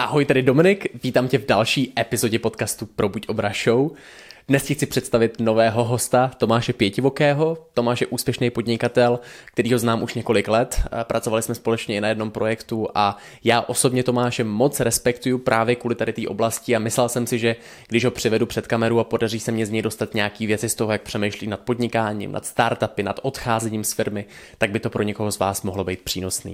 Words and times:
Ahoj, 0.00 0.24
tady 0.24 0.42
Dominik, 0.42 0.86
vítám 1.02 1.28
tě 1.28 1.38
v 1.38 1.46
další 1.46 1.92
epizodě 1.98 2.38
podcastu 2.38 2.86
Probuď 2.86 3.28
obraz 3.28 3.56
show. 3.64 3.90
Dnes 4.48 4.62
ti 4.64 4.74
chci 4.74 4.86
představit 4.86 5.40
nového 5.40 5.84
hosta, 5.84 6.30
Tomáše 6.38 6.72
Pětivokého. 6.72 7.58
Tomáš 7.74 8.00
je 8.00 8.06
úspěšný 8.06 8.50
podnikatel, 8.50 9.20
který 9.44 9.72
ho 9.72 9.78
znám 9.78 10.02
už 10.02 10.14
několik 10.14 10.48
let. 10.48 10.82
Pracovali 11.02 11.42
jsme 11.42 11.54
společně 11.54 11.96
i 11.96 12.00
na 12.00 12.08
jednom 12.08 12.30
projektu 12.30 12.88
a 12.94 13.16
já 13.44 13.60
osobně 13.60 14.02
Tomáše 14.02 14.44
moc 14.44 14.80
respektuju 14.80 15.38
právě 15.38 15.76
kvůli 15.76 15.94
tady 15.94 16.12
té 16.12 16.28
oblasti 16.28 16.76
a 16.76 16.78
myslel 16.78 17.08
jsem 17.08 17.26
si, 17.26 17.38
že 17.38 17.56
když 17.88 18.04
ho 18.04 18.10
přivedu 18.10 18.46
před 18.46 18.66
kameru 18.66 19.00
a 19.00 19.04
podaří 19.04 19.40
se 19.40 19.52
mě 19.52 19.66
z 19.66 19.70
něj 19.70 19.82
dostat 19.82 20.14
nějaký 20.14 20.46
věci 20.46 20.68
z 20.68 20.74
toho, 20.74 20.92
jak 20.92 21.02
přemýšlí 21.02 21.46
nad 21.46 21.60
podnikáním, 21.60 22.32
nad 22.32 22.46
startupy, 22.46 23.02
nad 23.02 23.20
odcházením 23.22 23.84
z 23.84 23.92
firmy, 23.92 24.24
tak 24.58 24.70
by 24.70 24.80
to 24.80 24.90
pro 24.90 25.02
někoho 25.02 25.32
z 25.32 25.38
vás 25.38 25.62
mohlo 25.62 25.84
být 25.84 26.00
přínosný. 26.00 26.52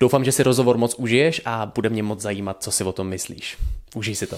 Doufám, 0.00 0.24
že 0.24 0.32
si 0.32 0.42
rozhovor 0.42 0.78
moc 0.78 0.94
užiješ 0.94 1.42
a 1.44 1.72
bude 1.74 1.88
mě 1.88 2.02
moc 2.02 2.20
zajímat, 2.20 2.62
co 2.62 2.70
si 2.70 2.84
o 2.84 2.92
tom 2.92 3.08
myslíš. 3.08 3.56
Užij 3.94 4.14
si 4.14 4.26
to. 4.26 4.36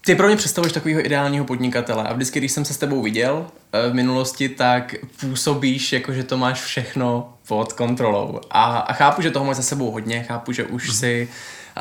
Ty 0.00 0.14
pro 0.14 0.26
mě 0.26 0.36
představuješ 0.36 0.72
takového 0.72 1.06
ideálního 1.06 1.44
podnikatele 1.44 2.02
a 2.02 2.12
vždycky, 2.12 2.38
když 2.38 2.52
jsem 2.52 2.64
se 2.64 2.74
s 2.74 2.78
tebou 2.78 3.02
viděl 3.02 3.46
eh, 3.72 3.90
v 3.90 3.94
minulosti, 3.94 4.48
tak 4.48 4.94
působíš 5.20 5.92
jako, 5.92 6.12
že 6.12 6.24
to 6.24 6.38
máš 6.38 6.60
všechno 6.60 7.34
pod 7.48 7.72
kontrolou. 7.72 8.40
A, 8.50 8.78
a 8.78 8.92
chápu, 8.92 9.22
že 9.22 9.30
toho 9.30 9.44
máš 9.44 9.56
za 9.56 9.62
sebou 9.62 9.90
hodně, 9.90 10.22
chápu, 10.22 10.52
že 10.52 10.64
už 10.64 10.88
mm. 10.88 10.94
si 10.94 11.28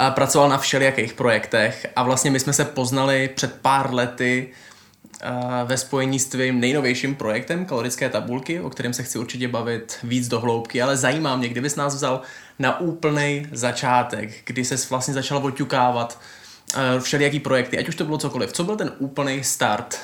pracoval 0.10 0.50
na 0.50 0.58
všelijakých 0.58 1.14
projektech 1.14 1.88
a 1.96 2.04
vlastně 2.04 2.32
my 2.32 2.40
jsme 2.40 2.54
se 2.54 2.66
poznali 2.66 3.30
před 3.36 3.62
pár 3.62 3.94
lety 3.94 4.50
ve 5.66 5.78
spojení 5.78 6.20
s 6.20 6.26
tvým 6.26 6.60
nejnovějším 6.60 7.16
projektem 7.16 7.66
kalorické 7.66 8.10
tabulky, 8.10 8.60
o 8.60 8.70
kterém 8.70 8.94
se 8.94 9.04
chci 9.04 9.20
určitě 9.20 9.48
bavit 9.48 9.98
víc 10.04 10.28
do 10.28 10.40
hloubky, 10.40 10.82
ale 10.82 10.98
zajímá 10.98 11.36
mě, 11.36 11.50
kdybys 11.50 11.76
nás 11.76 11.96
vzal 11.96 12.22
na 12.60 12.80
úplný 12.80 13.48
začátek, 13.52 14.30
kdy 14.46 14.66
se 14.66 14.76
vlastně 14.90 15.14
začal 15.14 15.46
oťukávat 15.46 16.20
všelijaký 17.00 17.40
projekty, 17.40 17.78
ať 17.78 17.90
už 17.90 17.96
to 17.96 18.06
bylo 18.06 18.18
cokoliv. 18.18 18.52
Co 18.52 18.64
byl 18.64 18.76
ten 18.76 18.92
úplný 18.98 19.44
start? 19.44 20.00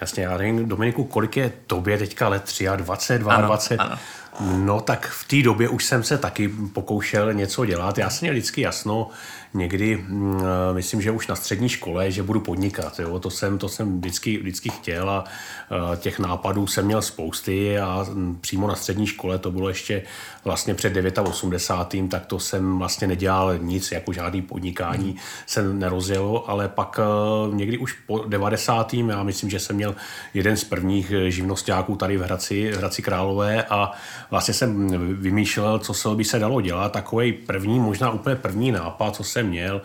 Jasně, 0.00 0.22
já 0.22 0.36
nevím, 0.36 0.68
Dominiku, 0.68 1.04
kolik 1.04 1.36
je 1.36 1.52
tobě 1.66 1.98
teďka 1.98 2.28
let? 2.28 2.42
23, 2.76 3.18
22? 3.18 3.34
Ano, 3.34 3.58
ano. 3.78 3.98
No 4.40 4.80
tak 4.80 5.06
v 5.06 5.28
té 5.28 5.42
době 5.42 5.68
už 5.68 5.84
jsem 5.84 6.02
se 6.02 6.18
taky 6.18 6.48
pokoušel 6.48 7.32
něco 7.32 7.64
dělat. 7.64 7.98
Já 7.98 8.10
jsem 8.10 8.18
měl 8.26 8.34
vždycky 8.34 8.60
jasno, 8.60 9.10
někdy, 9.54 9.96
mm, 9.96 10.40
eh, 10.40 10.74
myslím, 10.74 11.02
že 11.02 11.10
už 11.10 11.26
na 11.26 11.36
střední 11.36 11.68
škole, 11.68 12.10
že 12.10 12.22
budu 12.22 12.40
podnikat. 12.40 12.98
Jo? 12.98 13.18
To, 13.18 13.30
jsem, 13.30 13.58
to 13.58 13.68
jsem 13.68 13.98
vždycky, 13.98 14.38
vždycky 14.38 14.68
chtěl 14.68 15.10
a 15.10 15.24
eh, 15.24 15.96
těch 15.96 16.18
nápadů 16.18 16.66
jsem 16.66 16.84
měl 16.84 17.02
spousty 17.02 17.78
a 17.78 18.06
mm, 18.10 18.38
přímo 18.40 18.66
na 18.66 18.74
střední 18.74 19.06
škole 19.06 19.38
to 19.38 19.50
bylo 19.50 19.68
ještě 19.68 20.02
vlastně 20.44 20.74
před 20.74 20.92
89. 21.22 22.10
tak 22.10 22.26
to 22.26 22.38
jsem 22.38 22.78
vlastně 22.78 23.06
nedělal 23.06 23.58
nic, 23.58 23.92
jako 23.92 24.12
žádný 24.12 24.42
podnikání 24.42 25.08
hmm. 25.08 25.18
jsem 25.46 25.78
nerozjelo, 25.78 26.50
ale 26.50 26.68
pak 26.68 27.00
eh, 27.02 27.54
někdy 27.54 27.78
už 27.78 27.92
po 27.92 28.24
90. 28.28 28.94
já 28.94 29.22
myslím, 29.22 29.50
že 29.50 29.58
jsem 29.58 29.76
měl 29.76 29.94
jeden 30.34 30.56
z 30.56 30.64
prvních 30.64 31.12
živnostáků 31.28 31.96
tady 31.96 32.16
v 32.16 32.22
Hradci, 32.22 32.72
v 32.72 32.76
Hradci 32.76 33.02
Králové 33.02 33.64
a 33.64 33.92
vlastně 34.30 34.54
jsem 34.54 34.88
vymýšlel, 35.20 35.78
co 35.78 35.94
se 35.94 36.08
by 36.08 36.24
se 36.24 36.38
dalo 36.38 36.60
dělat. 36.60 36.92
Takový 36.92 37.32
první, 37.32 37.80
možná 37.80 38.10
úplně 38.10 38.36
první 38.36 38.72
nápad, 38.72 39.16
co 39.16 39.24
jsem 39.24 39.41
měl, 39.44 39.82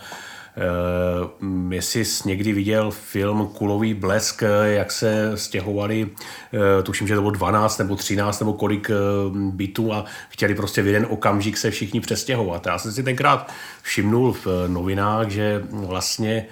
Uh, 0.58 1.74
jestli 1.74 2.06
jsi 2.06 2.28
někdy 2.28 2.54
viděl 2.54 2.92
film 2.92 3.48
Kulový 3.48 3.94
blesk, 3.94 4.44
jak 4.64 4.92
se 4.92 5.32
stěhovali, 5.36 6.04
uh, 6.06 6.84
tuším, 6.84 7.08
že 7.08 7.16
to 7.16 7.22
bylo 7.22 7.32
12 7.32 7.78
nebo 7.78 7.96
13 7.96 8.40
nebo 8.40 8.54
kolik 8.54 8.90
uh, 8.90 9.38
bytů 9.38 9.94
a 9.94 10.06
chtěli 10.30 10.56
prostě 10.56 10.82
v 10.82 10.88
jeden 10.88 11.08
okamžik 11.10 11.58
se 11.58 11.72
všichni 11.72 12.00
přestěhovat. 12.00 12.66
Já 12.66 12.78
jsem 12.78 12.92
si 12.92 13.04
tenkrát 13.04 13.52
všimnul 13.82 14.34
v 14.34 14.48
novinách, 14.68 15.30
že 15.30 15.64
vlastně 15.72 16.46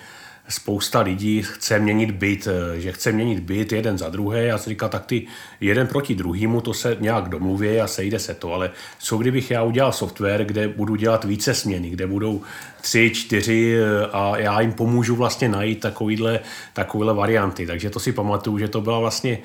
spousta 0.50 1.00
lidí 1.00 1.41
chce 1.44 1.79
měnit 1.79 2.11
byt, 2.11 2.47
eh, 2.47 2.79
že 2.79 2.91
chce 2.91 3.11
měnit 3.11 3.39
byt 3.39 3.72
jeden 3.72 3.97
za 3.97 4.09
druhé. 4.09 4.44
Já 4.44 4.57
si 4.57 4.69
říkal, 4.69 4.89
tak 4.89 5.06
ty 5.06 5.28
jeden 5.61 5.88
proti 5.88 6.16
druhému, 6.16 6.61
to 6.61 6.73
se 6.73 6.97
nějak 7.00 7.29
domluví 7.29 7.79
a 7.79 7.88
sejde 7.88 8.19
se 8.19 8.33
to. 8.33 8.53
Ale 8.53 8.72
co 9.00 9.17
kdybych 9.17 9.51
já 9.51 9.63
udělal 9.63 9.91
software, 9.91 10.45
kde 10.45 10.67
budu 10.67 10.95
dělat 10.95 11.23
více 11.23 11.53
směny, 11.53 11.89
kde 11.89 12.07
budou 12.07 12.41
tři, 12.81 13.11
čtyři 13.13 13.75
eh, 13.78 14.07
a 14.13 14.38
já 14.38 14.61
jim 14.61 14.73
pomůžu 14.73 15.16
vlastně 15.16 15.50
najít 15.50 15.79
takovýhle, 15.79 16.39
takovýhle 16.73 17.13
varianty. 17.13 17.67
Takže 17.67 17.89
to 17.89 18.00
si 18.00 18.12
pamatuju, 18.12 18.57
že 18.57 18.67
to 18.67 18.81
byla 18.81 19.00
vlastně 19.00 19.38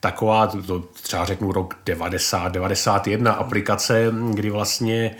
taková, 0.00 0.46
to 0.46 0.80
třeba 1.02 1.24
řeknu 1.24 1.52
rok 1.52 1.76
90, 1.86 2.52
91 2.52 3.32
aplikace, 3.32 4.12
kdy 4.34 4.50
vlastně 4.50 5.16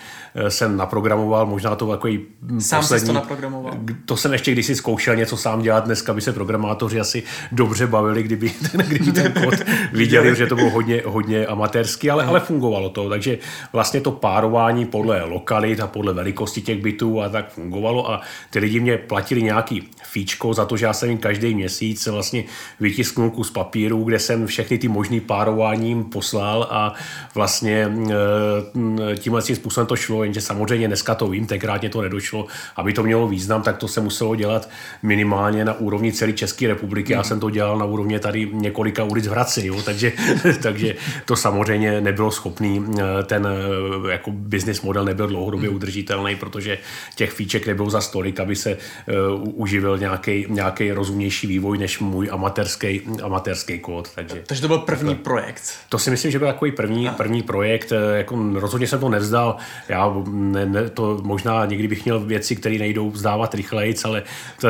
jsem 0.49 0.77
naprogramoval, 0.77 1.47
možná 1.47 1.77
to 1.77 1.87
takový 1.87 2.21
Sám 2.59 2.81
poslední, 2.81 3.07
to 3.07 3.13
naprogramoval? 3.13 3.73
To 4.05 4.17
jsem 4.17 4.33
ještě 4.33 4.53
kdysi 4.53 4.75
zkoušel 4.75 5.17
něco 5.17 5.37
sám 5.37 5.63
dělat, 5.63 5.85
dneska 5.85 6.15
by 6.15 6.21
se 6.21 6.33
programátoři 6.33 7.01
asi 7.01 7.23
dobře 7.53 7.87
bavili, 7.87 8.23
kdyby, 8.23 8.53
kdyby 8.89 9.13
ten 9.13 9.33
kód 9.33 9.55
viděli, 9.93 10.37
že 10.37 10.47
to 10.47 10.57
bylo 10.57 10.71
hodně, 10.71 11.03
hodně 11.07 11.47
amatérský, 11.47 12.11
ale, 12.11 12.25
ale 12.25 12.41
fungovalo 12.41 12.89
to, 12.89 13.09
takže 13.09 13.39
vlastně 13.73 14.01
to 14.01 14.11
párování 14.11 14.87
podle 14.87 15.25
lokalit 15.25 15.81
a 15.81 15.87
podle 15.87 16.13
velikosti 16.13 16.61
těch 16.61 16.83
bytů 16.83 17.23
a 17.23 17.29
tak 17.29 17.53
fungovalo 17.53 18.11
a 18.11 18.21
ty 18.51 18.59
lidi 18.59 18.81
mě 18.81 18.99
platili 18.99 19.43
nějaký 19.43 19.89
fíčko 20.05 20.55
za 20.55 20.65
to, 20.65 20.77
že 20.77 20.87
já 20.87 20.93
jsem 20.93 21.09
jim 21.09 21.19
každý 21.19 21.55
měsíc 21.55 22.07
vlastně 22.07 22.45
vytisknul 22.81 23.31
kus 23.31 23.51
papíru, 23.51 24.05
kde 24.05 24.19
jsem 24.19 24.47
všechny 24.47 24.79
ty 24.79 24.89
možný 24.89 25.21
párováním 25.21 26.05
poslal 26.05 26.69
a 26.71 26.95
vlastně 27.35 27.89
eh, 28.11 29.17
tímhle 29.17 29.43
tím 29.43 29.57
způsobem 29.57 29.87
to 29.87 29.97
šlo, 29.97 30.25
jenže 30.29 30.41
samozřejmě 30.41 30.87
dneska 30.89 31.15
to 31.15 31.29
vím, 31.29 31.47
tenkrát 31.47 31.81
mě 31.81 31.91
to 31.91 32.03
nedošlo, 32.03 32.47
aby 32.77 32.93
to 32.93 33.03
mělo 33.03 33.29
význam, 33.29 33.63
tak 33.63 33.77
to 33.77 33.89
se 33.89 34.01
muselo 34.01 34.35
dělat 34.35 34.69
minimálně 35.03 35.65
na 35.65 35.73
úrovni 35.73 36.13
celé 36.13 36.33
České 36.33 36.69
republiky. 36.69 37.13
Já 37.13 37.19
mhm. 37.19 37.29
jsem 37.29 37.41
to 37.41 37.51
dělal 37.51 37.79
na 37.79 37.85
úrovni 37.85 38.19
tady 38.19 38.49
několika 38.53 39.05
ulic 39.05 39.27
v 39.27 39.31
Hradci, 39.31 39.67
jo? 39.67 39.83
Takže, 39.83 40.13
takže 40.63 40.95
to 41.25 41.37
samozřejmě 41.37 42.01
nebylo 42.01 42.31
schopný, 42.31 42.85
eh, 42.99 43.23
ten 43.25 43.49
eh, 43.49 44.13
jako 44.13 44.31
business 44.31 44.83
model 44.83 45.05
nebyl 45.05 45.27
dlouhodobě 45.27 45.69
mhm. 45.69 45.77
udržitelný, 45.77 46.37
protože 46.37 46.79
těch 47.15 47.31
fíček 47.31 47.67
nebylo 47.67 47.91
za 47.91 48.01
stolik, 48.01 48.41
aby 48.41 48.57
se 48.57 48.77
uh, 48.77 49.49
uživil 49.55 49.99
nějaký 50.49 50.93
rozumnější 50.93 51.47
vývoj 51.47 51.79
než 51.79 51.99
můj 51.99 52.29
amatérský, 52.33 53.01
amatérský 53.23 53.79
kód. 53.79 54.11
Takže, 54.15 54.43
takže 54.47 54.63
to 54.63 54.69
byl 54.69 54.79
první 54.79 55.15
to, 55.15 55.23
projekt. 55.23 55.63
To 55.89 55.99
si 55.99 56.11
myslím, 56.11 56.33
že 56.33 56.39
byl 56.39 56.49
takový 56.49 56.73
první, 56.73 57.11
první 57.17 57.43
projekt. 57.43 57.93
Jako 58.15 58.39
rozhodně 58.55 58.87
jsem 58.87 59.01
to 59.01 59.09
nevzdal. 59.09 59.57
Já 59.89 60.08
ne, 60.29 60.67
ne, 60.67 60.91
to 60.91 61.21
možná 61.23 61.67
někdy 61.67 61.89
bych 61.89 62.05
měl 62.05 62.21
věci, 62.21 62.57
které 62.57 62.79
nejdou 62.79 63.11
vzdávat 63.11 63.55
rychleji, 63.55 63.95
ale 64.05 64.23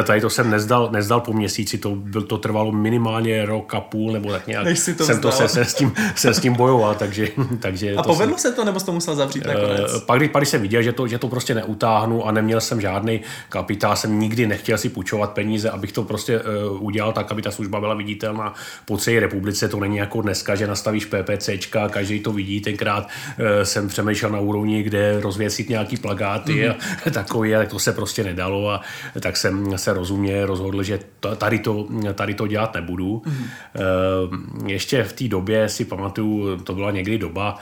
tady 0.07 0.21
to 0.21 0.31
jsem 0.31 0.51
nezdal, 0.51 0.89
nezdal 0.93 1.21
po 1.21 1.33
měsíci. 1.33 1.79
To, 1.79 1.95
byl, 1.95 2.23
to 2.23 2.39
trvalo 2.39 2.73
minimálně 2.73 3.47
rok 3.47 3.75
a 3.75 3.81
půl 3.81 4.13
nebo 4.13 4.33
tak 4.33 4.47
nějak. 4.47 4.65
Než 4.65 4.79
si 4.79 4.95
to 4.95 5.05
jsem 5.05 5.21
to 5.21 5.33
se, 5.33 5.49
se, 5.49 5.65
s 5.65 5.75
tím, 5.75 5.93
se 6.15 6.35
s 6.35 6.41
tím 6.41 6.55
bojoval, 6.55 6.95
takže, 6.95 7.29
takže 7.61 7.95
A 7.95 8.03
povedlo 8.03 8.39
jsem, 8.39 8.51
se 8.51 8.57
to, 8.57 8.65
nebo 8.65 8.81
jsi 8.81 8.87
to 8.87 8.93
musel 8.93 9.17
zavřít 9.17 9.47
eh, 9.47 9.55
nakonec? 9.55 10.01
Pak, 10.07 10.19
když, 10.19 10.31
pak, 10.31 10.41
když 10.41 10.49
jsem 10.49 10.63
viděl, 10.63 10.83
že 10.83 10.93
to, 10.93 11.07
že 11.07 11.19
to 11.19 11.29
prostě 11.29 11.55
neutáhnu 11.55 12.27
a 12.27 12.33
neměl 12.33 12.61
jsem 12.61 12.81
žádný 12.81 13.21
kapitál, 13.49 13.97
jsem 13.97 14.21
nikdy 14.21 14.47
nechtěl 14.47 14.79
si 14.79 14.89
půjčovat 14.89 15.33
peníze, 15.33 15.71
abych 15.71 15.93
to 15.93 16.03
prostě 16.03 16.41
uh, 16.41 16.85
udělal 16.85 17.13
tak, 17.13 17.33
aby 17.33 17.43
ta 17.43 17.51
služba 17.51 17.81
byla 17.81 17.95
viditelná 17.95 18.55
po 18.85 18.99
celé 18.99 19.21
republice. 19.21 19.69
To 19.69 19.79
to 19.79 19.83
není 19.83 19.97
jako 19.97 20.23
dneska, 20.23 20.55
že 20.55 20.67
nastavíš 20.67 21.05
PPCčka 21.05 21.89
každý 21.89 22.21
to 22.21 22.33
vidí. 22.33 22.61
Tenkrát 22.61 23.05
uh, 23.05 23.47
jsem 23.63 23.89
přemýšlel 23.89 24.33
na 24.33 24.41
úrovni, 24.41 24.83
kde 24.83 25.21
rozvěsit 25.29 25.69
nějaký 25.69 25.97
plagáty 25.97 26.53
mm-hmm. 26.53 26.77
a 27.07 27.11
takový, 27.21 27.55
ale 27.55 27.67
to 27.67 27.79
se 27.79 27.93
prostě 27.93 28.25
nedalo 28.25 28.71
a 28.71 28.81
tak 29.21 29.37
jsem 29.37 29.79
se 29.79 29.93
rozumně 29.93 30.47
rozhodl, 30.47 30.83
že 30.83 31.01
tady 31.37 31.59
to, 31.59 31.87
tady 32.15 32.35
to 32.35 32.47
dělat 32.47 32.75
nebudu. 32.75 33.23
Mm-hmm. 33.27 34.67
Ještě 34.67 35.05
v 35.05 35.13
té 35.13 35.29
době 35.29 35.69
si 35.69 35.85
pamatuju, 35.85 36.57
to 36.65 36.75
byla 36.75 36.91
někdy 36.91 37.19
doba, 37.19 37.59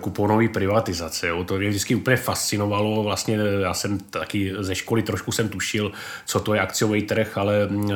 kuponové 0.00 0.48
privatizace. 0.48 1.28
Jo. 1.28 1.44
To 1.44 1.58
mě 1.58 1.68
vždycky 1.68 1.94
úplně 1.94 2.16
fascinovalo. 2.16 3.02
Vlastně 3.02 3.38
já 3.62 3.74
jsem 3.74 3.98
taky 3.98 4.52
ze 4.58 4.74
školy 4.74 5.02
trošku 5.02 5.32
jsem 5.32 5.48
tušil, 5.48 5.92
co 6.26 6.40
to 6.40 6.54
je 6.54 6.60
akciový 6.60 7.02
trh, 7.02 7.38
ale 7.38 7.66
uh, 7.66 7.92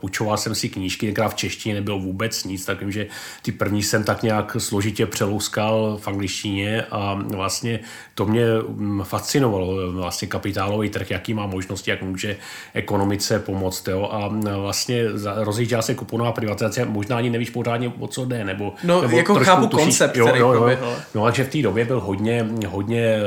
půjčoval 0.00 0.36
jsem 0.36 0.54
si 0.54 0.68
knížky, 0.68 1.06
tenkrát 1.06 1.28
v 1.28 1.34
češtině 1.34 1.74
nebylo 1.74 1.98
vůbec 1.98 2.44
nic, 2.44 2.64
tak 2.64 2.80
vím, 2.80 2.92
že 2.92 3.06
ty 3.42 3.52
první 3.52 3.82
jsem 3.82 4.04
tak 4.04 4.22
nějak 4.22 4.56
složitě 4.58 5.06
přelouskal 5.06 5.98
v 6.00 6.08
angličtině 6.08 6.82
a 6.90 7.14
vlastně 7.14 7.80
to 8.14 8.26
mě 8.26 8.44
mm, 8.68 9.02
fascinovalo, 9.02 9.92
vlastně 9.92 10.28
kapitálový 10.28 10.90
trh, 10.90 11.10
jaký 11.10 11.34
má 11.34 11.46
možnosti, 11.46 11.90
jak 11.90 12.02
může 12.02 12.36
ekonomice 12.74 13.38
pomoct. 13.38 13.88
Jo. 13.88 14.08
A 14.12 14.28
vlastně 14.56 15.04
rozjížděla 15.36 15.82
se 15.82 15.94
kuponová 15.94 16.32
privatizace, 16.32 16.84
možná 16.84 17.16
ani 17.16 17.30
nevíš 17.30 17.50
pořádně, 17.50 17.92
o 17.98 18.06
co 18.06 18.24
jde, 18.24 18.44
nebo, 18.44 18.74
no, 18.84 19.02
nebo 19.02 19.16
jako 19.16 19.34
chápu 19.34 19.66
tušíš, 19.66 19.84
koncept, 19.84 20.16
jo, 20.16 20.28
jo, 20.34 20.52
jo, 20.52 20.68
jo, 20.68 20.96
no, 21.14 21.19
No 21.20 21.26
takže 21.26 21.44
v 21.44 21.48
té 21.48 21.62
době 21.62 21.84
byl 21.84 22.00
hodně, 22.00 22.48
hodně 22.68 23.18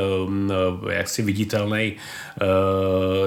jaksi 0.91 1.21
viditelný 1.21 1.93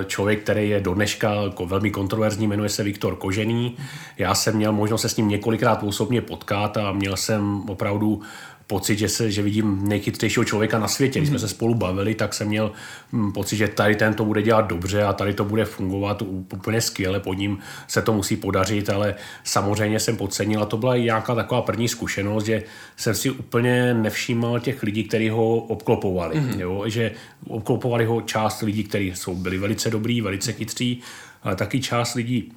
člověk, 0.06 0.42
který 0.42 0.68
je 0.68 0.80
do 0.80 0.94
dneška 0.94 1.34
velmi 1.66 1.90
kontroverzní, 1.90 2.46
jmenuje 2.46 2.68
se 2.68 2.82
Viktor 2.82 3.16
Kožený. 3.16 3.76
Já 4.18 4.34
jsem 4.34 4.56
měl 4.56 4.72
možnost 4.72 5.02
se 5.02 5.08
s 5.08 5.16
ním 5.16 5.28
několikrát 5.28 5.82
osobně 5.82 6.20
potkat 6.20 6.76
a 6.76 6.92
měl 6.92 7.16
jsem 7.16 7.62
opravdu 7.68 8.22
pocit, 8.66 8.98
že, 8.98 9.08
se, 9.08 9.30
že 9.30 9.42
vidím 9.42 9.88
nejchytřejšího 9.88 10.44
člověka 10.44 10.78
na 10.78 10.88
světě. 10.88 11.18
Když 11.18 11.28
jsme 11.28 11.38
se 11.38 11.48
spolu 11.48 11.74
bavili, 11.74 12.14
tak 12.14 12.34
jsem 12.34 12.48
měl 12.48 12.72
hm, 13.12 13.32
pocit, 13.32 13.56
že 13.56 13.68
tady 13.68 13.94
ten 13.94 14.14
to 14.14 14.24
bude 14.24 14.42
dělat 14.42 14.60
dobře 14.60 15.02
a 15.02 15.12
tady 15.12 15.34
to 15.34 15.44
bude 15.44 15.64
fungovat 15.64 16.22
úplně 16.22 16.80
skvěle, 16.80 17.20
pod 17.20 17.34
ním 17.34 17.58
se 17.88 18.02
to 18.02 18.12
musí 18.12 18.36
podařit, 18.36 18.90
ale 18.90 19.14
samozřejmě 19.44 20.00
jsem 20.00 20.16
podcenil 20.16 20.62
a 20.62 20.66
to 20.66 20.76
byla 20.76 20.96
i 20.96 21.02
nějaká 21.02 21.34
taková 21.34 21.62
první 21.62 21.88
zkušenost, 21.88 22.44
že 22.44 22.62
jsem 22.96 23.14
si 23.14 23.30
úplně 23.30 23.94
nevšímal 23.94 24.60
těch 24.60 24.82
lidí, 24.82 25.04
kteří 25.04 25.28
ho 25.28 25.56
obklopovali. 25.56 26.36
Mm-hmm. 26.36 26.60
Jo? 26.60 26.84
Že 26.86 27.12
obklopovali 27.48 28.04
ho 28.04 28.20
část 28.20 28.62
lidí, 28.62 28.84
kteří 28.84 29.12
jsou 29.14 29.34
byli 29.34 29.58
velice 29.58 29.90
dobrý, 29.90 30.20
velice 30.20 30.52
chytří, 30.52 31.00
ale 31.42 31.56
taky 31.56 31.80
část 31.80 32.14
lidí 32.14 32.52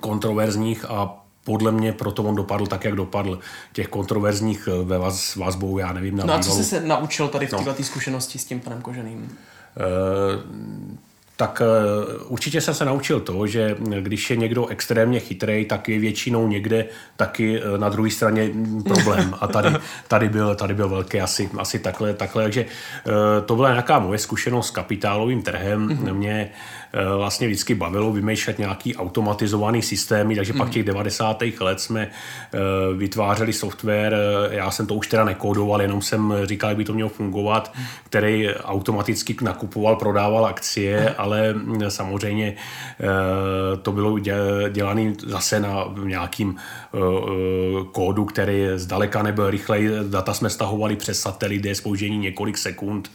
kontroverzních 0.00 0.84
a 0.84 1.25
podle 1.46 1.72
mě 1.72 1.92
proto 1.92 2.22
on 2.22 2.34
dopadl 2.34 2.66
tak, 2.66 2.84
jak 2.84 2.94
dopadl. 2.94 3.38
Těch 3.72 3.88
kontroverzních 3.88 4.68
eh, 4.68 4.84
ve 4.84 4.98
vás, 4.98 5.36
vazbou, 5.36 5.78
já 5.78 5.92
nevím. 5.92 6.16
Na 6.16 6.24
no 6.24 6.34
a 6.34 6.38
co 6.38 6.50
jsi 6.50 6.64
se 6.64 6.80
naučil 6.80 7.28
tady 7.28 7.46
v 7.46 7.52
no. 7.52 7.64
této 7.64 7.82
zkušenosti 7.82 8.38
s 8.38 8.44
tím 8.44 8.60
panem 8.60 8.82
Koženým? 8.82 9.38
Uh, 9.76 10.96
tak 11.36 11.62
eh, 11.64 12.18
určitě 12.24 12.60
jsem 12.60 12.74
se 12.74 12.84
naučil 12.84 13.20
to, 13.20 13.46
že 13.46 13.76
když 14.00 14.30
je 14.30 14.36
někdo 14.36 14.66
extrémně 14.66 15.20
chytrý, 15.20 15.64
tak 15.64 15.88
je 15.88 15.98
většinou 15.98 16.48
někde 16.48 16.84
taky 17.16 17.60
na 17.76 17.88
druhé 17.88 18.10
straně 18.10 18.50
problém. 18.84 19.34
A 19.40 19.46
tady, 19.46 19.68
tady, 20.08 20.28
byl, 20.28 20.54
tady 20.54 20.74
byl 20.74 20.88
velký 20.88 21.20
asi, 21.20 21.50
asi 21.58 21.78
takhle, 21.78 22.14
takhle. 22.14 22.42
Takže 22.42 22.66
to 23.46 23.56
byla 23.56 23.70
nějaká 23.70 23.98
moje 23.98 24.18
zkušenost 24.18 24.66
s 24.66 24.70
kapitálovým 24.70 25.42
trhem. 25.42 25.88
Mm-hmm. 25.88 26.14
Mě 26.14 26.50
vlastně 27.16 27.46
vždycky 27.46 27.74
bavilo 27.74 28.12
vymýšlet 28.12 28.58
nějaký 28.58 28.96
automatizovaný 28.96 29.82
systémy, 29.82 30.36
takže 30.36 30.52
pak 30.52 30.70
těch 30.70 30.84
90. 30.84 31.42
let 31.60 31.80
jsme 31.80 32.10
vytvářeli 32.96 33.52
software, 33.52 34.16
já 34.50 34.70
jsem 34.70 34.86
to 34.86 34.94
už 34.94 35.06
teda 35.06 35.24
nekódoval, 35.24 35.82
jenom 35.82 36.02
jsem 36.02 36.34
říkal, 36.44 36.70
jak 36.70 36.76
by 36.76 36.84
to 36.84 36.94
mělo 36.94 37.08
fungovat, 37.08 37.72
který 38.04 38.54
automaticky 38.54 39.36
nakupoval, 39.42 39.96
prodával 39.96 40.46
akcie 40.46 41.16
ale 41.18 41.52
mm, 41.52 41.80
samozřejmě 41.88 42.54
eh, 43.00 43.76
to 43.76 43.92
bylo 43.92 44.18
dělané 44.70 45.12
zase 45.26 45.60
na 45.60 45.94
nějakým 46.04 46.56
eh, 46.56 46.98
eh, 46.98 47.84
kódu, 47.92 48.24
který 48.24 48.66
zdaleka 48.74 49.22
nebyl 49.22 49.50
rychlej. 49.50 49.90
Data 50.10 50.34
jsme 50.34 50.50
stahovali 50.50 50.96
přes 50.96 51.20
satelit, 51.20 51.64
je 51.64 51.74
spoužení 51.74 52.18
několik 52.18 52.58
sekund, 52.58 53.10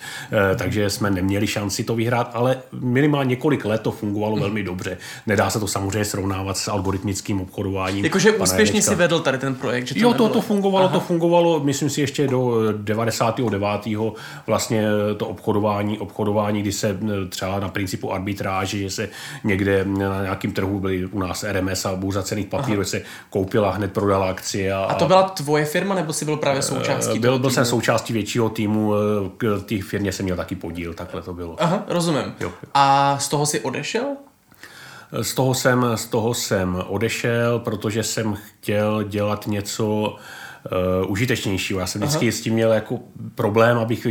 takže 0.57 0.89
jsme 0.89 1.09
neměli 1.09 1.47
šanci 1.47 1.83
to 1.83 1.95
vyhrát, 1.95 2.31
ale 2.33 2.57
minimálně 2.71 3.29
několik 3.29 3.61
let 3.66 3.81
to 3.81 3.92
fungovalo 3.92 4.34
hmm. 4.34 4.42
velmi 4.42 4.63
dobře. 4.63 4.98
Nedá 5.28 5.50
se 5.50 5.60
to 5.60 5.68
samozřejmě 5.68 6.06
srovnávat 6.06 6.58
s 6.58 6.68
algoritmickým 6.68 7.42
obchodováním. 7.42 8.06
Jakože 8.06 8.31
úspěšně 8.31 8.75
Janečka. 8.75 8.92
si 8.92 8.96
vedl 8.96 9.19
tady 9.19 9.38
ten 9.38 9.56
projekt, 9.56 9.88
že 9.88 9.94
to 9.94 10.00
Jo, 10.00 10.13
to, 10.13 10.30
to 10.30 10.42
fungovalo, 10.42 10.86
Aha. 10.86 10.94
to 10.94 11.00
fungovalo, 11.00 11.60
myslím 11.60 11.90
si 11.90 12.02
ještě 12.02 12.28
do 12.28 12.72
99. 12.78 13.62
vlastně 14.48 14.84
to 15.18 15.28
obchodování, 15.28 16.00
obchodování, 16.00 16.62
kdy 16.62 16.72
se 16.72 16.98
třeba 17.30 17.60
na 17.60 17.69
principu 17.69 18.13
arbitráže, 18.13 18.78
že 18.78 18.90
se 18.90 19.10
někde 19.44 19.86
na 19.86 20.22
nějakém 20.22 20.52
trhu 20.52 20.80
byly 20.80 21.06
u 21.06 21.19
nás 21.19 21.44
RMS 21.44 21.86
a 21.86 21.96
burza 21.96 22.24
cených 22.24 22.48
papírů, 22.48 22.84
se 22.84 23.02
koupila, 23.30 23.72
hned 23.72 23.94
prodala 23.94 24.30
akcie. 24.30 24.74
A, 24.74 24.84
a 24.84 24.94
to 24.94 25.06
byla 25.06 25.24
tvoje 25.24 25.66
firma, 25.66 25.96
nebo 25.96 26.14
jsi 26.14 26.25
byl 26.25 26.38
právě 26.38 26.62
součástí 26.62 27.19
Byl, 27.19 27.40
byl 27.40 27.50
jsem 27.50 27.66
součástí 27.66 28.14
většího 28.14 28.50
týmu, 28.50 28.94
k 29.38 29.62
té 29.66 29.81
firmě 29.81 30.12
jsem 30.12 30.24
měl 30.24 30.36
taky 30.36 30.56
podíl, 30.56 30.94
takhle 30.94 31.22
to 31.22 31.34
bylo. 31.34 31.56
Aha, 31.60 31.84
rozumím. 31.88 32.24
Jo, 32.24 32.34
jo. 32.40 32.52
A 32.74 33.18
z 33.19 33.28
toho 33.28 33.46
si 33.51 33.59
odešel? 33.59 34.15
Z 35.21 35.33
toho 35.33 35.53
jsem, 35.53 35.86
z 35.95 36.06
toho 36.06 36.33
jsem 36.33 36.83
odešel, 36.88 37.59
protože 37.59 38.03
jsem 38.03 38.33
chtěl 38.33 39.03
dělat 39.03 39.48
něco, 39.48 40.15
uh, 40.66 41.12
užitečnějšího. 41.12 41.80
Já 41.80 41.86
jsem 41.86 42.02
vždycky 42.02 42.25
Aha. 42.25 42.31
s 42.31 42.42
tím 42.42 42.54
měl 42.54 42.74
jako 42.74 43.00
problém, 43.36 43.78
abych 43.78 44.08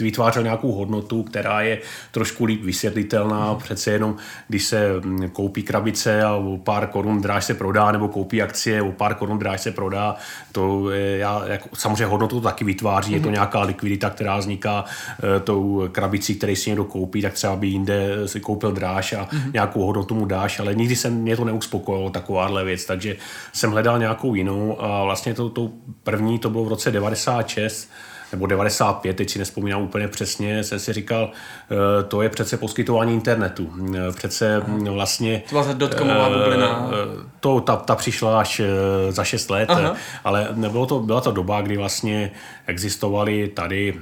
vytvářel 0.00 0.42
nějakou 0.42 0.72
hodnotu, 0.72 1.22
která 1.22 1.60
je 1.60 1.78
trošku 2.12 2.44
líp 2.44 2.64
vysvětlitelná. 2.64 3.44
Aha. 3.44 3.54
Přece 3.54 3.90
jenom, 3.90 4.16
když 4.48 4.64
se 4.64 5.00
mm, 5.00 5.28
koupí 5.28 5.62
krabice 5.62 6.22
a 6.22 6.34
o 6.34 6.56
pár 6.56 6.86
korun 6.86 7.20
dráž 7.20 7.44
se 7.44 7.54
prodá, 7.54 7.92
nebo 7.92 8.08
koupí 8.08 8.42
akcie, 8.42 8.82
o 8.82 8.92
pár 8.92 9.14
korun 9.14 9.38
dráž 9.38 9.60
se 9.60 9.70
prodá, 9.70 10.16
to 10.52 10.90
je, 10.90 11.18
já, 11.18 11.46
jako, 11.46 11.68
samozřejmě 11.74 12.04
hodnotu 12.04 12.40
to 12.40 12.48
taky 12.48 12.64
vytváří, 12.64 13.10
Aha. 13.10 13.16
je 13.16 13.20
to 13.20 13.28
mhm. 13.28 13.34
nějaká 13.34 13.62
likvidita, 13.62 14.10
která 14.10 14.38
vzniká 14.38 14.84
uh, 14.84 15.42
tou 15.44 15.88
krabicí, 15.92 16.34
který 16.34 16.56
si 16.56 16.70
někdo 16.70 16.84
koupí, 16.84 17.22
tak 17.22 17.32
třeba 17.32 17.56
by 17.56 17.66
jinde 17.66 18.08
si 18.26 18.40
koupil 18.40 18.72
dráž 18.72 19.12
a 19.12 19.18
Aha. 19.20 19.28
Mhm. 19.32 19.50
nějakou 19.52 19.82
hodnotu 19.82 20.14
mu 20.14 20.26
dáš, 20.26 20.60
ale 20.60 20.74
nikdy 20.74 20.96
se 20.96 21.10
mě 21.10 21.36
to 21.36 21.44
neuspokojilo, 21.44 22.10
takováhle 22.10 22.64
věc, 22.64 22.84
takže 22.84 23.16
jsem 23.52 23.70
hledal 23.70 23.98
nějakou 23.98 24.34
jinou 24.34 24.82
a 24.82 25.04
vlastně 25.04 25.34
to, 25.34 25.50
to 25.50 25.70
První 26.02 26.38
to 26.38 26.50
bylo 26.50 26.64
v 26.64 26.68
roce 26.68 26.90
96, 26.90 27.90
nebo 28.32 28.46
95, 28.46 29.16
teď 29.16 29.30
si 29.30 29.38
nespomínám 29.38 29.82
úplně 29.82 30.08
přesně, 30.08 30.64
jsem 30.64 30.78
si 30.78 30.92
říkal, 30.92 31.30
eh, 31.30 32.02
to 32.02 32.22
je 32.22 32.28
přece 32.28 32.56
poskytování 32.56 33.14
internetu. 33.14 33.72
Eh, 33.96 34.12
přece 34.12 34.60
mm, 34.66 34.84
vlastně... 34.84 35.42
To 35.48 35.62
byla 35.62 35.72
dotcomová 35.72 36.28
eh, 36.28 36.38
bublina. 36.38 36.90
To, 37.40 37.60
ta, 37.60 37.76
ta 37.76 37.94
přišla 37.96 38.40
až 38.40 38.60
za 39.08 39.24
6 39.24 39.50
let, 39.50 39.70
Aha. 39.70 39.94
ale 40.24 40.48
bylo 40.54 40.86
to, 40.86 41.00
byla 41.00 41.20
to 41.20 41.32
doba, 41.32 41.60
kdy 41.60 41.76
vlastně 41.76 42.30
existovaly 42.66 43.48
tady 43.48 43.94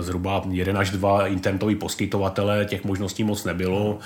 zhruba 0.00 0.42
jeden 0.50 0.78
až 0.78 0.90
dva 0.90 1.26
internetoví 1.26 1.74
poskytovatele, 1.74 2.64
těch 2.64 2.84
možností 2.84 3.24
moc 3.24 3.44
nebylo. 3.44 3.98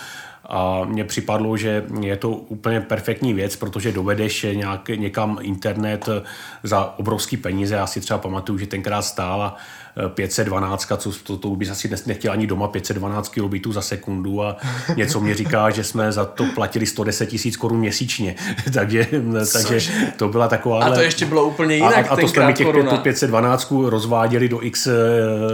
A 0.44 0.84
mně 0.84 1.04
připadlo, 1.04 1.56
že 1.56 1.84
je 2.00 2.16
to 2.16 2.30
úplně 2.30 2.80
perfektní 2.80 3.34
věc, 3.34 3.56
protože 3.56 3.92
dovedeš 3.92 4.46
nějak, 4.54 4.88
někam 4.88 5.38
internet 5.40 6.08
za 6.62 6.98
obrovský 6.98 7.36
peníze. 7.36 7.74
Já 7.74 7.86
si 7.86 8.00
třeba 8.00 8.18
pamatuju, 8.18 8.58
že 8.58 8.66
tenkrát 8.66 9.02
stála 9.02 9.56
512, 10.08 10.92
co 10.96 11.12
to, 11.22 11.36
to 11.36 11.50
bys 11.50 11.70
asi 11.70 11.90
nechtěl 12.06 12.32
ani 12.32 12.46
doma, 12.46 12.68
512 12.68 13.28
kilobitů 13.28 13.72
za 13.72 13.82
sekundu 13.82 14.42
a 14.42 14.56
něco 14.96 15.20
mě 15.20 15.34
říká, 15.34 15.70
že 15.70 15.84
jsme 15.84 16.12
za 16.12 16.24
to 16.24 16.44
platili 16.54 16.86
110 16.86 17.26
tisíc 17.26 17.56
korun 17.56 17.78
měsíčně. 17.78 18.34
takže, 18.74 19.06
takže 19.52 19.92
to 20.16 20.28
byla 20.28 20.48
taková... 20.48 20.84
A 20.84 20.94
to 20.94 21.00
ještě 21.00 21.26
bylo 21.26 21.44
úplně 21.44 21.74
jinak 21.74 22.06
A, 22.08 22.10
a 22.10 22.16
to 22.16 22.28
jsme 22.28 22.46
mi 22.46 22.54
těch 22.54 22.66
koruna. 22.66 22.96
512 22.96 23.72
rozváděli 23.86 24.48
do 24.48 24.64
x 24.64 24.86
eh, 24.86 24.92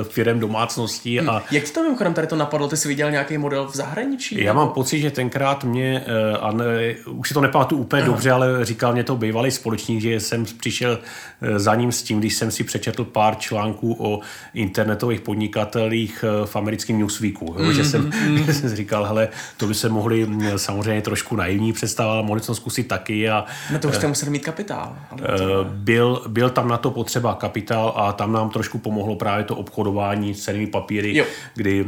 firm 0.05 0.41
domácností. 0.41 1.21
A... 1.21 1.43
Jak 1.51 1.65
ti 1.65 1.73
to 1.73 1.83
mimochodem 1.83 2.15
tady 2.15 2.27
to 2.27 2.37
napadlo? 2.37 2.69
Ty 2.69 2.77
jsi 2.77 2.89
viděl 2.89 3.11
nějaký 3.11 3.39
model 3.39 3.67
v 3.67 3.77
zahraničí? 3.77 4.45
Já 4.45 4.53
mám 4.53 4.69
pocit, 4.69 5.01
že 5.01 5.11
tenkrát 5.11 5.65
mě, 5.65 6.05
eh, 6.07 6.37
a 6.39 6.53
ne, 6.53 6.95
už 7.07 7.29
si 7.29 7.35
to 7.35 7.41
nepamatuju 7.41 7.81
úplně 7.81 8.03
Aha. 8.03 8.13
dobře, 8.13 8.31
ale 8.31 8.65
říkal 8.65 8.93
mě 8.93 9.05
to 9.05 9.17
bývalý 9.17 9.51
společník, 9.51 10.01
že 10.01 10.21
jsem 10.21 10.45
přišel 10.45 10.99
eh, 11.43 11.59
za 11.59 11.75
ním 11.75 11.93
s 11.93 12.03
tím, 12.03 12.19
když 12.19 12.35
jsem 12.35 12.51
si 12.51 12.65
přečetl 12.65 13.05
pár 13.05 13.35
článků 13.35 13.97
o 13.99 14.21
internetových 14.55 15.21
podnikatelích 15.21 16.25
eh, 16.25 16.47
v 16.47 16.57
americkém 16.57 16.99
Newsweeku. 16.99 17.47
Mm-hmm. 17.47 17.71
Že 17.71 17.85
jsem, 17.85 18.11
mm-hmm. 18.11 18.51
jsem 18.53 18.77
říkal, 18.77 19.05
hele, 19.05 19.29
to 19.57 19.67
by 19.67 19.75
se 19.75 19.89
mohli 19.89 20.27
mm, 20.27 20.59
samozřejmě 20.59 21.03
trošku 21.03 21.37
naivní 21.37 21.73
představovat, 21.73 22.25
mohli 22.25 22.41
jsme 22.41 22.55
zkusit 22.55 22.89
taky. 22.89 23.29
A, 23.29 23.45
no 23.73 23.79
to 23.79 23.89
už 23.89 23.95
jste 23.95 24.07
uh, 24.07 24.11
museli 24.11 24.31
mít 24.31 24.45
kapitál. 24.45 24.97
Ale 25.11 25.23
uh, 25.23 25.67
byl, 25.67 26.23
byl 26.29 26.51
tam 26.51 26.69
na 26.69 26.77
to 26.77 26.91
potřeba 26.91 27.35
kapitál 27.35 27.93
a 27.97 28.13
tam 28.13 28.33
nám 28.33 28.51
trošku 28.51 28.79
pomohlo 28.79 29.17
právě 29.17 29.45
to 29.45 29.57
obchodování 29.57 30.35
s 30.35 30.45
cenými 30.45 30.67
papíry, 30.67 31.17
jo. 31.17 31.25
kdy 31.55 31.87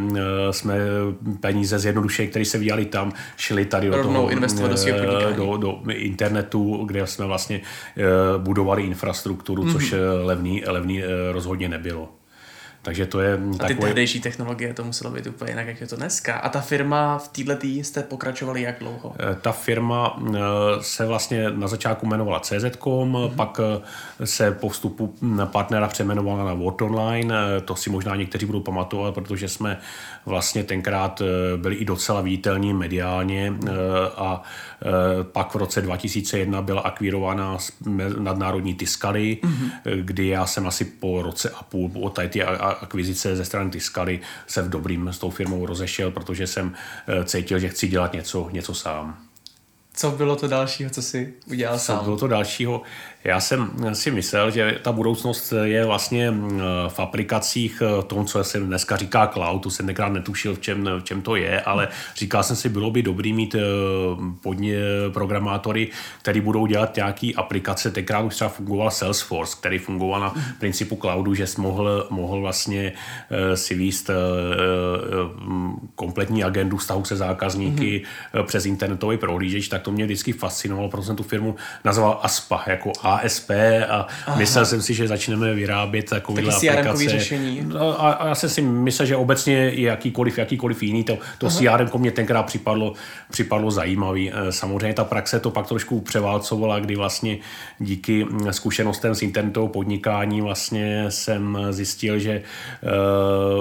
jsme 0.51 0.75
peníze 1.41 1.79
zjednodušeně, 1.79 2.29
které 2.29 2.45
se 2.45 2.59
vyjali 2.59 2.85
tam, 2.85 3.13
šli 3.37 3.65
tady 3.65 3.91
do 3.91 4.03
toho, 4.03 4.31
investovat 4.31 4.71
do, 5.37 5.57
do, 5.57 5.57
do 5.57 5.81
internetu, 5.91 6.85
kde 6.87 7.07
jsme 7.07 7.27
vlastně 7.27 7.61
budovali 8.39 8.83
infrastrukturu, 8.83 9.63
mm-hmm. 9.63 9.73
což 9.73 9.95
levný, 10.25 10.63
levný 10.67 10.99
uh, 10.99 11.09
rozhodně 11.33 11.69
nebylo. 11.69 12.09
Takže 12.83 13.07
to 13.07 13.21
je 13.21 13.39
A 13.61 13.67
ty 13.67 13.75
tehdejší 13.75 14.21
technologie 14.21 14.75
to 14.75 14.85
muselo 14.85 15.11
být 15.11 15.27
úplně 15.27 15.51
jinak, 15.51 15.67
jak 15.67 15.81
je 15.81 15.87
to 15.87 15.97
dneska. 15.97 16.35
A 16.35 16.49
ta 16.49 16.61
firma 16.61 17.19
v 17.19 17.29
této 17.29 17.57
tý 17.57 17.85
jste 17.85 18.03
pokračovali 18.03 18.63
jak 18.63 18.79
dlouho? 18.79 19.15
Eh, 19.19 19.35
ta 19.41 19.53
firma 19.53 20.21
eh, 20.29 20.39
se 20.81 21.07
vlastně 21.07 21.51
na 21.51 21.69
začátku 21.69 22.07
jmenovala 22.07 22.41
CZ.com, 22.41 23.13
mm-hmm. 23.13 23.35
pak 23.35 23.61
eh, 23.61 24.27
se 24.27 24.51
po 24.51 24.69
vstupu 24.69 25.15
partnera 25.45 25.89
přeměnovala 25.89 26.45
na 26.45 26.55
Word 26.55 26.83
Online. 26.83 27.35
To 27.65 27.77
si 27.77 27.91
možná 27.91 28.17
někteří 28.17 28.47
budou 28.47 28.61
pamatovat, 28.61 29.15
protože 29.15 29.49
jsme 29.49 29.79
vlastně 30.27 30.65
tenkrát 30.65 31.23
byli 31.57 31.75
i 31.75 31.85
docela 31.85 32.21
viditelní 32.21 32.75
mediálně 32.75 33.55
a 34.17 34.43
pak 35.23 35.55
v 35.55 35.59
roce 35.59 35.83
2001 35.83 36.63
byla 36.63 36.81
akvírována 36.81 37.59
nadnárodní 38.19 38.75
Tiskary, 38.75 39.39
mm-hmm. 39.43 39.71
kdy 40.01 40.29
já 40.29 40.47
jsem 40.47 40.67
asi 40.67 40.85
po 40.85 41.23
roce 41.23 41.51
a 41.51 41.63
půl 41.63 41.91
od 42.01 42.11
tady 42.11 42.43
akvizice 42.73 43.37
ze 43.37 43.45
strany 43.45 43.71
Tiscali 43.71 44.21
se 44.47 44.63
v 44.63 44.69
dobrým 44.69 45.09
s 45.09 45.19
tou 45.19 45.31
firmou 45.31 45.67
rozešel, 45.67 46.11
protože 46.11 46.47
jsem 46.47 46.75
eh, 47.09 47.25
cítil, 47.25 47.59
že 47.59 47.69
chci 47.69 47.89
dělat 47.89 48.13
něco, 48.13 48.49
něco 48.53 48.75
sám. 48.75 49.19
co 49.95 50.11
bylo 50.11 50.37
to 50.37 50.49
dalšího, 50.49 50.91
co 50.91 51.03
si 51.03 51.35
udělal 51.47 51.79
co 51.79 51.85
sám? 51.85 51.99
Co 51.99 52.05
bylo 52.05 52.17
to 52.17 52.29
dalšího? 52.29 52.83
Já 53.25 53.41
jsem 53.41 53.71
si 53.93 54.11
myslel, 54.11 54.51
že 54.51 54.79
ta 54.83 54.93
budoucnost 54.93 55.53
je 55.63 55.85
vlastně 55.85 56.35
v 56.89 57.01
aplikacích 57.01 57.83
tom, 58.07 58.27
co 58.27 58.45
se 58.45 58.61
dneska 58.61 58.97
říká 58.97 59.27
cloud, 59.27 59.63
to 59.63 59.71
jsem 59.71 59.87
tenkrát 59.87 60.09
netušil, 60.09 60.55
v 60.55 60.61
čem, 60.61 60.89
v 60.99 61.05
čem 61.05 61.23
to 61.23 61.37
je, 61.37 61.61
ale 61.61 61.89
říkal 62.17 62.43
jsem 62.43 62.57
si, 62.57 62.69
bylo 62.69 62.91
by 62.91 63.03
dobrý 63.03 63.33
mít 63.33 63.57
podně, 64.43 64.77
programátory, 65.13 65.89
který 66.23 66.41
budou 66.41 66.67
dělat 66.67 66.97
nějaký 66.97 67.35
aplikace, 67.35 67.91
tenkrát 67.91 68.21
už 68.21 68.35
třeba 68.35 68.51
fungoval 68.51 68.91
Salesforce, 68.91 69.57
který 69.61 69.79
fungoval 69.79 70.21
na 70.21 70.35
principu 70.59 70.97
cloudu, 70.97 71.35
že 71.35 71.47
jsi 71.47 71.61
mohl, 71.61 72.07
mohl 72.11 72.41
vlastně 72.41 72.93
si 73.55 73.75
výst 73.75 74.11
kompletní 75.95 76.45
agendu 76.45 76.77
vztahu 76.77 77.05
se 77.05 77.17
zákazníky 77.17 78.03
mm-hmm. 78.35 78.45
přes 78.45 78.67
internetový 78.67 79.17
prohlížeč, 79.17 79.69
tak 79.69 79.83
to 79.83 79.91
mě 79.91 80.05
vždycky 80.05 80.33
fascinovalo, 80.33 80.89
protože 80.89 81.07
jsem 81.07 81.17
tu 81.17 81.23
firmu 81.23 81.57
nazval 81.85 82.21
ASPA, 82.23 82.65
jako 82.67 82.93
ASP 83.17 83.51
a 83.89 84.07
Aha. 84.27 84.39
myslel 84.39 84.67
jsem 84.67 84.83
si, 84.83 84.95
že 84.95 85.09
začneme 85.09 85.55
vyrábět 85.55 86.11
takovýhle 86.11 86.55
aplikace. 86.55 87.09
řešení. 87.09 87.63
No, 87.67 88.05
a, 88.05 88.13
a 88.13 88.29
já 88.29 88.35
jsem 88.35 88.51
si 88.51 88.63
myslel, 88.63 89.07
že 89.07 89.17
obecně 89.17 89.73
jakýkoliv, 89.75 90.39
jakýkoliv 90.39 90.83
jiný, 90.83 91.05
to, 91.05 91.19
to 91.39 91.49
CRM 91.49 91.91
mě 91.99 92.11
tenkrát 92.11 92.43
připadlo, 92.43 92.93
připadlo 93.31 93.71
zajímavý. 93.71 94.33
E, 94.33 94.53
samozřejmě 94.53 94.95
ta 94.95 95.05
praxe 95.05 95.41
to 95.41 95.51
pak 95.51 95.67
trošku 95.67 96.01
převálcovala, 96.01 96.79
kdy 96.79 96.97
vlastně 96.97 97.39
díky 97.79 98.27
zkušenostem 98.51 99.15
s 99.15 99.23
internetovou 99.23 99.69
podnikání 99.69 100.41
vlastně 100.41 101.05
jsem 101.09 101.59
zjistil, 101.71 102.19
že 102.19 102.43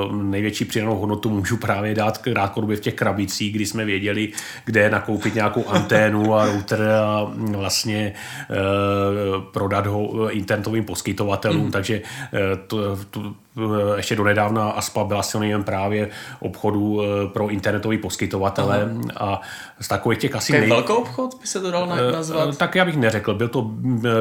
uh, 0.02 0.16
největší 0.24 0.66
přidanou 0.66 0.96
hodnotu 0.96 1.30
můžu 1.30 1.58
právě 1.58 1.96
dát 1.96 2.18
krátkodobě 2.18 2.78
v 2.78 2.80
těch 2.80 2.94
krabicích, 2.94 3.54
kdy 3.54 3.66
jsme 3.66 3.86
věděli, 3.86 4.30
kde 4.66 4.90
nakoupit 4.90 5.36
nějakou 5.36 5.68
anténu 5.70 6.36
a 6.36 6.46
router 6.46 6.82
a 6.82 7.32
vlastně 7.38 8.14
uh, 8.50 9.39
prodat 9.42 9.88
ho 9.88 10.30
internetovým 10.32 10.84
poskytovatelům, 10.84 11.66
mm. 11.66 11.72
takže 11.72 12.02
uh, 12.02 12.40
to, 12.68 13.00
to, 13.10 13.22
Eh, 13.22 13.49
ještě 13.96 14.16
do 14.16 14.24
nedávna 14.24 14.70
ASPA 14.70 15.04
byla 15.04 15.24
silným 15.24 15.64
právě 15.64 16.10
obchodu 16.40 17.02
eh, 17.02 17.28
pro 17.28 17.48
internetový 17.48 17.98
poskytovatele 17.98 18.82
Aha. 19.16 19.32
a 19.34 19.42
z 19.80 19.88
takových 19.88 20.20
těch 20.20 20.36
asi... 20.36 20.54
nej... 20.60 20.70
velký 20.70 20.94
obchod 20.94 21.38
by 21.42 21.48
se 21.48 21.60
to 21.60 21.72
dalo 21.72 21.88
eh, 21.98 22.12
nazvat? 22.12 22.58
Tak 22.58 22.76
já 22.76 22.86
bych 22.86 22.98
neřekl, 22.98 23.34
byl 23.34 23.48
to 23.48 23.62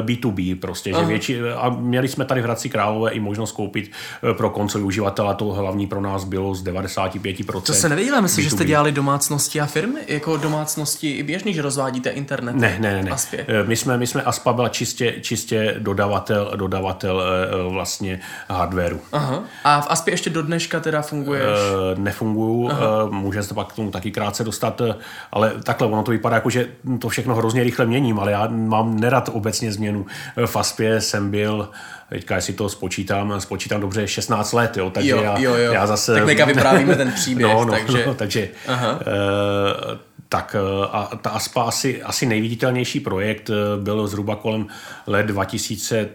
B2B 0.01 0.59
prostě, 0.59 0.93
že 0.93 1.05
větší, 1.05 1.41
a 1.41 1.69
měli 1.69 2.07
jsme 2.07 2.25
tady 2.25 2.41
v 2.41 2.43
Hradci 2.43 2.69
Králové 2.69 3.11
i 3.11 3.19
možnost 3.19 3.51
koupit 3.51 3.91
pro 4.33 4.49
koncový 4.49 4.83
uživatel 4.83 5.29
a 5.29 5.33
to 5.33 5.45
hlavní 5.45 5.87
pro 5.87 6.01
nás 6.01 6.23
bylo 6.23 6.55
z 6.55 6.63
95%. 6.63 7.61
To 7.61 7.73
se 7.73 7.89
nevěděla, 7.89 8.21
myslím, 8.21 8.43
že 8.43 8.49
jste 8.49 8.65
dělali 8.65 8.91
domácnosti 8.91 9.61
a 9.61 9.65
firmy, 9.65 9.99
jako 10.07 10.37
domácnosti 10.37 11.11
i 11.11 11.23
běžný, 11.23 11.53
že 11.53 11.61
rozvádíte 11.61 12.09
internet. 12.09 12.55
Ne, 12.55 12.77
ne, 12.79 13.03
ne. 13.03 13.03
ne. 13.03 13.63
My 13.63 13.75
jsme, 13.75 13.97
my 13.97 14.07
jsme 14.07 14.23
ASPA 14.23 14.53
byla 14.53 14.69
čistě, 14.69 15.15
čistě 15.21 15.75
dodavatel, 15.79 16.51
dodavatel 16.55 17.23
vlastně 17.69 18.19
hardwareu. 18.49 18.99
Aha. 19.11 19.28
Aha. 19.29 19.43
A 19.63 19.81
v 19.81 19.87
ASPě 19.89 20.13
ještě 20.13 20.29
do 20.29 20.41
dneška 20.41 20.79
teda 20.79 21.01
funguješ? 21.01 21.43
Uh, 21.43 21.99
nefunguju, 21.99 22.63
uh, 22.63 22.71
může 23.09 23.43
se 23.43 23.49
to 23.49 23.55
pak 23.55 23.67
k 23.67 23.75
tomu 23.75 23.91
taky 23.91 24.11
krátce 24.11 24.43
dostat, 24.43 24.81
eh, 24.81 24.95
ale 25.31 25.53
takhle 25.63 25.87
ono 25.87 26.03
to 26.03 26.11
vypadá 26.11 26.35
jako, 26.35 26.49
že 26.49 26.67
to 26.99 27.09
všechno 27.09 27.35
hrozně 27.35 27.63
rychle 27.63 27.85
měním, 27.85 28.19
ale 28.19 28.31
já 28.31 28.47
mám 28.47 28.99
nerad 28.99 29.29
obecně 29.33 29.71
změnu. 29.71 30.05
V 30.45 30.55
ASPě 30.55 31.01
jsem 31.01 31.31
byl 31.31 31.69
teďka 32.09 32.35
jestli 32.35 32.53
to 32.53 32.69
spočítám, 32.69 33.41
spočítám 33.41 33.81
dobře 33.81 34.07
16 34.07 34.53
let, 34.53 34.77
jo, 34.77 34.89
takže 34.89 35.09
jo, 35.09 35.21
já, 35.23 35.39
jo, 35.39 35.55
jo. 35.55 35.73
já 35.73 35.87
zase... 35.87 36.13
Tak 36.13 36.25
neka 36.25 36.45
vyprávíme 36.45 36.95
ten 36.95 37.11
příběh, 37.11 37.47
no, 37.53 37.65
no, 37.65 37.71
takže... 37.71 38.03
No, 38.07 38.13
takže 38.13 38.49
Aha. 38.67 38.91
Uh, 38.91 39.97
tak 40.29 40.55
a 40.91 41.09
ta 41.21 41.29
ASPA 41.29 41.61
asi, 41.61 42.03
asi 42.03 42.25
nejviditelnější 42.25 42.99
projekt 42.99 43.49
byl 43.81 44.07
zhruba 44.07 44.35
kolem 44.35 44.67
let 45.07 45.25
2000 45.25 46.09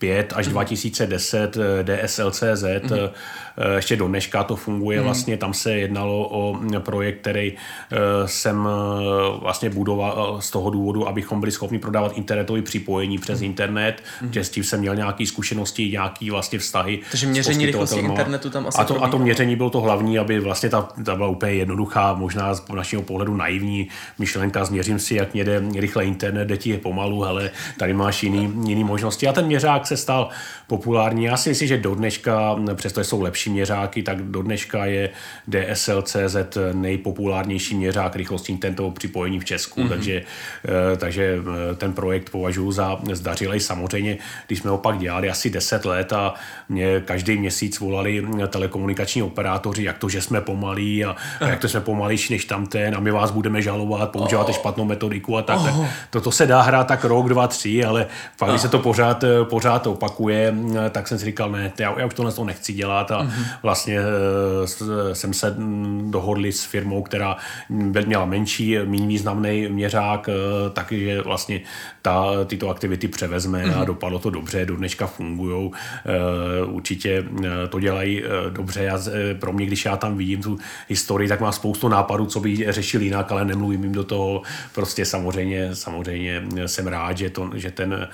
2005 0.00 0.32
až 0.36 0.46
2010 0.46 1.56
DSLCZ, 1.82 2.42
mm-hmm. 2.42 3.10
ještě 3.76 3.96
do 3.96 4.08
dneška 4.08 4.44
to 4.44 4.56
funguje, 4.56 4.98
mm-hmm. 4.98 5.04
vlastně 5.04 5.36
tam 5.36 5.54
se 5.54 5.72
jednalo 5.72 6.28
o 6.28 6.60
projekt, 6.78 7.20
který 7.20 7.52
eh, 7.52 7.98
jsem 8.28 8.68
eh, 8.68 9.38
vlastně 9.40 9.70
budoval 9.70 10.36
z 10.40 10.50
toho 10.50 10.70
důvodu, 10.70 11.08
abychom 11.08 11.40
byli 11.40 11.52
schopni 11.52 11.78
prodávat 11.78 12.12
internetové 12.16 12.62
připojení 12.62 13.18
přes 13.18 13.40
mm-hmm. 13.40 13.44
internet, 13.44 14.02
mm-hmm. 14.22 14.30
že 14.30 14.44
s 14.44 14.50
tím 14.50 14.64
jsem 14.64 14.80
měl 14.80 14.96
nějaké 14.96 15.26
zkušenosti, 15.26 15.90
nějaké 15.90 16.30
vlastně 16.30 16.58
vztahy. 16.58 17.00
Takže 17.10 17.26
měření 17.26 17.66
rychlosti 17.66 18.00
internetu 18.00 18.50
tam 18.50 18.66
asi 18.66 18.78
a 18.78 18.84
to, 18.84 19.04
a 19.04 19.08
to 19.08 19.18
měření 19.18 19.56
bylo 19.56 19.70
to 19.70 19.80
hlavní, 19.80 20.18
aby 20.18 20.40
vlastně 20.40 20.68
ta, 20.68 20.88
ta 21.04 21.16
byla 21.16 21.28
úplně 21.28 21.52
jednoduchá, 21.52 22.14
možná 22.14 22.54
z 22.54 22.68
našeho 22.68 23.02
pohledu 23.02 23.36
naivní 23.36 23.88
myšlenka, 24.18 24.64
změřím 24.64 24.98
si, 24.98 25.14
jak 25.14 25.34
jede 25.34 25.62
rychle 25.76 26.04
internet, 26.04 26.44
jde 26.44 26.56
ti 26.56 26.70
je 26.70 26.78
pomalu, 26.78 27.24
ale 27.24 27.50
tady 27.78 27.92
máš 27.92 28.22
jiný, 28.22 28.52
jiný 28.66 28.84
možnosti. 28.84 29.28
A 29.28 29.32
ten 29.32 29.46
měřák 29.46 29.89
se 29.90 29.96
stal 29.96 30.30
populární. 30.70 31.24
Já 31.24 31.36
si 31.36 31.48
myslím, 31.48 31.68
že 31.68 31.78
do 31.78 31.94
dneška, 31.94 32.56
přestože 32.74 33.04
jsou 33.04 33.20
lepší 33.22 33.50
měřáky, 33.50 34.02
tak 34.02 34.22
do 34.22 34.42
dneška 34.42 34.86
je 34.86 35.10
DSL.cz 35.48 36.58
nejpopulárnější 36.72 37.74
měřák 37.74 38.16
rychlosti 38.16 38.52
internetového 38.52 38.94
připojení 38.94 39.40
v 39.40 39.44
Česku, 39.44 39.80
mm-hmm. 39.80 39.88
takže, 39.88 40.22
eh, 40.64 40.96
takže 40.96 41.38
eh, 41.38 41.74
ten 41.74 41.92
projekt 41.92 42.30
považuji 42.30 42.72
za 42.72 43.00
zdařilej. 43.12 43.60
Samozřejmě, 43.60 44.18
když 44.46 44.58
jsme 44.58 44.70
ho 44.70 44.78
pak 44.78 44.98
dělali 44.98 45.30
asi 45.30 45.50
10 45.50 45.84
let 45.84 46.12
a 46.12 46.34
mě 46.68 47.02
každý 47.04 47.36
měsíc 47.36 47.80
volali 47.80 48.26
telekomunikační 48.48 49.22
operátoři, 49.22 49.84
jak 49.84 49.98
to, 49.98 50.08
že 50.08 50.22
jsme 50.22 50.40
pomalí 50.40 51.04
a, 51.04 51.16
a 51.40 51.48
jak 51.48 51.60
to 51.60 51.68
jsme 51.68 51.80
pomalejší 51.80 52.32
než 52.32 52.44
tamten 52.44 52.94
a 52.94 53.00
my 53.00 53.10
vás 53.10 53.30
budeme 53.30 53.62
žalovat, 53.62 54.10
používáte 54.10 54.50
oh. 54.50 54.56
špatnou 54.56 54.84
metodiku 54.84 55.36
a 55.36 55.42
tak. 55.42 55.58
Oh. 55.58 55.86
To, 56.10 56.30
se 56.30 56.46
dá 56.46 56.62
hrát 56.62 56.86
tak 56.86 57.04
rok, 57.04 57.28
dva, 57.28 57.48
tři, 57.48 57.84
ale 57.84 58.06
pak, 58.38 58.50
když 58.50 58.62
se 58.62 58.68
to 58.68 58.78
pořád, 58.78 59.24
pořád 59.50 59.86
opakuje, 59.86 60.59
tak 60.90 61.08
jsem 61.08 61.18
si 61.18 61.24
říkal, 61.24 61.50
ne, 61.50 61.72
já, 61.78 62.00
já 62.00 62.06
už 62.06 62.14
tohle 62.14 62.32
to 62.32 62.44
nechci 62.44 62.72
dělat 62.72 63.10
a 63.10 63.22
mm-hmm. 63.22 63.44
vlastně 63.62 63.98
eh, 63.98 65.14
jsem 65.14 65.34
se 65.34 65.56
dohodli 66.10 66.52
s 66.52 66.64
firmou, 66.64 67.02
která 67.02 67.36
měla 68.06 68.24
menší, 68.24 68.78
méně 68.78 69.06
významný 69.06 69.68
měřák, 69.68 70.28
eh, 70.28 70.70
takže 70.70 71.22
vlastně 71.22 71.60
ta, 72.02 72.44
tyto 72.46 72.68
aktivity 72.68 73.08
převezme 73.08 73.64
mm-hmm. 73.64 73.74
a 73.74 73.76
mhm. 73.76 73.86
dopadlo 73.86 74.18
to 74.18 74.30
dobře, 74.30 74.66
do 74.66 74.76
dneška 74.76 75.06
fungují, 75.06 75.70
eh, 76.06 76.64
určitě 76.64 77.24
to 77.68 77.80
dělají 77.80 78.22
dobře. 78.50 78.82
Já, 78.82 78.98
pro 79.38 79.52
mě, 79.52 79.66
když 79.66 79.84
já 79.84 79.96
tam 79.96 80.16
vidím 80.16 80.42
tu 80.42 80.58
historii, 80.88 81.28
tak 81.28 81.40
mám 81.40 81.52
spoustu 81.52 81.88
nápadů, 81.88 82.26
co 82.26 82.40
by 82.40 82.72
řešil 82.72 83.02
jinak, 83.02 83.32
ale 83.32 83.44
nemluvím 83.44 83.84
jim 83.84 83.92
do 83.92 84.04
toho. 84.04 84.42
Prostě 84.74 85.04
samozřejmě, 85.04 85.74
samozřejmě 85.74 86.42
jsem 86.66 86.86
rád, 86.86 87.18
že, 87.18 87.30
to, 87.30 87.50
že 87.54 87.70
ten 87.70 88.08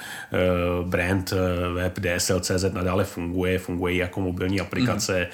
brand 0.82 1.32
web 1.74 1.98
DSL.cz 2.38 2.72
nadále 2.72 3.04
funguje, 3.04 3.58
funguje 3.58 3.94
jako 3.94 4.20
mobilní 4.20 4.60
aplikace. 4.60 5.28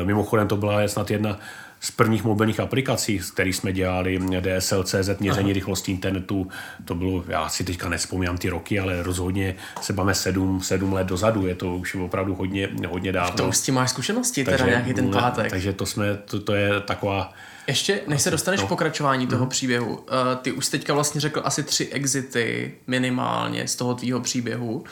Mm. 0.00 0.06
Mimochodem 0.06 0.48
to 0.48 0.56
byla 0.56 0.88
snad 0.88 1.10
jedna 1.10 1.38
z 1.80 1.90
prvních 1.90 2.24
mobilních 2.24 2.60
aplikací, 2.60 3.20
které 3.32 3.50
jsme 3.50 3.72
dělali, 3.72 4.20
DSL.cz, 4.40 5.20
měření 5.20 5.50
Aha. 5.50 5.54
rychlosti 5.54 5.92
internetu, 5.92 6.48
to 6.84 6.94
bylo, 6.94 7.24
já 7.28 7.48
si 7.48 7.64
teďka 7.64 7.88
nespomínám 7.88 8.38
ty 8.38 8.48
roky, 8.48 8.80
ale 8.80 9.02
rozhodně 9.02 9.56
se 9.80 9.92
máme 9.92 10.14
sedm, 10.14 10.60
sedm 10.60 10.92
let 10.92 11.06
dozadu, 11.06 11.46
je 11.46 11.54
to 11.54 11.76
už 11.76 11.94
opravdu 11.94 12.34
hodně, 12.34 12.68
hodně 12.88 13.12
dávno. 13.12 13.36
To 13.36 13.52
s 13.52 13.62
tím 13.62 13.74
máš 13.74 13.90
zkušenosti, 13.90 14.44
takže, 14.44 14.58
teda 14.58 14.70
nějaký 14.70 14.94
ten 14.94 15.10
pátek. 15.10 15.50
Takže 15.50 15.72
to 15.72 15.86
jsme, 15.86 16.16
to, 16.16 16.40
to 16.40 16.54
je 16.54 16.80
taková 16.80 17.32
ještě, 17.66 18.00
než 18.06 18.22
se 18.22 18.30
dostaneš 18.30 18.60
no. 18.60 18.66
pokračování 18.66 19.26
toho 19.26 19.44
mm. 19.44 19.50
příběhu, 19.50 19.96
uh, 19.96 20.04
ty 20.42 20.52
už 20.52 20.68
teďka 20.68 20.94
vlastně 20.94 21.20
řekl 21.20 21.42
asi 21.44 21.62
tři 21.62 21.86
exity 21.86 22.74
minimálně 22.86 23.68
z 23.68 23.76
toho 23.76 23.94
tvýho 23.94 24.20
příběhu. 24.20 24.84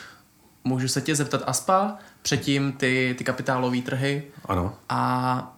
Můžu 0.65 0.89
se 0.89 1.01
tě 1.01 1.15
zeptat 1.15 1.43
Aspa, 1.47 1.97
předtím 2.23 2.73
ty, 2.73 3.15
ty 3.19 3.25
kapitálové 3.25 3.81
trhy. 3.81 4.23
Ano. 4.45 4.75
A 4.89 5.57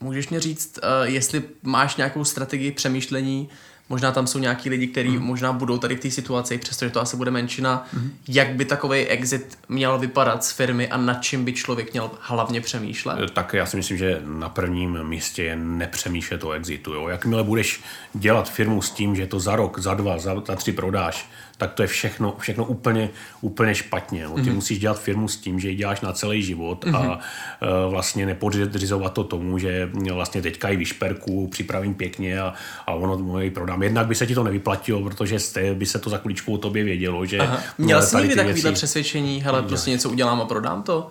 můžeš 0.00 0.28
mě 0.28 0.40
říct, 0.40 0.78
uh, 0.78 1.12
jestli 1.12 1.42
máš 1.62 1.96
nějakou 1.96 2.24
strategii 2.24 2.72
přemýšlení, 2.72 3.48
možná 3.88 4.12
tam 4.12 4.26
jsou 4.26 4.38
nějaký 4.38 4.70
lidi, 4.70 4.86
kteří 4.86 5.08
mm. 5.08 5.24
možná 5.24 5.52
budou 5.52 5.78
tady 5.78 5.96
v 5.96 6.00
té 6.00 6.10
situaci, 6.10 6.58
přestože 6.58 6.90
to 6.90 7.00
asi 7.00 7.16
bude 7.16 7.30
menšina, 7.30 7.86
mm. 7.92 8.10
jak 8.28 8.54
by 8.54 8.64
takový 8.64 9.06
exit 9.06 9.58
měl 9.68 9.98
vypadat 9.98 10.44
z 10.44 10.52
firmy 10.52 10.88
a 10.88 10.96
nad 10.96 11.22
čím 11.22 11.44
by 11.44 11.52
člověk 11.52 11.92
měl 11.92 12.10
hlavně 12.20 12.60
přemýšlet? 12.60 13.18
Eh, 13.24 13.28
tak 13.32 13.52
já 13.52 13.66
si 13.66 13.76
myslím, 13.76 13.98
že 13.98 14.22
na 14.24 14.48
prvním 14.48 15.04
místě 15.04 15.42
je 15.42 15.56
nepřemýšlet 15.56 16.44
o 16.44 16.52
exitu. 16.52 16.94
Jo. 16.94 17.08
Jakmile 17.08 17.44
budeš 17.44 17.80
dělat 18.14 18.50
firmu 18.50 18.82
s 18.82 18.90
tím, 18.90 19.16
že 19.16 19.26
to 19.26 19.40
za 19.40 19.56
rok, 19.56 19.78
za 19.78 19.94
dva, 19.94 20.18
za, 20.18 20.42
za 20.46 20.56
tři 20.56 20.72
prodáš, 20.72 21.30
tak 21.58 21.72
to 21.72 21.82
je 21.82 21.88
všechno, 21.88 22.34
všechno 22.38 22.64
úplně, 22.64 23.10
úplně 23.40 23.74
špatně. 23.74 24.24
No. 24.24 24.34
Ty 24.34 24.40
mm-hmm. 24.40 24.54
musíš 24.54 24.78
dělat 24.78 25.00
firmu 25.00 25.28
s 25.28 25.36
tím, 25.36 25.60
že 25.60 25.68
ji 25.68 25.74
děláš 25.74 26.00
na 26.00 26.12
celý 26.12 26.42
život 26.42 26.84
mm-hmm. 26.84 26.96
a 26.96 27.16
uh, 27.16 27.90
vlastně 27.90 28.26
nepodřizovat 28.26 29.12
to 29.12 29.24
tomu, 29.24 29.58
že 29.58 29.90
vlastně 30.12 30.42
teďka 30.42 30.68
i 30.68 30.76
vyšperku, 30.76 31.48
připravím 31.48 31.94
pěkně 31.94 32.40
a, 32.40 32.54
a 32.86 32.92
ono 32.92 33.40
ji 33.40 33.50
prodám. 33.50 33.82
Jednak 33.82 34.06
by 34.06 34.14
se 34.14 34.26
ti 34.26 34.34
to 34.34 34.44
nevyplatilo, 34.44 35.02
protože 35.02 35.38
jste, 35.38 35.74
by 35.74 35.86
se 35.86 35.98
to 35.98 36.10
za 36.10 36.18
kuličku 36.18 36.54
o 36.54 36.58
tobě 36.58 36.84
vědělo. 36.84 37.26
Že 37.26 37.38
Aha. 37.38 37.60
Měl 37.78 38.02
jsi 38.02 38.16
někdy 38.16 38.34
takovýhle 38.34 38.62
věci... 38.62 38.74
přesvědčení, 38.74 39.42
hele, 39.42 39.62
prostě 39.62 39.90
něco 39.90 40.10
udělám 40.10 40.40
a 40.40 40.44
prodám 40.44 40.82
to? 40.82 41.10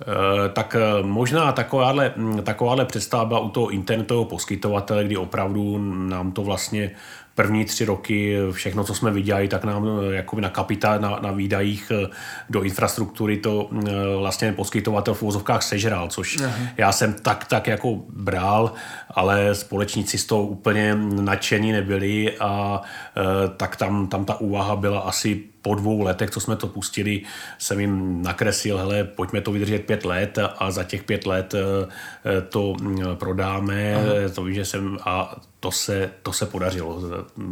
Eh, 0.00 0.48
tak 0.48 0.76
eh, 0.78 1.02
možná 1.02 1.52
takováhle, 1.52 2.14
takováhle 2.42 2.84
představa 2.84 3.24
byla 3.24 3.40
u 3.40 3.48
toho 3.48 3.68
internetového 3.68 4.24
poskytovatele, 4.24 5.04
kdy 5.04 5.16
opravdu 5.16 5.78
nám 6.08 6.32
to 6.32 6.42
vlastně 6.42 6.90
první 7.38 7.64
tři 7.64 7.84
roky 7.84 8.36
všechno, 8.52 8.84
co 8.84 8.94
jsme 8.94 9.10
viděli, 9.10 9.48
tak 9.48 9.64
nám 9.64 9.86
jako 10.10 10.40
na 10.40 10.48
kapitál, 10.48 10.98
na, 10.98 11.18
na 11.22 11.30
výdajích 11.30 11.92
do 12.50 12.62
infrastruktury 12.62 13.36
to 13.36 13.70
vlastně 14.18 14.52
poskytovatel 14.52 15.14
v 15.14 15.22
uvozovkách 15.22 15.62
sežral, 15.62 16.08
což 16.08 16.38
Aha. 16.44 16.56
já 16.76 16.92
jsem 16.92 17.12
tak, 17.12 17.44
tak 17.44 17.66
jako 17.66 17.96
bral, 18.08 18.72
ale 19.10 19.54
společníci 19.54 20.18
z 20.18 20.26
toho 20.26 20.42
úplně 20.46 20.94
nadšení 21.20 21.72
nebyli 21.72 22.38
a 22.38 22.82
tak 23.56 23.76
tam, 23.76 24.06
tam 24.06 24.24
ta 24.24 24.40
úvaha 24.40 24.76
byla 24.76 25.00
asi 25.00 25.42
po 25.62 25.74
dvou 25.74 26.02
letech, 26.02 26.30
co 26.30 26.40
jsme 26.40 26.56
to 26.56 26.66
pustili, 26.66 27.22
jsem 27.58 27.80
jim 27.80 28.22
nakreslil, 28.22 28.78
hele, 28.78 29.04
pojďme 29.04 29.40
to 29.40 29.52
vydržet 29.52 29.78
pět 29.78 30.04
let 30.04 30.38
a 30.58 30.70
za 30.70 30.84
těch 30.84 31.04
pět 31.04 31.26
let 31.26 31.54
eh, 31.54 32.40
to 32.40 32.74
mm, 32.80 32.98
prodáme, 33.14 33.94
Aha. 33.94 34.06
to 34.34 34.44
vím, 34.44 34.54
že 34.54 34.64
jsem 34.64 34.98
a 35.04 35.40
to 35.60 35.70
se, 35.72 36.10
to 36.22 36.32
se 36.32 36.46
podařilo 36.46 37.02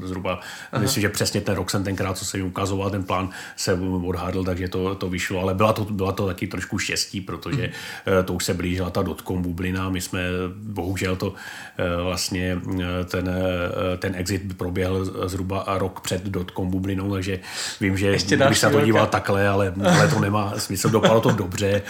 zhruba. 0.04 0.40
Aha. 0.72 0.82
Myslím, 0.82 1.00
že 1.00 1.08
přesně 1.08 1.40
ten 1.40 1.54
rok 1.54 1.70
jsem 1.70 1.84
tenkrát, 1.84 2.18
co 2.18 2.24
jsem 2.24 2.40
jim 2.40 2.46
ukazoval, 2.46 2.90
ten 2.90 3.04
plán 3.04 3.30
se 3.56 3.72
odhadl, 4.06 4.44
takže 4.44 4.68
to, 4.68 4.94
to 4.94 5.08
vyšlo, 5.08 5.40
ale 5.40 5.54
byla 5.54 5.72
to, 5.72 5.84
byla 5.84 6.12
to 6.12 6.26
taky 6.26 6.46
trošku 6.46 6.78
štěstí, 6.78 7.20
protože 7.20 7.62
hmm. 8.06 8.24
to 8.24 8.34
už 8.34 8.44
se 8.44 8.54
blížila 8.54 8.90
ta 8.90 9.02
dotcom 9.02 9.42
bublina, 9.42 9.90
my 9.90 10.00
jsme, 10.00 10.20
bohužel 10.54 11.16
to 11.16 11.34
eh, 11.78 12.02
vlastně 12.02 12.60
ten, 13.04 13.30
ten 13.98 14.14
exit 14.14 14.58
proběhl 14.58 15.28
zhruba 15.28 15.64
rok 15.66 16.00
před 16.00 16.24
dotcom 16.24 16.70
bublinou, 16.70 17.12
takže 17.12 17.40
vím, 17.80 17.95
že 17.96 18.06
Ještě 18.06 18.36
bych 18.36 18.58
se 18.58 18.70
to 18.70 18.80
díval 18.80 19.06
takhle, 19.06 19.48
ale, 19.48 19.74
ale 19.84 20.08
to 20.08 20.20
nemá 20.20 20.52
smysl, 20.58 20.88
dopadlo 20.88 21.20
to 21.20 21.30
dobře. 21.30 21.82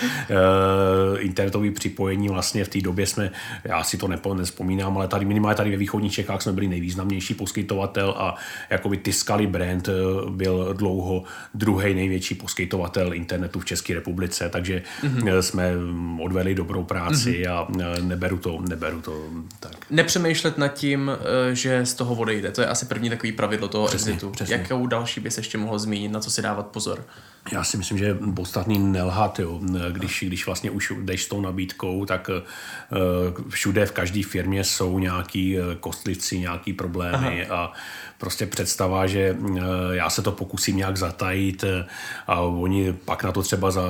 internetový 1.19 1.71
připojení 1.71 2.29
vlastně 2.29 2.65
v 2.65 2.69
té 2.69 2.81
době 2.81 3.07
jsme, 3.07 3.31
já 3.65 3.85
si 3.85 3.99
to 3.99 4.09
nepo, 4.09 4.35
nespomínám, 4.35 4.97
ale 4.97 5.09
tady 5.09 5.25
minimálně 5.25 5.57
tady 5.57 5.71
ve 5.71 5.77
východní 5.77 6.07
východních 6.07 6.13
Čechách 6.13 6.43
jsme 6.43 6.53
byli 6.53 6.69
nejvýznamnější 6.69 7.35
poskytovatel 7.35 8.15
a 8.19 8.35
jakoby 8.71 8.97
Tiskali 8.97 9.47
brand 9.47 9.89
eh, 9.89 9.93
byl 10.31 10.75
dlouho 10.75 11.25
druhý 11.55 11.95
největší 11.95 12.35
poskytovatel 12.35 13.15
internetu 13.15 13.61
v 13.61 13.65
České 13.65 13.95
republice, 13.95 14.49
takže 14.49 14.83
mm-hmm. 15.03 15.39
jsme 15.39 15.73
odvedli 16.23 16.55
dobrou 16.55 16.85
práci 16.85 17.43
mm-hmm. 17.43 17.83
a 17.83 18.01
neberu 18.01 18.39
to, 18.39 18.59
neberu 18.69 19.01
to 19.01 19.25
tak. 19.61 19.73
Nepřemýšlet 19.91 20.59
nad 20.59 20.69
tím, 20.69 21.11
že 21.53 21.87
z 21.87 21.95
toho 21.95 22.15
odejde, 22.15 22.53
to 22.53 22.61
je 22.61 22.67
asi 22.67 22.87
první 22.87 23.11
takový 23.11 23.33
pravidlo 23.33 23.69
toho 23.69 23.87
přesně, 23.87 24.13
exitu. 24.13 24.31
Přesně. 24.31 24.55
Jakou 24.55 24.87
další 24.87 25.21
bys 25.21 25.37
ještě 25.37 25.59
mohl 25.59 25.79
zmínit, 25.79 25.96
na 26.09 26.21
co 26.21 26.31
si 26.31 26.43
dávat 26.43 26.67
pozor? 26.67 27.05
Já 27.53 27.65
si 27.65 27.77
myslím, 27.77 27.99
že 27.99 28.05
je 28.05 28.15
podstatný 28.15 28.79
nelhat, 28.79 29.39
jo. 29.39 29.61
Když, 29.93 30.25
když 30.27 30.47
vlastně 30.47 30.71
už 30.71 30.93
jdeš 31.01 31.23
s 31.23 31.29
tou 31.29 31.41
nabídkou, 31.41 32.05
tak 32.05 32.31
všude 33.49 33.87
v 33.87 33.93
každé 33.93 34.23
firmě 34.23 34.65
jsou 34.65 34.99
nějaký 34.99 35.57
kostlivci, 35.81 36.39
nějaký 36.39 36.73
problémy 36.73 37.47
Aha. 37.47 37.65
a 37.65 37.73
prostě 38.19 38.47
představa, 38.47 39.07
že 39.07 39.37
eh, 39.57 39.61
já 39.91 40.11
se 40.11 40.23
to 40.23 40.33
pokusím 40.33 40.77
nějak 40.77 40.97
zatajit 40.97 41.65
eh, 41.65 41.87
a 42.27 42.41
oni 42.41 42.93
pak 42.93 43.25
na 43.25 43.33
to 43.33 43.43
třeba 43.43 43.71
za 43.71 43.83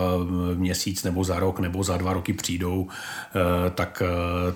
měsíc 0.55 1.05
nebo 1.05 1.25
za 1.25 1.39
rok 1.41 1.59
nebo 1.61 1.83
za 1.83 1.97
dva 1.97 2.13
roky 2.13 2.33
přijdou, 2.33 2.89
tak 3.75 4.03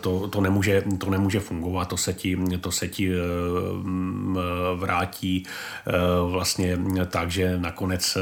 to, 0.01 0.29
to, 0.29 0.41
nemůže, 0.41 0.83
to 0.99 1.11
nemůže 1.11 1.41
fungovat, 1.41 1.89
to 1.89 1.97
se 1.97 2.13
ti, 2.13 2.39
to 2.61 2.73
se 2.73 2.89
ti 2.89 3.11
vrátí 4.75 5.47
vlastně 6.31 6.79
tak, 7.07 7.31
že 7.31 7.59
nakonec 7.59 8.19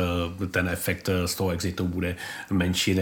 ten 0.51 0.69
efekt 0.69 1.11
z 1.27 1.35
toho 1.35 1.51
exitu 1.51 1.87
bude 1.87 2.17
menší. 2.51 3.01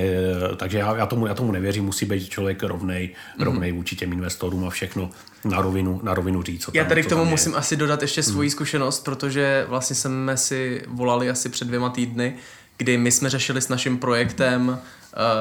Takže 0.57 0.79
já, 0.79 0.97
já, 0.97 1.07
tomu, 1.07 1.27
já 1.27 1.35
tomu 1.35 1.53
nevěřím, 1.53 1.85
musí 1.85 2.07
být 2.07 2.29
člověk 2.29 2.63
rovnej, 2.63 3.09
mm-hmm. 3.09 3.45
rovnej 3.45 3.73
vůči 3.73 3.97
těm 3.97 4.13
investorům 4.13 4.65
a 4.65 4.71
všechno 4.71 5.11
na 5.49 5.61
rovinu, 5.61 6.01
na 6.03 6.15
rovinu 6.15 6.43
říct. 6.43 6.65
Co 6.65 6.73
tam, 6.73 6.79
Já 6.79 6.85
tady 6.85 7.03
k 7.03 7.09
tomu 7.09 7.25
musím 7.25 7.55
asi 7.55 7.77
dodat 7.77 8.03
ještě 8.03 8.23
svoji 8.23 8.49
hmm. 8.49 8.53
zkušenost, 8.53 9.05
protože 9.05 9.65
vlastně 9.69 9.97
jsme 9.97 10.37
si 10.37 10.83
volali 10.87 11.31
asi 11.31 11.49
před 11.49 11.69
dvěma 11.69 11.91
týdny, 11.91 12.35
kdy 12.77 12.99
my 12.99 13.13
jsme 13.13 13.31
řešili 13.31 13.63
s 13.63 13.69
naším 13.69 13.99
projektem 13.99 14.69
uh, 14.69 14.77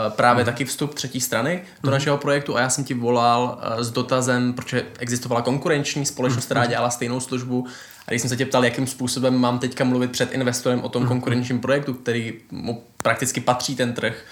právě 0.09 0.43
hmm. 0.43 0.53
taky 0.53 0.65
vstup 0.65 0.93
třetí 0.93 1.21
strany 1.21 1.61
do 1.83 1.89
hmm. 1.89 1.91
našeho 1.91 2.17
projektu 2.17 2.57
a 2.57 2.59
já 2.59 2.69
jsem 2.69 2.83
ti 2.83 2.93
volal 2.93 3.61
uh, 3.77 3.83
s 3.83 3.91
dotazem, 3.91 4.53
protože 4.53 4.85
existovala 4.99 5.41
konkurenční 5.41 6.05
společnost, 6.05 6.45
která 6.45 6.61
hmm. 6.61 6.69
dělala 6.69 6.89
stejnou 6.89 7.19
službu 7.19 7.67
a 8.07 8.11
když 8.11 8.21
jsem 8.21 8.29
se 8.29 8.37
tě 8.37 8.45
ptal, 8.45 8.65
jakým 8.65 8.87
způsobem 8.87 9.37
mám 9.37 9.59
teďka 9.59 9.83
mluvit 9.83 10.11
před 10.11 10.31
investorem 10.31 10.81
o 10.83 10.89
tom 10.89 11.01
hmm. 11.01 11.09
konkurenčním 11.09 11.59
projektu, 11.59 11.93
který 11.93 12.33
mu 12.51 12.83
prakticky 13.01 13.41
patří 13.41 13.75
ten 13.75 13.93
trh, 13.93 14.25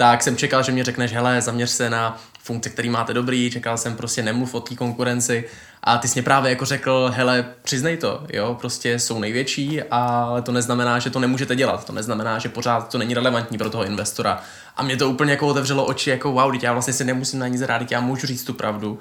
tak 0.00 0.22
jsem 0.22 0.36
čekal, 0.36 0.62
že 0.62 0.72
mě 0.72 0.84
řekneš, 0.84 1.12
hele, 1.12 1.42
zaměř 1.42 1.70
se 1.70 1.90
na 1.90 2.20
funkce, 2.42 2.70
který 2.70 2.90
máte 2.90 3.14
dobrý, 3.14 3.50
čekal 3.50 3.78
jsem 3.78 3.96
prostě 3.96 4.22
nemluv 4.22 4.54
o 4.54 4.60
té 4.60 4.74
konkurenci 4.74 5.44
a 5.82 5.98
ty 5.98 6.08
jsi 6.08 6.14
mě 6.14 6.22
právě 6.22 6.50
jako 6.50 6.64
řekl, 6.64 7.12
hele, 7.14 7.44
přiznej 7.62 7.96
to, 7.96 8.26
jo, 8.32 8.56
prostě 8.60 8.98
jsou 8.98 9.18
největší, 9.18 9.82
ale 9.82 10.42
to 10.42 10.52
neznamená, 10.52 10.98
že 10.98 11.10
to 11.10 11.20
nemůžete 11.20 11.56
dělat, 11.56 11.84
to 11.84 11.92
neznamená, 11.92 12.38
že 12.38 12.48
pořád 12.48 12.88
to 12.88 12.98
není 12.98 13.14
relevantní 13.14 13.58
pro 13.58 13.70
toho 13.70 13.84
investora. 13.84 14.42
A 14.76 14.82
mě 14.82 14.96
to 14.96 15.10
úplně 15.10 15.30
jako 15.30 15.46
otevřelo 15.46 15.84
oči, 15.84 16.10
jako 16.10 16.32
wow, 16.32 16.54
já 16.62 16.72
vlastně 16.72 16.94
si 16.94 17.04
nemusím 17.04 17.38
na 17.38 17.48
nic 17.48 17.62
rád, 17.62 17.90
já 17.90 18.00
můžu 18.00 18.26
říct 18.26 18.44
tu 18.44 18.52
pravdu. 18.52 18.98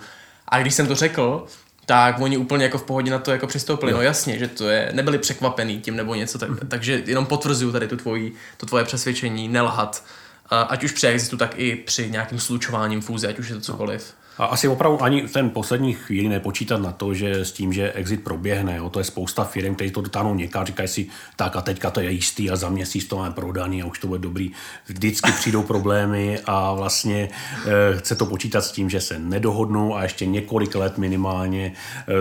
A 0.47 0.59
když 0.59 0.75
jsem 0.75 0.87
to 0.87 0.95
řekl, 0.95 1.45
tak 1.85 2.19
oni 2.19 2.37
úplně 2.37 2.63
jako 2.63 2.77
v 2.77 2.83
pohodě 2.83 3.11
na 3.11 3.19
to 3.19 3.31
jako 3.31 3.47
přistoupili. 3.47 3.91
No 3.91 4.01
jasně, 4.01 4.39
že 4.39 4.47
to 4.47 4.69
je, 4.69 4.89
nebyli 4.93 5.17
překvapený 5.17 5.79
tím 5.81 5.95
nebo 5.95 6.15
něco, 6.15 6.37
tak, 6.39 6.49
mm. 6.49 6.57
takže 6.67 7.03
jenom 7.05 7.25
potvrzuju 7.25 7.71
tady 7.71 7.87
tu 7.87 7.97
tvoji, 7.97 8.33
to 8.57 8.65
tvoje 8.65 8.83
přesvědčení, 8.83 9.47
nelhat 9.47 10.03
ať 10.51 10.83
už 10.83 10.91
při 10.91 11.07
exitu, 11.07 11.37
tak 11.37 11.59
i 11.59 11.75
při 11.75 12.09
nějakým 12.11 12.39
slučováním 12.39 13.01
fúze, 13.01 13.27
ať 13.27 13.39
už 13.39 13.49
je 13.49 13.55
to 13.55 13.61
cokoliv. 13.61 14.13
A 14.39 14.45
asi 14.45 14.67
opravdu 14.67 15.03
ani 15.03 15.27
ten 15.27 15.49
poslední 15.49 15.93
chvíli 15.93 16.29
nepočítat 16.29 16.81
na 16.81 16.91
to, 16.91 17.13
že 17.13 17.45
s 17.45 17.51
tím, 17.51 17.73
že 17.73 17.91
exit 17.91 18.23
proběhne, 18.23 18.77
jo, 18.77 18.89
to 18.89 18.99
je 18.99 19.03
spousta 19.03 19.43
firm, 19.43 19.75
kteří 19.75 19.91
to 19.91 20.01
dotáhnou 20.01 20.35
někam, 20.35 20.65
říkají 20.65 20.87
si, 20.87 21.07
tak 21.35 21.55
a 21.55 21.61
teďka 21.61 21.91
to 21.91 21.99
je 21.99 22.11
jistý 22.11 22.51
a 22.51 22.55
za 22.55 22.69
měsíc 22.69 23.05
to 23.05 23.17
máme 23.17 23.33
prodaný 23.33 23.83
a 23.83 23.85
už 23.85 23.99
to 23.99 24.07
bude 24.07 24.19
dobrý. 24.19 24.51
Vždycky 24.85 25.31
přijdou 25.31 25.63
problémy 25.63 26.39
a 26.45 26.73
vlastně 26.73 27.29
e, 27.65 27.97
chce 27.97 28.15
to 28.15 28.25
počítat 28.25 28.61
s 28.61 28.71
tím, 28.71 28.89
že 28.89 29.01
se 29.01 29.19
nedohodnou 29.19 29.95
a 29.95 30.03
ještě 30.03 30.25
několik 30.25 30.75
let 30.75 30.97
minimálně 30.97 31.73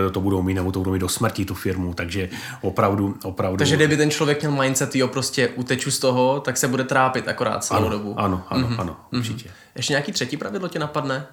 e, 0.07 0.11
to 0.11 0.21
budou 0.21 0.41
mít 0.41 0.53
nebo 0.53 0.71
to 0.71 0.79
budou 0.79 0.91
mít 0.91 0.99
do 0.99 1.09
smrti 1.09 1.45
tu 1.45 1.53
firmu, 1.53 1.93
takže 1.93 2.29
opravdu, 2.61 3.15
opravdu. 3.23 3.57
Takže 3.57 3.75
kdyby 3.75 3.97
ten 3.97 4.11
člověk 4.11 4.41
měl 4.41 4.51
mindset, 4.51 4.95
jo, 4.95 5.07
prostě 5.07 5.47
uteču 5.47 5.91
z 5.91 5.99
toho, 5.99 6.39
tak 6.39 6.57
se 6.57 6.67
bude 6.67 6.83
trápit 6.83 7.27
akorát 7.27 7.63
celou 7.63 7.79
ano, 7.79 7.89
dobu. 7.89 8.19
Ano, 8.19 8.43
ano, 8.47 8.67
mm-hmm. 8.67 8.81
ano, 8.81 8.97
určitě. 9.11 9.49
Mm-hmm. 9.49 9.75
Ještě 9.75 9.93
nějaký 9.93 10.11
třetí 10.11 10.37
pravidlo 10.37 10.67
tě 10.67 10.79
napadne? 10.79 11.25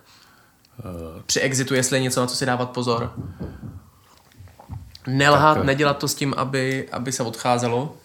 Při 1.27 1.41
exitu, 1.41 1.75
jestli 1.75 1.97
je 1.97 2.03
něco, 2.03 2.21
na 2.21 2.27
co 2.27 2.37
si 2.37 2.47
dávat 2.47 2.71
pozor. 2.71 3.13
Nelhat, 5.07 5.57
tak, 5.57 5.67
nedělat 5.67 5.99
to 5.99 6.09
s 6.09 6.15
tím, 6.15 6.35
aby, 6.37 6.89
aby 6.93 7.13
se 7.13 7.23
odcházelo. 7.23 7.97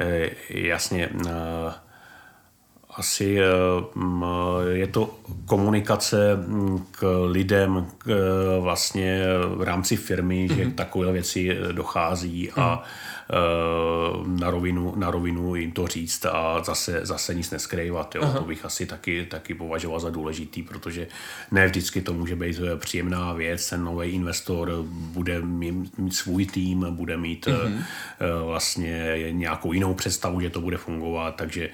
E, 0.00 0.30
jasně. 0.50 1.04
E, 1.04 1.30
asi 2.96 3.40
e, 3.40 3.44
je 4.70 4.86
to 4.86 5.14
komunikace 5.46 6.36
k 6.90 7.26
lidem 7.26 7.86
k, 7.98 8.10
vlastně 8.60 9.22
v 9.54 9.62
rámci 9.62 9.96
firmy, 9.96 10.48
mm-hmm. 10.48 10.56
že 10.56 10.64
mhm. 10.64 10.72
takové 10.72 11.12
věci 11.12 11.58
dochází 11.72 12.50
a 12.52 12.74
mm 12.74 12.82
na 14.26 14.50
rovinu, 14.50 14.92
na 14.96 15.10
rovinu 15.10 15.54
jim 15.54 15.72
to 15.72 15.86
říct 15.86 16.26
a 16.26 16.62
zase, 16.64 17.00
zase 17.02 17.34
nic 17.34 17.50
neskrývat. 17.50 18.14
Jo. 18.14 18.32
To 18.38 18.44
bych 18.44 18.64
asi 18.64 18.86
taky, 18.86 19.26
taky 19.30 19.54
považoval 19.54 20.00
za 20.00 20.10
důležitý, 20.10 20.62
protože 20.62 21.06
ne 21.50 21.66
vždycky 21.66 22.00
to 22.00 22.14
může 22.14 22.36
být 22.36 22.60
eh, 22.72 22.76
příjemná 22.76 23.32
věc. 23.32 23.70
Ten 23.70 23.84
nový 23.84 24.08
investor 24.08 24.72
bude 24.88 25.40
mít, 25.40 25.98
mít 25.98 26.14
svůj 26.14 26.46
tým, 26.46 26.86
bude 26.90 27.16
mít 27.16 27.46
mm-hmm. 27.46 27.82
vlastně 28.46 29.16
nějakou 29.30 29.72
jinou 29.72 29.94
představu, 29.94 30.40
že 30.40 30.50
to 30.50 30.60
bude 30.60 30.76
fungovat, 30.76 31.36
takže 31.36 31.68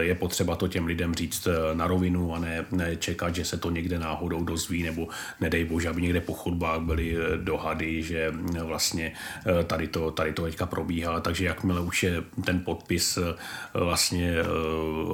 je 0.00 0.14
potřeba 0.14 0.56
to 0.56 0.68
těm 0.68 0.86
lidem 0.86 1.14
říct 1.14 1.48
na 1.74 1.86
rovinu 1.86 2.34
a 2.34 2.38
ne, 2.38 2.64
ne 2.70 2.96
čekat, 2.96 3.34
že 3.34 3.44
se 3.44 3.56
to 3.56 3.70
někde 3.70 3.98
náhodou 3.98 4.44
dozví, 4.44 4.82
nebo 4.82 5.08
nedej 5.40 5.64
bože, 5.64 5.88
aby 5.88 6.02
někde 6.02 6.20
po 6.20 6.34
chodbách 6.34 6.80
byly 6.80 7.16
dohady, 7.36 8.02
že 8.02 8.32
vlastně 8.62 9.12
tady 9.66 9.88
to, 9.88 10.10
tady 10.10 10.32
to 10.32 10.42
teďka 10.42 10.66
probíhá, 10.70 11.20
takže 11.20 11.44
jakmile 11.44 11.80
už 11.80 12.02
je 12.02 12.22
ten 12.44 12.60
podpis 12.60 13.16
eh, 13.18 13.34
vlastně 13.74 14.34
eh, 14.40 14.44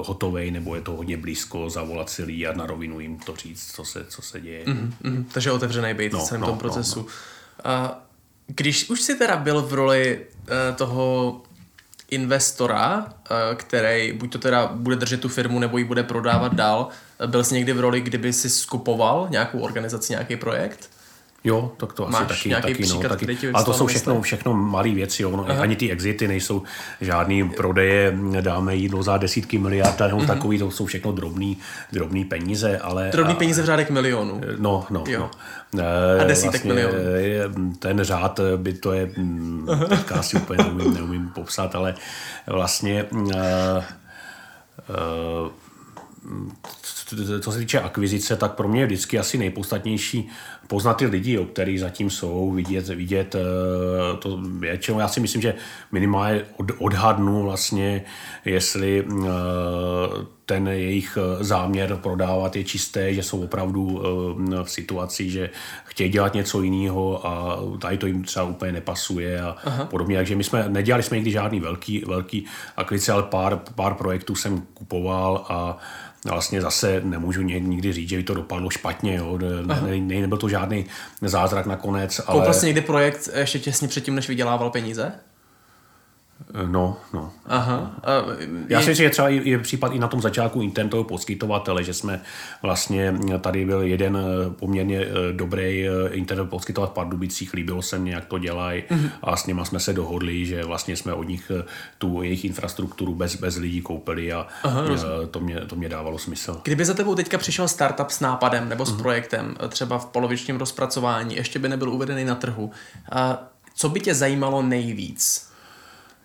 hotový 0.05 0.51
nebo 0.51 0.75
je 0.75 0.81
to 0.81 0.91
hodně 0.91 1.17
blízko, 1.17 1.69
zavolat 1.69 2.09
si 2.09 2.47
a 2.47 2.53
na 2.53 2.65
rovinu 2.65 2.99
jim 2.99 3.19
to 3.19 3.35
říct, 3.35 3.71
co 3.75 3.85
se, 3.85 4.05
co 4.09 4.21
se 4.21 4.41
děje. 4.41 4.65
Mm-hmm, 4.65 5.25
takže 5.31 5.51
otevřený 5.51 5.93
být 5.93 6.13
no, 6.13 6.19
v 6.19 6.23
celém 6.23 6.41
no, 6.41 6.47
tom 6.47 6.57
procesu. 6.57 6.99
No, 6.99 7.05
no. 7.05 7.71
A 7.71 8.01
když 8.47 8.89
už 8.89 9.01
jsi 9.01 9.15
teda 9.15 9.37
byl 9.37 9.61
v 9.61 9.73
roli 9.73 10.19
uh, 10.19 10.75
toho 10.75 11.41
investora, 12.09 12.97
uh, 13.05 13.55
který 13.55 14.11
buď 14.11 14.31
to 14.31 14.37
teda 14.37 14.67
bude 14.67 14.95
držet 14.95 15.21
tu 15.21 15.29
firmu, 15.29 15.59
nebo 15.59 15.77
ji 15.77 15.83
bude 15.83 16.03
prodávat 16.03 16.53
dál, 16.53 16.87
byl 17.25 17.43
jsi 17.43 17.53
někdy 17.53 17.73
v 17.73 17.79
roli, 17.79 18.01
kdyby 18.01 18.33
si 18.33 18.49
skupoval 18.49 19.27
nějakou 19.29 19.59
organizaci, 19.59 20.13
nějaký 20.13 20.35
projekt? 20.35 20.89
Jo, 21.43 21.71
tak 21.77 21.93
to 21.93 22.07
Máš 22.07 22.21
asi 22.21 22.27
taky, 22.37 22.49
nějaký 22.49 22.67
taky 22.73 22.83
no, 22.83 22.87
příklad, 22.89 23.09
taky. 23.09 23.25
který 23.25 23.37
ti 23.37 23.49
Ale 23.51 23.65
to 23.65 23.73
jsou 23.73 23.87
všechno, 23.87 24.21
všechno 24.21 24.53
malé 24.53 24.89
věci, 24.89 25.23
jo. 25.23 25.31
No, 25.37 25.45
Aha. 25.49 25.61
ani 25.61 25.75
ty 25.75 25.91
exity 25.91 26.27
nejsou 26.27 26.63
žádný 27.01 27.49
prodeje, 27.49 28.17
dáme 28.41 28.75
jídlo 28.75 29.03
za 29.03 29.17
desítky 29.17 29.57
miliard, 29.57 29.99
nebo 29.99 30.17
Mhm. 30.17 30.27
takový, 30.27 30.59
to 30.59 30.71
jsou 30.71 30.85
všechno 30.85 31.11
drobný, 31.11 31.57
drobný 31.91 32.25
peníze, 32.25 32.77
ale... 32.77 33.09
Drobný 33.11 33.33
a, 33.33 33.37
peníze 33.37 33.61
v 33.61 33.65
řádek 33.65 33.89
milionů. 33.89 34.41
No, 34.57 34.85
no, 34.89 35.03
Jo. 35.07 35.19
no. 35.19 35.31
Eh, 36.17 36.21
A 36.21 36.23
desítek 36.23 36.65
milionů. 36.65 36.97
je- 37.15 37.49
Ten 37.79 38.03
řád 38.03 38.39
by 38.57 38.73
to 38.73 38.91
je, 38.93 39.11
mm, 39.17 39.67
teďka 39.89 40.15
asi 40.15 40.37
úplně 40.37 40.63
neumím, 40.63 40.93
neumím 40.93 41.29
popsat, 41.29 41.75
ale 41.75 41.95
vlastně 42.47 43.05
eh, 43.35 43.83
eh, 44.89 45.51
co 47.41 47.51
se 47.51 47.59
týče 47.59 47.79
akvizice, 47.79 48.35
tak 48.35 48.51
pro 48.51 48.67
mě 48.67 48.81
je 48.81 48.85
vždycky 48.85 49.19
asi 49.19 49.37
nejpodstatnější 49.37 50.29
poznat 50.67 50.93
ty 50.93 51.05
lidi, 51.05 51.37
o 51.37 51.45
který 51.45 51.77
zatím 51.77 52.09
jsou, 52.09 52.51
vidět, 52.51 52.87
vidět 52.87 53.35
eh, 53.35 54.17
to 54.17 54.39
většinou. 54.59 54.99
Já 54.99 55.07
si 55.07 55.19
myslím, 55.19 55.41
že 55.41 55.53
minimálně 55.91 56.41
od, 56.57 56.65
odhadnu 56.77 57.43
vlastně, 57.43 58.03
jestli 58.45 59.05
eh, 59.07 59.27
ten 60.45 60.67
jejich 60.67 61.17
eh, 61.17 61.43
záměr 61.43 61.95
prodávat 61.95 62.55
je 62.55 62.63
čisté, 62.63 63.13
že 63.13 63.23
jsou 63.23 63.43
opravdu 63.43 64.01
v 64.63 64.71
situaci, 64.71 65.29
že 65.29 65.49
chtějí 65.85 66.09
dělat 66.09 66.33
něco 66.33 66.61
jiného 66.61 67.27
a 67.27 67.57
tady 67.79 67.97
to 67.97 68.07
jim 68.07 68.23
třeba 68.23 68.45
úplně 68.45 68.71
nepasuje 68.71 69.41
a 69.41 69.55
Aha. 69.63 69.85
podobně. 69.85 70.17
Takže 70.17 70.35
my 70.35 70.43
jsme, 70.43 70.65
nedělali 70.69 71.03
jsme 71.03 71.17
nikdy 71.17 71.31
žádný 71.31 71.59
velký, 71.59 72.03
velký 72.07 72.45
akvizice, 72.77 73.11
ale 73.11 73.23
pár, 73.23 73.59
pár 73.75 73.93
projektů 73.93 74.35
jsem 74.35 74.61
kupoval 74.73 75.45
a 75.49 75.77
vlastně 76.25 76.61
zase 76.61 77.01
nemůžu 77.03 77.41
nikdy 77.41 77.93
říct, 77.93 78.09
že 78.09 78.17
by 78.17 78.23
to 78.23 78.33
dopadlo 78.33 78.69
špatně. 78.69 79.15
Jo. 79.15 79.37
Ne, 79.37 79.81
ne, 79.81 79.97
ne, 79.99 80.21
nebyl 80.21 80.37
to 80.37 80.49
žádný 80.49 80.85
zázrak 81.21 81.65
nakonec, 81.65 82.21
ale... 82.27 82.39
Koupil 82.39 82.53
jsi 82.53 82.65
někdy 82.65 82.81
projekt 82.81 83.29
ještě 83.35 83.59
těsně 83.59 83.87
předtím, 83.87 84.15
než 84.15 84.27
vydělával 84.27 84.69
peníze? 84.69 85.11
No, 86.65 86.97
no. 87.13 87.31
Aha. 87.45 87.91
A, 88.03 88.09
Já 88.69 88.79
je- 88.79 88.83
si 88.83 88.89
myslím, 88.89 89.05
že 89.05 89.09
třeba 89.09 89.29
je 89.29 89.59
případ 89.59 89.91
i 89.93 89.99
na 89.99 90.07
tom 90.07 90.21
začátku 90.21 90.61
internetového 90.61 91.03
poskytovatele, 91.03 91.83
že 91.83 91.93
jsme 91.93 92.21
vlastně, 92.61 93.13
tady 93.41 93.65
byl 93.65 93.81
jeden 93.81 94.17
eh, 94.17 94.49
poměrně 94.49 94.99
eh, 94.99 95.33
dobrý 95.33 95.87
eh, 95.87 95.91
internet 96.11 96.45
poskytovat 96.49 96.89
v 96.89 96.93
Pardubicích, 96.93 97.53
líbilo 97.53 97.81
se 97.81 97.99
mně, 97.99 98.13
jak 98.13 98.25
to 98.25 98.37
dělají 98.37 98.83
Mhm. 98.89 99.09
a 99.21 99.37
s 99.37 99.45
nima 99.45 99.65
jsme 99.65 99.79
se 99.79 99.93
dohodli, 99.93 100.45
že 100.45 100.63
vlastně 100.63 100.95
jsme 100.95 101.13
od 101.13 101.23
nich 101.27 101.51
eh, 101.59 101.63
tu 101.97 102.21
jejich 102.21 102.45
infrastrukturu 102.45 103.15
bez, 103.15 103.35
bez 103.35 103.55
lidí 103.57 103.81
koupili 103.81 104.33
a 104.33 104.47
Aha, 104.63 104.83
eh, 105.23 105.27
to, 105.27 105.39
mě, 105.39 105.55
to 105.55 105.75
mě 105.75 105.89
dávalo 105.89 106.17
smysl. 106.17 106.61
Kdyby 106.63 106.85
za 106.85 106.93
tebou 106.93 107.15
teďka 107.15 107.37
přišel 107.37 107.67
startup 107.67 108.09
s 108.09 108.19
nápadem 108.19 108.69
nebo 108.69 108.85
s 108.85 108.91
Mhm. 108.91 109.01
projektem, 109.01 109.55
třeba 109.69 109.97
v 109.97 110.05
polovičním 110.05 110.57
rozpracování, 110.57 111.35
ještě 111.35 111.59
by 111.59 111.69
nebyl 111.69 111.89
uvedený 111.89 112.25
na 112.25 112.35
trhu, 112.35 112.71
a 113.11 113.43
co 113.75 113.89
by 113.89 113.99
tě 113.99 114.15
zajímalo 114.15 114.61
nejvíc? 114.61 115.47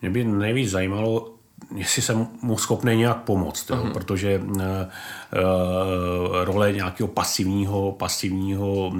Mě 0.02 0.10
by 0.10 0.24
nejvíc 0.24 0.70
zajímalo, 0.70 1.34
jestli 1.74 2.02
jsem 2.02 2.26
mu 2.42 2.58
schopný 2.58 2.96
nějak 2.96 3.16
pomoct, 3.16 3.70
jo? 3.70 3.86
protože 3.92 4.38
uh, 4.38 4.54
role 6.44 6.72
nějakého 6.72 7.08
pasivního, 7.08 7.92
pasivního 7.92 8.86
uh, 8.86 8.92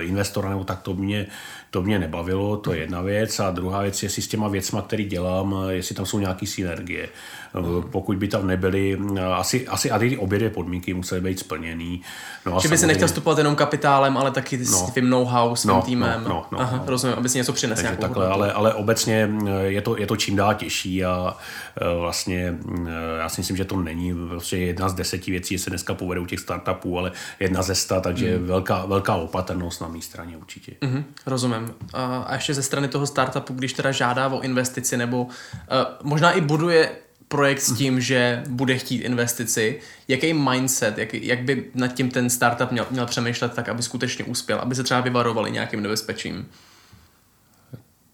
investora 0.00 0.50
nebo 0.50 0.64
tak 0.64 0.82
to 0.82 0.94
mě, 0.94 1.26
to 1.74 1.82
mě 1.82 1.98
nebavilo, 1.98 2.56
to 2.56 2.72
je 2.72 2.78
jedna 2.80 3.02
věc. 3.02 3.40
A 3.40 3.50
druhá 3.50 3.82
věc, 3.82 4.02
jestli 4.02 4.22
s 4.22 4.28
těma 4.28 4.48
věcma, 4.48 4.82
který 4.82 5.04
dělám, 5.04 5.56
eh, 5.68 5.72
jestli 5.74 5.94
tam 5.94 6.06
jsou 6.06 6.18
nějaké 6.18 6.46
synergie. 6.46 7.08
Uh, 7.60 7.84
pokud 7.84 8.16
by 8.16 8.28
tam 8.28 8.46
nebyly, 8.46 8.96
uh, 8.96 9.18
asi, 9.20 9.66
asi 9.68 9.90
a 9.90 9.98
ty 9.98 10.16
obě 10.16 10.38
dvě 10.38 10.50
podmínky 10.50 10.94
musely 10.94 11.20
být 11.20 11.38
splněný. 11.38 12.02
No 12.46 12.56
a 12.56 12.60
Že 12.60 12.60
by 12.60 12.62
si 12.62 12.68
samozřejmě- 12.68 12.86
nechtěl 12.86 13.08
vstupovat 13.08 13.38
jenom 13.38 13.56
kapitálem, 13.56 14.16
ale 14.16 14.30
taky 14.30 14.64
s 14.64 14.72
No. 14.72 14.86
tvým 14.92 15.10
know-how, 15.10 15.56
svým 15.56 15.74
No, 15.74 15.82
týmem. 15.82 16.22
no, 16.24 16.28
no, 16.30 16.46
no, 16.52 16.60
Aha, 16.60 16.76
no. 16.76 16.82
rozumím, 16.86 17.16
aby 17.18 17.28
si 17.28 17.38
něco 17.38 17.52
přinesl 17.52 17.82
Takže 17.82 17.96
takhle, 17.96 18.28
ale, 18.28 18.52
ale 18.52 18.74
obecně 18.74 19.30
eh, 19.46 19.50
je 19.64 19.80
to, 19.82 19.98
je 19.98 20.06
to 20.06 20.16
čím 20.16 20.36
dál 20.36 20.54
těžší 20.54 21.04
a 21.04 21.36
eh, 21.80 21.98
vlastně 22.00 22.58
eh, 22.86 22.90
já 23.18 23.28
si 23.28 23.40
myslím, 23.40 23.56
že 23.56 23.64
to 23.64 23.76
není 23.76 24.14
prostě 24.28 24.56
jedna 24.56 24.88
z 24.88 24.94
deseti 24.94 25.30
věcí, 25.30 25.58
se 25.58 25.70
dneska 25.70 25.94
povedou 25.94 26.26
těch 26.26 26.40
startupů, 26.40 26.98
ale 26.98 27.12
jedna 27.40 27.62
ze 27.62 27.74
sta, 27.74 28.00
takže 28.00 28.36
Hmm. 28.36 28.46
velká, 28.46 28.86
velká 28.86 29.14
opatrnost 29.14 29.80
na 29.80 29.88
mé 29.88 30.00
straně 30.00 30.36
určitě. 30.36 30.72
Mhm, 30.80 31.04
rozumím. 31.26 31.63
A, 31.92 32.16
a 32.18 32.34
ještě 32.34 32.54
ze 32.54 32.62
strany 32.62 32.88
toho 32.88 33.06
startupu, 33.06 33.54
když 33.54 33.72
teda 33.72 33.92
žádá 33.92 34.28
o 34.28 34.40
investici 34.40 34.96
nebo 34.96 35.22
uh, 35.22 35.30
možná 36.02 36.32
i 36.32 36.40
buduje 36.40 36.90
projekt 37.28 37.60
s 37.60 37.76
tím, 37.76 38.00
že 38.00 38.42
bude 38.48 38.78
chtít 38.78 39.00
investici, 39.00 39.80
jaký 40.08 40.32
mindset, 40.32 40.98
jak, 40.98 41.14
jak 41.14 41.42
by 41.42 41.70
nad 41.74 41.88
tím 41.88 42.10
ten 42.10 42.30
startup 42.30 42.70
měl, 42.70 42.86
měl 42.90 43.06
přemýšlet 43.06 43.54
tak, 43.54 43.68
aby 43.68 43.82
skutečně 43.82 44.24
uspěl, 44.24 44.58
aby 44.58 44.74
se 44.74 44.82
třeba 44.82 45.00
vyvarovali 45.00 45.50
nějakým 45.50 45.82
nebezpečím? 45.82 46.48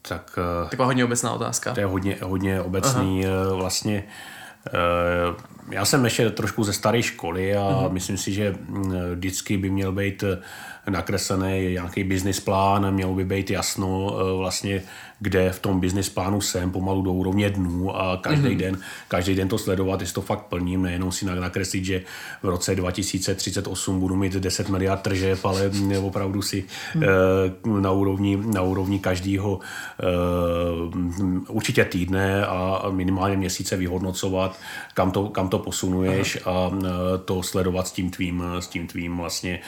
Tak 0.03 0.39
eh, 0.39 0.71
Taková 0.71 0.87
hodně 0.87 1.05
obecná 1.05 1.33
otázka. 1.33 1.75
to 1.75 1.81
je 1.81 1.87
hodně, 1.87 2.17
hodně 2.23 2.61
obecný. 2.61 3.27
Aha. 3.27 3.55
Vlastně 3.55 4.05
eh, 4.67 4.71
já 5.71 5.85
jsem 5.85 6.05
ještě 6.05 6.31
trošku 6.31 6.65
ze 6.65 6.73
staré 6.73 7.03
školy 7.03 7.57
a 7.57 7.61
uh-huh. 7.61 7.93
myslím 7.93 8.17
si, 8.17 8.33
že 8.33 8.57
vždycky 9.15 9.57
by 9.57 9.71
měl 9.71 9.93
být 9.93 10.25
nakreslený 10.89 11.73
nějaký 11.73 12.05
business 12.05 12.41
plán, 12.41 12.95
mělo 12.95 13.15
by 13.15 13.25
být 13.25 13.51
jasno 13.51 14.19
eh, 14.21 14.37
vlastně, 14.37 14.83
kde 15.21 15.51
v 15.53 15.59
tom 15.59 15.81
business 15.81 16.09
plánu 16.09 16.41
jsem 16.41 16.71
pomalu 16.71 17.03
do 17.03 17.13
úrovně 17.13 17.51
dnů 17.51 17.97
a 17.97 18.17
každý 18.17 18.41
Mhm. 18.43 18.51
mm-hmm. 18.55 18.59
den, 18.61 18.79
každý 19.09 19.35
den 19.35 19.49
to 19.49 19.59
sledovat, 19.59 20.01
jestli 20.01 20.15
to 20.15 20.21
fakt 20.21 20.43
plním, 20.47 20.83
nejenom 20.83 21.13
si 21.13 21.25
nakreslit, 21.27 21.85
že 21.85 22.03
v 22.43 22.49
roce 22.49 22.75
2038 22.75 24.01
budu 24.01 24.17
mít 24.17 24.33
10 24.33 24.69
miliard 24.69 25.03
tržeb, 25.03 25.45
ale 25.45 25.71
opravdu 26.03 26.43
si 26.43 26.65
Mhm. 26.95 27.05
eh, 27.05 27.81
na 27.81 27.91
úrovni, 27.91 28.37
na 28.37 28.63
úrovni 28.63 28.99
každého 28.99 29.61
eh, 30.01 30.05
určitě 31.49 31.85
týdne 31.85 32.47
a 32.47 32.83
minimálně 32.91 33.37
měsíce 33.37 33.77
vyhodnocovat, 33.77 34.59
kam 34.95 35.11
to, 35.11 35.29
kam 35.29 35.49
to 35.49 35.59
posunuješ 35.59 36.39
Aha. 36.47 36.61
a 36.67 36.71
eh, 36.85 36.89
to 37.25 37.43
sledovat 37.43 37.89
s 37.89 37.93
tím 37.93 38.11
tvým, 38.11 38.45
s 38.59 38.67
tím 38.67 38.87
tvým 38.87 39.17
vlastně 39.17 39.61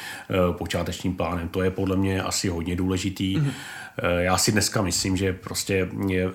počátečním 0.52 1.14
plánem. 1.16 1.48
To 1.48 1.62
je 1.62 1.70
podle 1.70 1.96
mě 1.96 2.22
asi 2.22 2.48
hodně 2.48 2.76
důležitý. 2.76 3.36
Mm-hmm. 3.38 3.50
Já 4.18 4.38
si 4.38 4.52
dneska 4.52 4.82
myslím, 4.82 5.16
že 5.16 5.32
prostě 5.32 5.88
je 6.08 6.26
eh, 6.26 6.32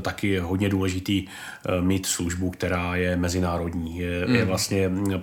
taky 0.00 0.38
hodně 0.38 0.68
důležitý 0.68 1.26
eh, 1.26 1.80
mít 1.80 2.06
službu, 2.06 2.50
která 2.50 2.96
je 2.96 3.16
mezinárodní. 3.16 3.98
Je, 3.98 4.26
mm. 4.26 4.34
je 4.34 4.44
vlastně, 4.44 4.88
mm, 4.88 5.12
eh, 5.12 5.20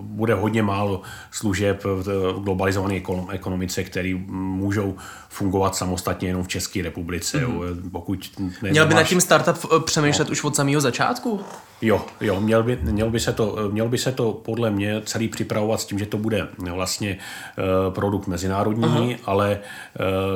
bude 0.00 0.34
hodně 0.34 0.62
málo 0.62 1.02
služeb 1.30 1.84
v 1.84 2.32
globalizované 2.44 2.94
ekon- 2.94 3.26
ekonomice, 3.30 3.84
které 3.84 4.14
můžou 4.26 4.96
fungovat 5.28 5.76
samostatně 5.76 6.28
jenom 6.28 6.42
v 6.42 6.48
České 6.48 6.82
republice. 6.82 7.38
Mm. 7.38 7.42
Jo. 7.42 7.62
Pokud 7.92 8.30
ne, 8.62 8.70
Měl 8.70 8.86
by 8.86 8.94
nad 8.94 9.02
tím 9.02 9.20
startup 9.20 9.72
eh, 9.76 9.80
přemýšlet 9.80 10.28
no. 10.28 10.32
už 10.32 10.44
od 10.44 10.56
samého 10.56 10.80
začátku? 10.80 11.40
Jo, 11.82 12.04
jo, 12.20 12.40
měl 12.40 12.62
by, 12.62 12.78
měl, 12.82 13.10
by 13.10 13.20
se 13.20 13.32
to, 13.32 13.56
měl 13.70 13.88
by 13.88 13.98
se 13.98 14.12
to 14.12 14.32
podle 14.32 14.70
mě 14.70 15.02
celý 15.04 15.28
připravovat 15.28 15.80
s 15.80 15.84
tím, 15.84 15.98
že 15.98 16.06
to 16.06 16.18
bude 16.18 16.48
vlastně 16.58 17.18
produkt 17.90 18.26
mezinárodní, 18.26 18.84
Aha. 18.84 19.22
ale 19.24 19.60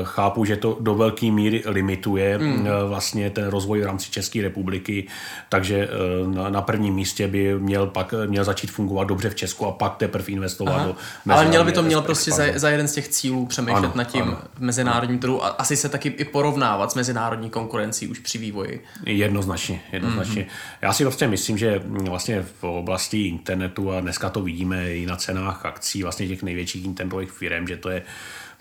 chápu, 0.02 0.44
že 0.44 0.56
to 0.56 0.76
do 0.80 0.94
velké 0.94 1.30
míry 1.30 1.62
limituje 1.66 2.38
mm. 2.38 2.60
uh, 2.60 2.90
vlastně 3.04 3.30
ten 3.30 3.46
rozvoj 3.46 3.80
v 3.80 3.86
rámci 3.86 4.10
České 4.10 4.42
republiky, 4.42 5.06
takže 5.48 5.88
uh, 6.24 6.50
na, 6.50 6.62
prvním 6.62 6.94
místě 6.94 7.28
by 7.28 7.58
měl 7.58 7.86
pak 7.86 8.14
měl 8.26 8.44
začít 8.44 8.70
fungovat 8.70 9.04
dobře 9.04 9.30
v 9.30 9.34
Česku 9.34 9.66
a 9.66 9.72
pak 9.72 9.96
teprve 9.96 10.24
investovat 10.28 10.74
Aha. 10.74 10.86
do 10.86 10.96
Ale 11.32 11.44
měl 11.44 11.64
by 11.64 11.72
to 11.72 11.82
měl 11.82 12.02
prostě 12.02 12.32
za, 12.32 12.44
za 12.54 12.70
jeden 12.70 12.88
z 12.88 12.92
těch 12.92 13.08
cílů 13.08 13.46
přemýšlet 13.46 13.84
Ano, 13.84 13.92
nad 13.94 14.04
tím 14.04 14.22
ano. 14.22 14.38
mezinárodním 14.58 15.18
trhu 15.18 15.44
a 15.44 15.48
asi 15.48 15.76
se 15.76 15.88
taky 15.88 16.08
i 16.08 16.24
porovnávat 16.24 16.92
s 16.92 16.94
mezinárodní 16.94 17.50
konkurencí 17.50 18.08
už 18.08 18.18
při 18.18 18.38
vývoji. 18.38 18.84
Jednoznačně, 19.06 19.80
jednoznačně. 19.92 20.42
Mm-hmm. 20.42 20.82
Já 20.82 20.92
si 20.92 21.04
prostě 21.04 21.28
myslím, 21.28 21.58
že 21.58 21.82
vlastně 21.84 22.44
v 22.60 22.64
oblasti 22.64 23.26
internetu 23.26 23.92
a 23.92 24.00
dneska 24.00 24.30
to 24.30 24.42
vidíme 24.42 24.94
i 24.94 25.06
na 25.06 25.16
cenách 25.16 25.66
akcí 25.66 26.02
vlastně 26.02 26.28
těch 26.28 26.42
největších 26.42 26.84
internetových 26.84 27.32
firm, 27.32 27.68
že 27.68 27.76
to 27.76 27.90
je 27.90 28.02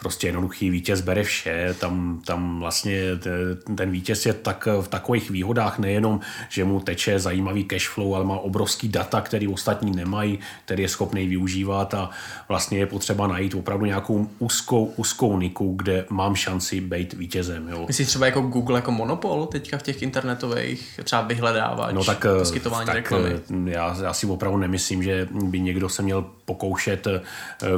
prostě 0.03 0.27
jednoduchý 0.27 0.69
vítěz 0.69 1.01
bere 1.01 1.23
vše, 1.23 1.75
tam, 1.79 2.21
tam 2.25 2.59
vlastně 2.59 3.01
te- 3.19 3.73
ten 3.75 3.91
vítěz 3.91 4.25
je 4.25 4.33
tak 4.33 4.67
v 4.81 4.87
takových 4.87 5.29
výhodách 5.29 5.79
nejenom, 5.79 6.19
že 6.49 6.63
mu 6.63 6.79
teče 6.79 7.19
zajímavý 7.19 7.63
cash 7.63 7.89
flow, 7.89 8.15
ale 8.15 8.25
má 8.25 8.37
obrovský 8.37 8.87
data, 8.87 9.21
který 9.21 9.47
ostatní 9.47 9.91
nemají, 9.91 10.39
který 10.65 10.83
je 10.83 10.89
schopný 10.89 11.27
využívat 11.27 11.93
a 11.93 12.09
vlastně 12.49 12.77
je 12.77 12.85
potřeba 12.85 13.27
najít 13.27 13.55
opravdu 13.55 13.85
nějakou 13.85 14.29
úzkou, 14.39 14.85
úzkou 14.95 15.37
niku, 15.37 15.73
kde 15.75 16.05
mám 16.09 16.35
šanci 16.35 16.81
být 16.81 17.13
vítězem. 17.13 17.67
Jo. 17.69 17.83
Myslíš 17.87 18.07
třeba 18.07 18.25
jako 18.25 18.41
Google 18.41 18.77
jako 18.77 18.91
monopol 18.91 19.45
teďka 19.51 19.77
v 19.77 19.81
těch 19.83 20.01
internetových 20.01 20.99
třeba 21.03 21.21
vyhledávač, 21.21 21.93
No 21.95 22.03
tak, 22.03 22.25
eh, 22.35 22.39
poskytování 22.39 22.85
tak 22.85 22.95
reklamy? 22.95 23.29
eh, 23.29 23.71
já, 23.71 23.97
já 24.03 24.13
si 24.13 24.27
opravdu 24.27 24.57
nemyslím, 24.57 25.03
že 25.03 25.27
by 25.31 25.59
někdo 25.59 25.89
se 25.89 26.01
měl 26.01 26.25
pokoušet 26.45 27.07
eh, 27.07 27.21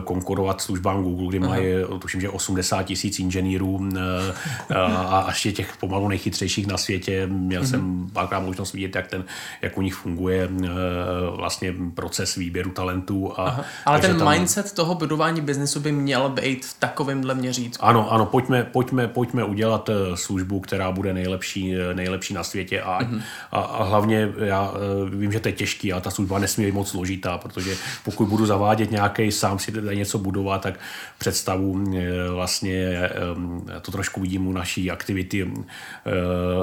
konkurovat 0.04 0.62
službám 0.62 1.04
Google, 1.04 1.28
kdy 1.30 1.40
mají, 1.40 1.66
tuším, 2.02 2.15
tuším, 2.16 2.22
že 2.22 2.30
80 2.30 2.84
tisíc 2.84 3.20
inženýrů 3.20 3.90
a 5.08 5.26
ještě 5.28 5.52
těch 5.52 5.78
pomalu 5.78 6.08
nejchytřejších 6.08 6.68
na 6.68 6.78
světě. 6.78 7.28
Měl 7.28 7.62
mm-hmm. 7.62 7.70
jsem 7.70 8.10
párkrát 8.14 8.40
možnost 8.40 8.74
vidět, 8.74 8.96
jak, 8.96 9.08
ten, 9.08 9.24
jak 9.62 9.78
u 9.78 9.82
nich 9.82 9.94
funguje 9.94 10.50
vlastně 11.36 11.74
proces 11.96 12.36
výběru 12.36 12.72
talentů. 12.72 13.40
A, 13.40 13.44
Aha. 13.44 13.66
Ale 13.86 14.00
ten 14.00 14.18
tam... 14.18 14.32
mindset 14.32 14.72
toho 14.72 14.96
budování 14.96 15.42
biznesu 15.42 15.80
by 15.80 15.92
měl 15.92 16.30
být 16.30 16.66
v 16.66 16.80
takovémhle 16.80 17.36
měřítku. 17.36 17.86
Ano, 17.86 18.12
ano, 18.12 18.26
pojďme, 18.26 18.64
pojďme, 18.64 19.08
pojďme 19.08 19.44
udělat 19.44 19.90
službu, 20.16 20.60
která 20.60 20.92
bude 20.92 21.14
nejlepší, 21.14 21.74
nejlepší 21.94 22.34
na 22.34 22.44
světě 22.44 22.82
a, 22.82 23.04
mm-hmm. 23.04 23.22
a, 23.52 23.60
a 23.60 23.84
hlavně 23.84 24.30
já 24.38 24.74
vím, 25.10 25.32
že 25.32 25.40
to 25.40 25.48
je 25.48 25.52
těžký 25.52 25.94
a 25.94 26.00
ta 26.00 26.12
služba 26.12 26.40
nesmí 26.40 26.66
být 26.66 26.74
moc 26.74 26.90
složitá, 26.90 27.38
protože 27.38 27.76
pokud 28.04 28.26
budu 28.26 28.46
zavádět 28.46 28.92
nějaký, 28.92 29.32
sám 29.32 29.60
si 29.60 29.72
tady 29.72 29.98
něco 29.98 30.18
budovat, 30.18 30.62
tak 30.62 30.80
představu 31.18 31.74
vlastně 32.34 32.74
e, 32.74 33.10
to 33.82 33.92
trošku 33.92 34.22
vidím 34.22 34.48
u 34.48 34.52
naší 34.52 34.92
aktivity 34.92 35.52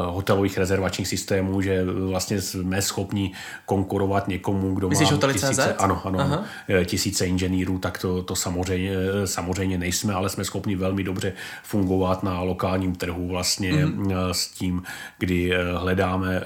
hotelových 0.04 0.58
rezervačních 0.58 1.08
systémů, 1.08 1.60
že 1.60 1.84
vlastně 1.84 2.40
jsme 2.40 2.82
schopni 2.82 3.32
konkurovat 3.66 4.28
někomu, 4.28 4.74
kdo 4.74 4.88
Myslíš 4.88 5.10
má 5.10 5.32
tisíce, 5.32 5.74
ano, 5.74 6.02
ano, 6.04 6.20
Aha. 6.20 6.44
tisíce 6.84 7.26
inženýrů, 7.26 7.78
tak 7.78 7.98
to, 7.98 8.22
to 8.22 8.36
samozřejmě, 8.36 8.92
samozřejmě 9.24 9.78
nejsme, 9.78 10.14
ale 10.14 10.28
jsme 10.28 10.44
schopni 10.44 10.76
velmi 10.76 11.04
dobře 11.04 11.32
fungovat 11.62 12.22
na 12.22 12.40
lokálním 12.40 12.94
trhu 12.94 13.28
vlastně 13.28 13.72
mm-hmm. 13.72 14.30
s 14.30 14.48
tím, 14.48 14.82
kdy 15.18 15.52
hledáme 15.76 16.42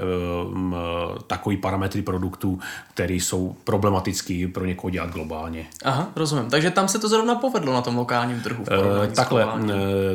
takový 1.26 1.56
parametry 1.56 2.02
produktů, 2.02 2.58
které 2.94 3.14
jsou 3.14 3.56
problematické 3.64 4.48
pro 4.54 4.64
někoho 4.64 4.90
dělat 4.90 5.10
globálně. 5.10 5.66
Aha, 5.84 6.08
rozumím. 6.16 6.50
Takže 6.50 6.70
tam 6.70 6.88
se 6.88 6.98
to 6.98 7.08
zrovna 7.08 7.34
povedlo 7.34 7.72
na 7.72 7.82
tom 7.82 7.96
lokálním 7.96 8.40
trhu. 8.40 8.64
Uh, 8.78 9.06
takhle, 9.06 9.44
uh, 9.44 9.70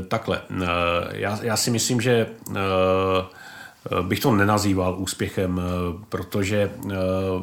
takhle. 0.08 0.42
Uh, 0.50 0.66
já, 1.12 1.40
já 1.42 1.58
si 1.58 1.72
myslím, 1.72 2.02
že 2.02 2.28
Eh, 2.56 3.24
bych 4.02 4.20
to 4.20 4.36
nenazýval 4.36 4.96
úspěchem, 5.00 5.62
eh, 5.62 6.04
protože 6.10 6.72
eh, 6.92 6.96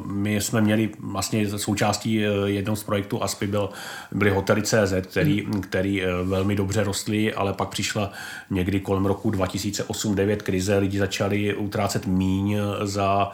my 0.07 0.41
jsme 0.41 0.61
měli 0.61 0.91
vlastně 0.99 1.59
součástí 1.59 2.25
jednoho 2.45 2.77
z 2.77 2.85
projektů 2.85 3.23
ASPI 3.23 3.47
byl, 3.47 3.71
byly 4.13 4.31
hotely 4.31 4.63
CZ, 4.63 4.93
který, 5.03 5.45
hmm. 5.45 5.61
který 5.61 6.03
velmi 6.25 6.57
dobře 6.57 6.85
rostly, 6.85 7.35
ale 7.35 7.53
pak 7.53 7.69
přišla 7.69 8.13
někdy 8.51 8.81
kolem 8.81 9.07
roku 9.07 9.31
2008-2009 9.31 10.37
krize, 10.37 10.79
lidi 10.79 10.99
začali 10.99 11.55
utrácet 11.55 12.07
míň 12.07 12.57
za 12.83 13.31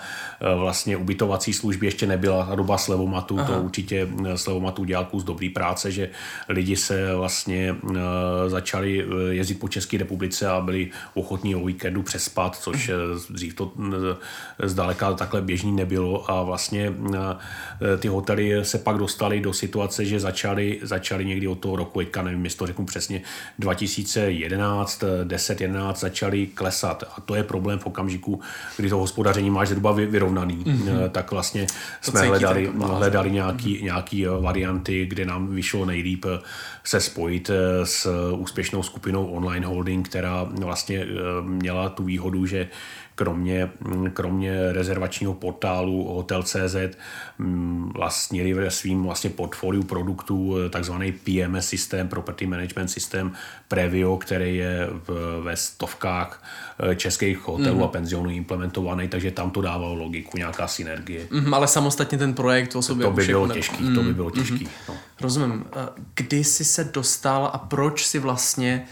vlastně 0.56 0.96
ubytovací 0.96 1.52
služby, 1.52 1.86
ještě 1.86 2.06
nebyla 2.06 2.54
doba 2.54 2.78
slevomatu, 2.78 3.38
Aha. 3.38 3.48
to 3.48 3.62
určitě 3.62 4.08
slevomatu 4.34 4.84
dělal 4.84 5.04
kus 5.04 5.24
dobrý 5.24 5.50
práce, 5.50 5.90
že 5.90 6.10
lidi 6.48 6.76
se 6.76 7.14
vlastně 7.14 7.76
začali 8.46 9.06
jezdit 9.30 9.54
po 9.54 9.68
České 9.68 9.98
republice 9.98 10.48
a 10.48 10.60
byli 10.60 10.90
ochotní 11.14 11.54
o 11.56 11.66
víkendu 11.66 12.02
přespat, 12.02 12.56
což 12.56 12.90
dřív 13.30 13.54
to 13.54 13.72
zdaleka 14.62 15.12
takhle 15.12 15.42
běžný 15.42 15.72
nebylo 15.72 16.30
a 16.30 16.42
vlastně 16.42 16.94
e, 17.14 17.96
ty 17.96 18.08
hotely 18.08 18.64
se 18.64 18.78
pak 18.78 18.96
dostaly 18.96 19.40
do 19.40 19.52
situace, 19.52 20.04
že 20.04 20.20
začaly, 20.20 20.78
začaly 20.82 21.24
někdy 21.24 21.48
od 21.48 21.58
toho 21.58 21.76
roku, 21.76 21.98
teďka 21.98 22.22
nevím, 22.22 22.44
jestli 22.44 22.58
to 22.58 22.66
řeknu 22.66 22.84
přesně, 22.84 23.22
2011, 23.58 25.04
10, 25.24 25.60
11 25.60 26.00
začaly 26.00 26.46
klesat 26.46 27.04
a 27.16 27.20
to 27.20 27.34
je 27.34 27.42
problém 27.42 27.78
v 27.78 27.86
okamžiku, 27.86 28.40
kdy 28.76 28.88
to 28.88 28.98
hospodaření 28.98 29.50
máš 29.50 29.68
zhruba 29.68 29.92
vyrovnaný, 29.92 30.56
mm-hmm. 30.56 31.08
tak 31.10 31.30
vlastně 31.30 31.66
to 32.04 32.10
jsme 32.10 32.20
hledali, 32.20 32.70
hledali 32.82 33.30
nějaký, 33.30 33.76
mm-hmm. 33.76 33.84
nějaký 33.84 34.26
varianty, 34.40 35.06
kde 35.06 35.26
nám 35.26 35.54
vyšlo 35.54 35.84
nejlíp 35.84 36.26
se 36.84 37.00
spojit 37.00 37.50
s 37.84 38.30
úspěšnou 38.32 38.82
skupinou 38.82 39.26
Online 39.26 39.66
Holding, 39.66 40.08
která 40.08 40.44
vlastně 40.44 41.06
měla 41.42 41.88
tu 41.88 42.04
výhodu, 42.04 42.46
že 42.46 42.68
kromě, 43.14 43.70
kromě 44.12 44.72
rezervačního 44.72 45.34
portálu 45.34 46.04
Hotel.cz 46.04 46.76
mm, 47.38 47.92
vlastnili 47.94 48.54
ve 48.54 48.70
svým 48.70 49.02
vlastně 49.02 49.30
portfoliu 49.30 49.82
produktů 49.82 50.56
eh, 50.58 50.68
takzvaný 50.70 51.12
PMS 51.12 51.68
systém, 51.68 52.08
Property 52.08 52.46
Management 52.46 52.88
System 52.88 53.32
Previo, 53.68 54.16
který 54.16 54.56
je 54.56 54.88
v, 55.06 55.40
ve 55.44 55.56
stovkách 55.56 56.42
eh, 56.90 56.96
českých 56.96 57.48
hotelů 57.48 57.76
mm. 57.76 57.82
a 57.82 57.88
penzionů 57.88 58.30
implementovaný, 58.30 59.08
takže 59.08 59.30
tam 59.30 59.50
to 59.50 59.60
dávalo 59.60 59.94
logiku, 59.94 60.38
nějaká 60.38 60.68
synergie. 60.68 61.26
Mm, 61.30 61.54
ale 61.54 61.68
samostatně 61.68 62.18
ten 62.18 62.34
projekt 62.34 62.76
o 62.76 62.82
sobě 62.82 63.06
to 63.06 63.12
by 63.12 63.26
bylo 63.26 63.48
těžký, 63.48 63.84
mm, 63.84 63.94
to 63.94 64.00
by 64.00 64.06
mhm, 64.06 64.14
bylo 64.14 64.30
těžký. 64.30 64.64
Mm. 64.64 64.70
No. 64.88 64.94
Rozumím. 65.20 65.64
Eh, 65.76 65.88
kdy 66.14 66.44
jsi 66.44 66.64
se 66.64 66.84
dostal 66.84 67.50
a 67.52 67.58
proč 67.58 68.06
si 68.06 68.18
vlastně 68.18 68.86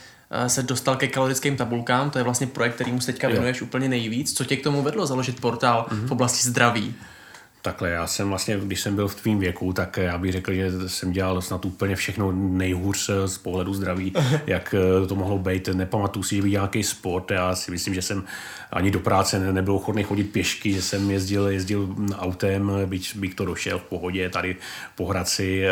se 0.47 0.63
dostal 0.63 0.97
ke 0.97 1.09
kalorickým 1.09 1.57
tabulkám, 1.57 2.11
to 2.11 2.19
je 2.19 2.25
vlastně 2.25 2.47
projekt, 2.47 2.75
kterýmu 2.75 3.01
se 3.01 3.13
teďka 3.13 3.29
věnuješ 3.29 3.61
jo. 3.61 3.67
úplně 3.67 3.89
nejvíc. 3.89 4.33
Co 4.33 4.45
tě 4.45 4.57
k 4.57 4.63
tomu 4.63 4.83
vedlo 4.83 5.07
založit 5.07 5.41
portál 5.41 5.87
mm-hmm. 5.89 6.07
v 6.07 6.13
oblasti 6.13 6.49
zdraví? 6.49 6.95
Takhle, 7.65 7.91
já 7.91 8.07
jsem 8.07 8.29
vlastně, 8.29 8.59
když 8.59 8.81
jsem 8.81 8.97
byl 8.97 9.09
v 9.09 9.15
tvým 9.15 9.39
věku, 9.39 9.73
tak 9.73 9.97
já 9.97 10.19
bych 10.19 10.33
řekl, 10.33 10.53
že 10.53 10.89
jsem 10.89 11.13
dělal 11.13 11.41
snad 11.41 11.65
úplně 11.65 11.97
všechno 11.97 12.33
nejhůř 12.33 13.11
z 13.27 13.39
pohledu 13.39 13.75
zdraví, 13.75 14.13
jak 14.47 14.75
eh, 14.75 15.07
to 15.07 15.15
mohlo 15.15 15.39
být. 15.39 15.69
Nepamatuju 15.69 16.23
si, 16.23 16.37
že 16.37 16.43
bych 16.43 16.53
nějaký 16.53 16.83
sport. 16.83 17.31
Já 17.31 17.55
si 17.55 17.71
myslím, 17.71 17.95
že 17.95 18.03
jsem 18.03 18.25
ani 18.73 18.91
do 18.91 19.01
práce 19.01 19.53
nebyl 19.53 19.75
ochotný 19.75 20.03
chodit 20.03 20.25
pěšky, 20.25 20.73
že 20.73 20.83
jsem 20.83 21.11
jezdil, 21.11 21.49
jezdil 21.49 21.97
autem, 22.19 22.73
byť 22.87 23.17
bych 23.17 23.35
to 23.35 23.45
došel 23.45 23.79
v 23.79 23.83
pohodě 23.83 24.29
tady 24.29 24.57
po 24.97 25.07
Hradci. 25.07 25.65
Eh, 25.65 25.71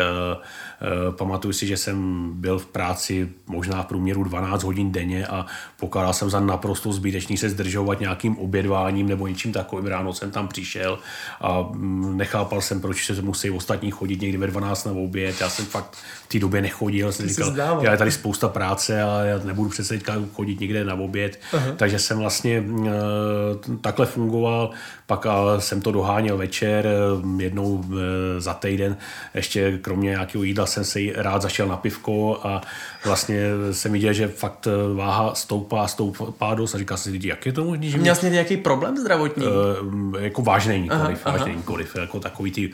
eh, 0.81 1.11
pamatuju 1.11 1.53
si, 1.53 1.67
že 1.67 1.77
jsem 1.77 2.29
byl 2.33 2.59
v 2.59 2.65
práci 2.65 3.29
možná 3.47 3.83
v 3.83 3.85
průměru 3.85 4.23
12 4.23 4.63
hodin 4.63 4.91
denně 4.91 5.27
a 5.27 5.45
pokládal 5.79 6.13
jsem 6.13 6.29
za 6.29 6.39
naprosto 6.39 6.93
zbytečný 6.93 7.37
se 7.37 7.49
zdržovat 7.49 7.99
nějakým 7.99 8.37
obědváním 8.37 9.07
nebo 9.07 9.27
něčím 9.27 9.51
takovým. 9.51 9.85
Ráno 9.85 10.13
jsem 10.13 10.31
tam 10.31 10.47
přišel 10.47 10.99
a 11.41 11.71
nechápal 12.15 12.61
jsem, 12.61 12.81
proč 12.81 13.05
se 13.05 13.21
musí 13.21 13.49
ostatní 13.49 13.91
chodit 13.91 14.21
někdy 14.21 14.37
ve 14.37 14.47
12 14.47 14.85
na 14.85 14.91
oběd. 14.91 15.41
Já 15.41 15.49
jsem 15.49 15.65
fakt 15.65 15.97
v 16.23 16.27
té 16.27 16.39
době 16.39 16.61
nechodil. 16.61 17.11
Jsem 17.11 17.29
říkal, 17.29 17.79
já 17.81 17.91
je 17.91 17.97
tady 17.97 18.11
spousta 18.11 18.47
práce 18.47 19.03
a 19.03 19.21
já 19.21 19.39
nebudu 19.43 19.69
přece 19.69 19.93
teďka 19.93 20.15
chodit 20.33 20.59
někde 20.59 20.85
na 20.85 20.93
oběd. 20.93 21.39
Uh-huh. 21.53 21.75
Takže 21.75 21.99
jsem 21.99 22.17
vlastně 22.17 22.63
Eh, 23.01 23.77
takhle 23.81 24.05
fungoval, 24.05 24.69
pak 25.07 25.25
jsem 25.59 25.81
to 25.81 25.91
doháněl 25.91 26.37
večer, 26.37 26.87
eh, 26.87 27.43
jednou 27.43 27.83
eh, 27.83 28.41
za 28.41 28.53
týden, 28.53 28.97
ještě 29.33 29.77
kromě 29.77 30.09
nějakého 30.09 30.43
jídla 30.43 30.65
jsem 30.65 30.83
se 30.83 30.99
rád 31.15 31.41
zašel 31.41 31.67
na 31.67 31.77
pivko 31.77 32.39
a 32.43 32.61
vlastně 33.05 33.39
jsem 33.71 33.91
viděl, 33.91 34.13
že 34.13 34.27
fakt 34.27 34.67
váha 34.95 35.35
stoupá, 35.35 35.87
stoupá 35.87 36.53
dost 36.53 36.75
a 36.75 36.77
říkal 36.77 36.97
jsem 36.97 37.21
si, 37.21 37.27
jak 37.27 37.45
je 37.45 37.53
to 37.53 37.63
možné? 37.63 37.97
Měl 37.97 38.15
jsi 38.15 38.29
nějaký 38.29 38.57
problém 38.57 38.97
zdravotní? 38.97 39.45
Uh, 39.45 40.19
jako 40.19 40.41
vážný 40.41 40.81
nikoliv, 40.81 41.19
aha, 41.25 41.37
vážný 41.37 41.55
aha. 41.71 41.81
nikoliv, 41.81 41.95
jako 41.95 42.19
takový 42.19 42.51
ty 42.51 42.71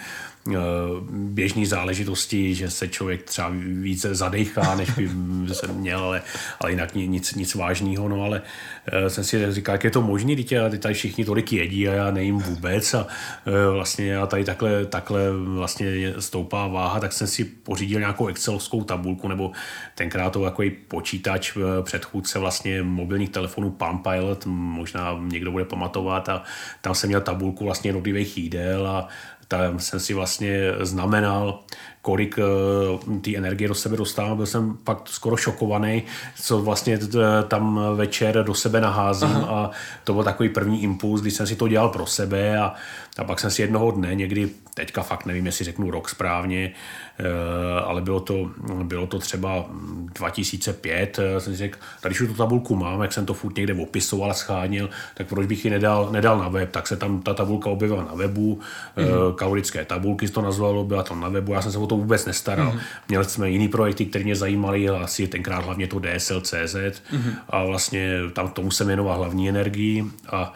běžné 1.10 1.66
záležitosti, 1.66 2.56
že 2.56 2.70
se 2.70 2.88
člověk 2.88 3.24
třeba 3.24 3.52
více 3.82 4.16
zadechá, 4.16 4.76
než 4.76 4.90
by 4.90 5.56
se 5.56 5.68
měl, 5.68 6.00
ale, 6.00 6.22
ale 6.60 6.72
jinak 6.72 6.96
nic, 6.96 7.36
nic 7.36 7.56
vážného. 7.56 8.10
No 8.10 8.24
ale 8.24 8.42
eh, 8.86 9.10
jsem 9.10 9.24
si 9.24 9.52
říkal, 9.52 9.76
jak 9.76 9.84
je 9.84 9.92
to 9.92 10.02
možné, 10.02 10.36
teď 10.36 10.54
ty 10.70 10.78
tady 10.78 10.94
všichni 10.94 11.26
tolik 11.26 11.54
jedí 11.54 11.88
a 11.90 11.94
já 11.94 12.12
nejím 12.12 12.38
vůbec 12.38 12.94
a 12.94 13.08
eh, 13.46 13.72
vlastně 13.72 14.08
já 14.08 14.26
tady 14.26 14.46
takhle, 14.46 14.86
takhle 14.86 15.22
vlastně 15.32 16.14
stoupá 16.20 16.68
váha, 16.68 17.00
tak 17.00 17.14
jsem 17.14 17.28
si 17.28 17.46
pořídil 17.46 18.00
nějakou 18.00 18.28
excelovskou 18.28 18.84
tabulku 18.84 19.28
nebo 19.28 19.52
tenkrát 19.96 20.30
to 20.30 20.44
takový 20.44 20.70
počítač 20.70 21.58
předchůdce 21.82 22.40
vlastně 22.40 22.84
mobilních 22.84 23.30
telefonů 23.30 23.70
Palm 23.70 24.00
Pilot, 24.00 24.46
možná 24.46 25.18
někdo 25.22 25.52
bude 25.52 25.66
pamatovat 25.66 26.30
a 26.30 26.44
tam 26.82 26.96
jsem 26.96 27.08
měl 27.08 27.22
tabulku 27.22 27.64
vlastně 27.64 27.90
jednotlivých 27.90 28.38
jídel 28.38 28.88
a 28.88 29.08
tam 29.48 29.80
jsem 29.80 30.00
si 30.00 30.14
vlastně 30.14 30.72
znamenal, 30.80 31.64
kolik 32.08 32.40
uh, 32.40 33.20
té 33.20 33.36
energie 33.36 33.68
do 33.68 33.76
sebe 33.76 33.98
dostávám. 33.98 34.38
Byl 34.38 34.46
jsem 34.46 34.78
pak 34.84 34.98
skoro 35.06 35.38
šokovaný, 35.38 36.04
co 36.42 36.62
vlastně 36.62 37.00
tam 37.48 37.80
večer 37.96 38.44
do 38.44 38.54
sebe 38.54 38.82
naházím 38.82 39.30
Aha. 39.30 39.48
a 39.48 39.72
to 40.04 40.14
byl 40.14 40.24
takový 40.24 40.50
první 40.50 40.84
impuls, 40.84 41.22
když 41.22 41.34
jsem 41.34 41.48
si 41.48 41.56
to 41.56 41.68
dělal 41.68 41.90
pro 41.90 42.06
sebe 42.06 42.60
a, 42.60 42.74
a 43.18 43.24
pak 43.24 43.40
jsem 43.40 43.52
si 43.52 43.62
jednoho 43.62 43.92
dne, 43.92 44.16
někdy 44.16 44.50
teďka 44.74 45.04
fakt 45.04 45.26
nevím, 45.26 45.46
jestli 45.46 45.66
řeknu 45.66 45.92
rok 45.92 46.10
správně, 46.10 46.74
Eh, 47.20 47.82
ale 47.82 48.02
bylo 48.02 48.20
to, 48.20 48.52
bylo 48.84 49.08
to 49.08 49.20
třeba 49.20 49.66
2005, 50.14 51.20
eh, 51.20 51.40
jsem 51.40 51.54
si 51.54 51.58
řekl, 51.58 51.80
tady 52.02 52.16
už 52.16 52.18
tu 52.28 52.34
tabulku 52.34 52.76
mám, 52.76 53.02
jak 53.02 53.14
jsem 53.14 53.26
to 53.26 53.34
furt 53.34 53.58
někde 53.58 53.74
opisoval 53.74 54.34
schánil, 54.34 54.90
tak 55.14 55.28
proč 55.28 55.48
bych 55.48 55.66
ji 55.66 55.72
nedal, 55.72 56.10
nedal 56.12 56.40
na 56.40 56.48
web, 56.48 56.72
tak 56.72 56.88
se 56.88 56.98
tam 56.98 57.22
ta 57.22 57.34
tabulka 57.34 57.70
objevila 57.70 58.04
na 58.04 58.16
webu, 58.16 58.60
mm-hmm. 58.98 59.36
kalorické 59.36 59.86
tabulky 59.86 60.28
to 60.28 60.42
nazvalo, 60.42 60.84
byla 60.84 61.04
tam 61.04 61.22
na 61.22 61.30
webu, 61.30 61.54
já 61.54 61.62
jsem 61.62 61.72
se 61.72 61.78
o 61.78 61.88
to 61.98 62.02
vůbec 62.02 62.26
nestaral. 62.26 62.72
Mm-hmm. 62.72 62.80
Měli 63.10 63.26
jsme 63.26 63.50
jiný 63.50 63.68
projekty, 63.68 64.06
které 64.06 64.24
mě 64.24 64.36
zajímaly, 64.36 64.90
asi 64.90 65.28
tenkrát 65.28 65.66
hlavně 65.66 65.88
to 65.88 66.00
DSL.cz 66.00 66.76
mm-hmm. 66.76 67.34
a 67.50 67.64
vlastně 67.66 68.20
tam 68.34 68.50
tomu 68.50 68.72
jsem 68.72 68.88
věnoval 68.88 69.18
hlavní 69.18 69.50
energii 69.50 70.06
a 70.30 70.54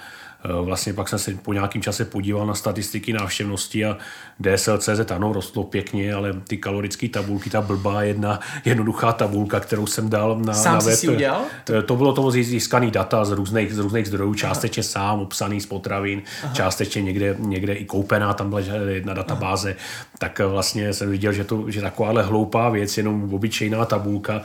vlastně 0.61 0.93
pak 0.93 1.09
jsem 1.09 1.19
se 1.19 1.33
po 1.33 1.53
nějakém 1.53 1.81
čase 1.81 2.05
podíval 2.05 2.47
na 2.47 2.53
statistiky 2.53 3.13
návštěvnosti 3.13 3.85
a 3.85 3.97
DSL.cz 4.39 5.11
ano, 5.11 5.33
rostlo 5.33 5.63
pěkně, 5.63 6.13
ale 6.13 6.33
ty 6.47 6.57
kalorické 6.57 7.09
tabulky, 7.09 7.49
ta 7.49 7.61
blbá 7.61 8.03
jedna 8.03 8.39
jednoduchá 8.65 9.11
tabulka, 9.11 9.59
kterou 9.59 9.87
jsem 9.87 10.09
dal 10.09 10.39
na, 10.39 10.53
sám 10.53 10.73
na 10.73 10.79
web. 10.79 10.95
Si 10.95 11.09
udělal? 11.09 11.41
To 11.85 11.95
bylo 11.95 12.13
to 12.13 12.31
získaný 12.31 12.91
data 12.91 13.25
z 13.25 13.31
různých, 13.31 13.73
z 13.73 13.77
různých 13.77 14.07
zdrojů, 14.07 14.33
částečně 14.33 14.83
Aha. 14.83 14.89
sám, 14.89 15.19
obsaný 15.19 15.61
z 15.61 15.65
potravin, 15.65 16.21
Aha. 16.43 16.53
částečně 16.53 17.01
někde, 17.01 17.35
někde 17.39 17.73
i 17.73 17.85
koupená, 17.85 18.33
tam 18.33 18.49
byla 18.49 18.61
jedna 18.89 19.13
databáze, 19.13 19.69
Aha. 19.69 20.05
tak 20.19 20.39
vlastně 20.39 20.93
jsem 20.93 21.09
viděl, 21.09 21.33
že, 21.33 21.43
to, 21.43 21.71
že 21.71 21.81
takováhle 21.81 22.23
hloupá 22.23 22.69
věc, 22.69 22.97
jenom 22.97 23.33
obyčejná 23.33 23.85
tabulka 23.85 24.41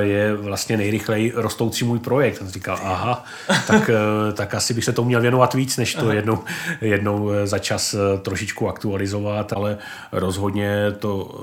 je 0.00 0.34
vlastně 0.34 0.76
nejrychleji 0.76 1.32
rostoucí 1.36 1.84
můj 1.84 1.98
projekt. 1.98 2.36
Jsem 2.36 2.48
říkal, 2.48 2.78
aha, 2.84 3.24
tak, 3.66 3.90
tak 4.34 4.54
asi 4.54 4.74
bych 4.74 4.84
se 4.84 4.92
to 4.92 5.04
měl 5.04 5.20
věnovat 5.20 5.54
víc, 5.54 5.76
než 5.76 5.94
to 5.94 6.12
jednou, 6.12 6.38
jednou 6.80 7.30
za 7.44 7.58
čas 7.58 7.94
trošičku 8.22 8.68
aktualizovat, 8.68 9.31
ale 9.52 9.78
rozhodně 10.12 10.92
to, 10.98 11.40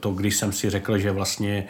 to, 0.00 0.10
když 0.10 0.36
jsem 0.36 0.52
si 0.52 0.70
řekl, 0.70 0.98
že 0.98 1.12
vlastně 1.12 1.64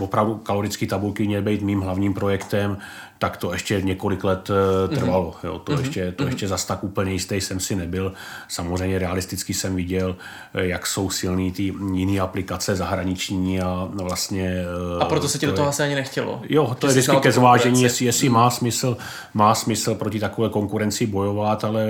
opravdu 0.00 0.34
kalorické 0.34 0.86
tabulky 0.86 1.26
měly 1.26 1.42
být 1.42 1.62
mým 1.62 1.80
hlavním 1.80 2.14
projektem, 2.14 2.78
tak 3.24 3.36
to 3.36 3.52
ještě 3.52 3.80
několik 3.80 4.24
let 4.24 4.48
mm-hmm. 4.48 4.98
trvalo. 4.98 5.34
Jo. 5.44 5.58
To, 5.58 5.72
mm-hmm. 5.72 5.80
ještě, 5.80 6.12
to 6.12 6.24
mm-hmm. 6.24 6.26
ještě 6.26 6.48
zas 6.48 6.64
tak 6.64 6.84
úplně 6.84 7.12
jistý 7.12 7.40
jsem 7.40 7.60
si 7.60 7.76
nebyl. 7.76 8.12
Samozřejmě 8.48 8.98
realisticky 8.98 9.54
jsem 9.54 9.76
viděl, 9.76 10.16
eh, 10.54 10.66
jak 10.66 10.86
jsou 10.86 11.10
silný 11.10 11.52
ty 11.52 11.72
jiné 11.94 12.20
aplikace 12.20 12.76
zahraniční 12.76 13.60
a 13.60 13.88
vlastně... 14.02 14.64
Eh, 14.98 15.02
a 15.02 15.04
proto 15.04 15.28
se 15.28 15.38
ti 15.38 15.46
do 15.46 15.52
toho 15.52 15.66
je, 15.66 15.68
asi 15.68 15.82
ani 15.82 15.94
nechtělo. 15.94 16.42
Jo, 16.48 16.76
to 16.78 16.86
je 16.86 16.90
vždycky 16.90 17.16
ke 17.16 17.32
zvážení, 17.32 17.82
jestli, 17.82 18.06
jestli 18.06 18.28
má, 18.28 18.50
smysl, 18.50 18.96
má 19.34 19.54
smysl 19.54 19.94
proti 19.94 20.20
takové 20.20 20.48
konkurenci 20.48 21.06
bojovat, 21.06 21.64
ale 21.64 21.86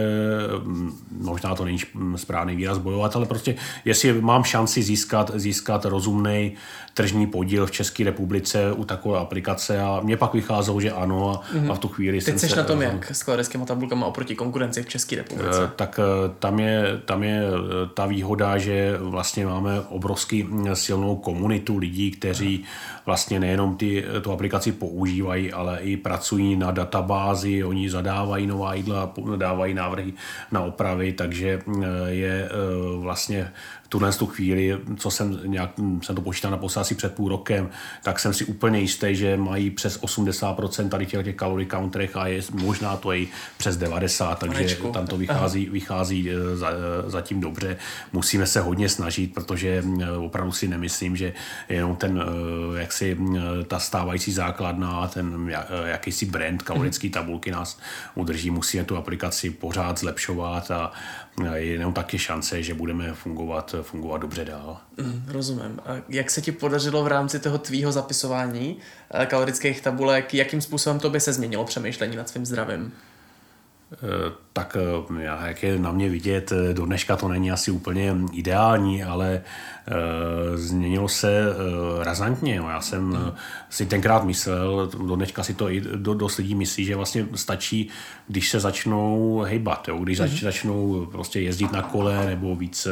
mm, 0.65 0.93
možná 1.21 1.55
to 1.55 1.65
není 1.65 1.79
správný 2.17 2.57
výraz 2.57 2.79
bojovat, 2.79 3.17
ale 3.17 3.27
prostě 3.27 3.55
jestli 3.85 4.21
mám 4.21 4.45
šanci 4.45 4.83
získat, 4.83 5.31
získat 5.35 5.85
rozumný 5.85 6.53
tržní 6.95 7.27
podíl 7.27 7.67
v 7.67 7.71
České 7.71 8.05
republice 8.05 8.73
u 8.73 8.85
takové 8.85 9.19
aplikace 9.19 9.81
a 9.81 10.01
mě 10.03 10.17
pak 10.17 10.33
vycházelo, 10.33 10.81
že 10.81 10.91
ano 10.91 11.31
a, 11.31 11.57
mm-hmm. 11.57 11.71
a 11.71 11.75
v 11.75 11.79
tu 11.79 11.89
chvíli 11.89 12.21
Teď 12.21 12.39
jsem 12.39 12.49
se... 12.49 12.57
na 12.57 12.65
tom 12.65 12.83
jak 12.83 13.11
s 13.11 13.23
klarickými 13.23 13.65
tabulkami 13.65 14.05
oproti 14.05 14.35
konkurenci 14.35 14.83
v 14.83 14.89
České 14.89 15.17
republice? 15.17 15.65
Eh, 15.65 15.71
tak 15.77 16.01
eh, 16.03 16.35
tam 16.39 16.61
je, 16.61 17.01
tam 17.05 17.23
je 17.23 17.43
eh, 17.43 17.89
ta 17.95 18.07
výhoda, 18.07 18.59
že 18.59 18.97
vlastně 18.99 19.47
máme 19.47 19.81
obrovský 19.81 20.43
hm, 20.43 20.67
silnou 20.75 21.17
komunitu 21.17 21.79
lidí, 21.79 22.11
kteří 22.11 22.65
vlastně 23.07 23.41
nejenom 23.41 23.77
ty, 23.77 24.05
tu 24.23 24.33
aplikaci 24.33 24.73
používají, 24.73 25.53
ale 25.53 25.79
i 25.81 25.97
pracují 25.97 26.57
na 26.57 26.71
databázi, 26.71 27.65
oni 27.65 27.91
zadávají 27.91 28.47
nová 28.47 28.75
jídla, 28.75 29.13
dávají 29.37 29.75
návrhy 29.75 30.13
na 30.53 30.61
opravy, 30.61 31.13
takže 31.13 31.61
je 32.07 32.49
vlastně 32.99 33.51
tuhle 33.95 34.13
tu 34.13 34.27
chvíli, 34.27 34.79
co 34.97 35.11
jsem 35.11 35.41
nějak, 35.45 35.71
jsem 36.03 36.15
to 36.15 36.23
počítal 36.23 36.51
na 36.51 36.59
asi 36.77 36.95
před 36.95 37.15
půl 37.15 37.29
rokem, 37.29 37.71
tak 38.03 38.21
jsem 38.21 38.35
si 38.35 38.45
úplně 38.45 38.79
jistý, 38.81 39.17
že 39.17 39.37
mají 39.37 39.71
přes 39.71 40.01
80% 40.01 40.89
tady 40.89 41.07
těch, 41.07 41.25
těch 41.25 41.37
calorie 41.37 41.69
counterech 41.71 42.17
a 42.17 42.27
je 42.27 42.43
možná 42.53 42.97
to 42.97 43.13
i 43.13 43.29
přes 43.57 43.77
90, 43.77 44.39
takže 44.39 44.55
Manečku. 44.55 44.91
tam 44.91 45.07
to 45.07 45.17
vychází, 45.17 45.67
vychází 45.67 46.31
eh, 46.31 46.57
za, 46.57 46.71
eh, 46.71 47.11
zatím 47.11 47.41
dobře. 47.41 47.77
Musíme 48.13 48.47
se 48.47 48.61
hodně 48.61 48.89
snažit, 48.89 49.35
protože 49.35 49.85
eh, 50.03 50.11
opravdu 50.11 50.53
si 50.53 50.69
nemyslím, 50.69 51.17
že 51.17 51.33
jenom 51.69 51.97
ten, 51.97 52.23
jak 52.77 52.93
si 52.93 53.19
ta 53.67 53.79
stávající 53.79 54.33
základna, 54.33 55.07
ten 55.07 55.57
jakýsi 55.85 56.27
brand 56.27 56.63
kalorické 56.63 57.11
tabulky 57.11 57.51
nás 57.51 57.79
udrží. 58.15 58.51
Musíme 58.51 58.85
tu 58.85 58.97
aplikaci 58.97 59.51
pořád 59.51 59.99
zlepšovat 59.99 60.71
a 60.71 60.93
jenom 61.55 61.93
taky 61.93 62.19
šance, 62.19 62.63
že 62.63 62.75
budeme 62.75 63.15
fungovat, 63.15 63.75
fungovat 63.83 64.19
dobře 64.19 64.45
dál. 64.45 64.81
Mm, 64.97 65.25
rozumím. 65.29 65.81
A 65.87 66.03
jak 66.09 66.31
se 66.31 66.41
ti 66.41 66.53
podařilo 66.53 67.05
v 67.05 67.07
rámci 67.07 67.41
toho 67.41 67.59
tvýho 67.59 67.93
zapisování 67.93 68.77
eh, 69.11 69.27
kalorických 69.27 69.81
tabulek, 69.81 70.35
jakým 70.35 70.61
způsobem 70.61 70.99
to 70.99 71.11
by 71.11 71.21
se 71.21 71.33
změnilo 71.33 71.65
přemýšlení 71.65 72.17
nad 72.17 72.29
svým 72.29 72.47
zdravím? 72.47 72.93
Eh, 74.57 74.61
tak 74.61 74.77
eh, 75.21 75.23
jak 75.23 75.63
je 75.63 75.79
na 75.79 75.93
mě 75.93 76.09
vidět, 76.09 76.53
do 76.73 76.87
dneška 76.87 77.17
to 77.17 77.29
není 77.29 77.53
asi 77.53 77.71
úplně 77.71 78.17
ideální, 78.33 79.05
ale 79.05 79.43
Eh, 79.87 80.57
změnilo 80.57 81.09
se 81.09 81.43
eh, 81.43 82.05
razantně. 82.05 82.55
Já 82.55 82.81
jsem 82.81 83.13
hmm. 83.13 83.33
si 83.71 83.87
tenkrát 83.87 84.25
myslel, 84.25 84.91
do 85.07 85.17
dneška 85.17 85.43
si 85.43 85.55
to 85.55 85.71
i 85.71 85.81
do, 85.81 86.15
dost 86.15 86.37
lidí 86.37 86.55
myslí, 86.55 86.85
že 86.85 86.97
vlastně 86.97 87.27
stačí, 87.35 87.89
když 88.29 88.51
se 88.51 88.61
začnou 88.61 89.41
hejbat, 89.41 89.89
jo? 89.89 89.99
když 89.99 90.21
hmm. 90.21 90.39
začnou 90.39 91.07
prostě 91.07 91.41
jezdit 91.41 91.73
na 91.73 91.83
kole 91.83 92.27
nebo 92.27 92.57
víc, 92.57 92.89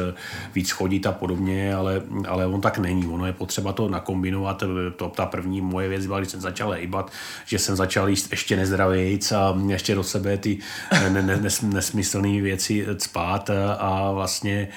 víc 0.55 0.71
chodit 0.71 1.07
a 1.07 1.11
podobně, 1.11 1.75
ale, 1.75 2.01
ale 2.27 2.45
on 2.45 2.61
tak 2.61 2.77
není. 2.77 3.07
Ono 3.07 3.25
je 3.25 3.33
potřeba 3.33 3.73
to 3.73 3.89
nakombinovat. 3.89 4.63
To, 4.95 5.09
ta 5.09 5.25
první 5.25 5.61
moje 5.61 5.89
věc 5.89 6.05
byla, 6.05 6.19
když 6.19 6.31
jsem 6.31 6.41
začal 6.41 6.71
hejbat, 6.71 7.11
že 7.45 7.59
jsem 7.59 7.75
začal 7.75 8.09
jíst 8.09 8.31
ještě 8.31 8.55
nezdravějíc 8.55 9.31
a 9.31 9.57
ještě 9.67 9.95
do 9.95 10.03
sebe 10.03 10.37
ty 10.37 10.57
nes, 11.61 11.73
nesmyslné 11.73 12.41
věci 12.41 12.85
spát 12.97 13.49
a 13.79 14.11
vlastně 14.11 14.67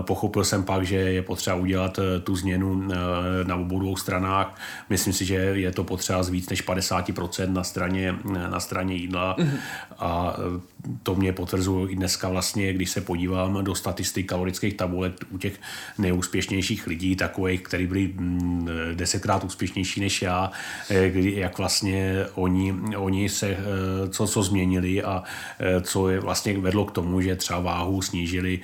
pochopil 0.00 0.44
jsem 0.44 0.64
pak, 0.64 0.86
že 0.86 0.96
je 0.96 1.22
potřeba 1.22 1.56
udělat 1.56 1.98
eh, 1.98 2.20
tu 2.20 2.36
změnu 2.36 2.82
eh, 2.92 2.96
na 3.44 3.56
obou 3.56 3.80
dvou 3.80 3.96
stranách. 3.96 4.60
Myslím 4.90 5.12
si, 5.12 5.24
že 5.24 5.34
je 5.34 5.72
to 5.72 5.84
potřeba 5.84 6.22
z 6.22 6.28
víc 6.28 6.48
než 6.48 6.68
50% 6.68 7.52
na 7.52 7.64
straně, 7.64 8.14
na 8.50 8.60
straně 8.60 8.94
jídla 8.94 9.36
mm-hmm. 9.38 9.58
a 9.98 10.36
to 11.02 11.14
mě 11.14 11.32
potvrzuje 11.32 11.92
i 11.92 11.96
dneska 11.96 12.28
vlastně, 12.28 12.72
když 12.72 12.90
se 12.90 13.00
podívám 13.00 13.64
do 13.64 13.74
statistik 13.74 14.28
kalorických 14.28 14.74
tabulek 14.74 15.12
u 15.30 15.38
těch 15.38 15.60
nejúspěšnějších 15.98 16.86
lidí, 16.86 17.16
takových, 17.16 17.62
kteří 17.62 17.86
byli 17.86 18.12
mm, 18.16 18.68
desetkrát 18.94 19.44
úspěšnější 19.44 20.00
než 20.00 20.22
já, 20.22 20.50
jak 21.14 21.58
vlastně 21.58 22.26
oni, 22.34 22.74
oni 22.96 23.28
se 23.28 23.56
co, 24.10 24.26
co 24.26 24.42
změnili 24.42 25.02
a 25.02 25.22
co 25.92 26.08
je 26.08 26.20
vlastně 26.20 26.58
vedlo 26.58 26.84
k 26.84 26.92
tomu, 26.92 27.20
že 27.20 27.36
třeba 27.36 27.60
váhu 27.60 28.02
snížili 28.02 28.60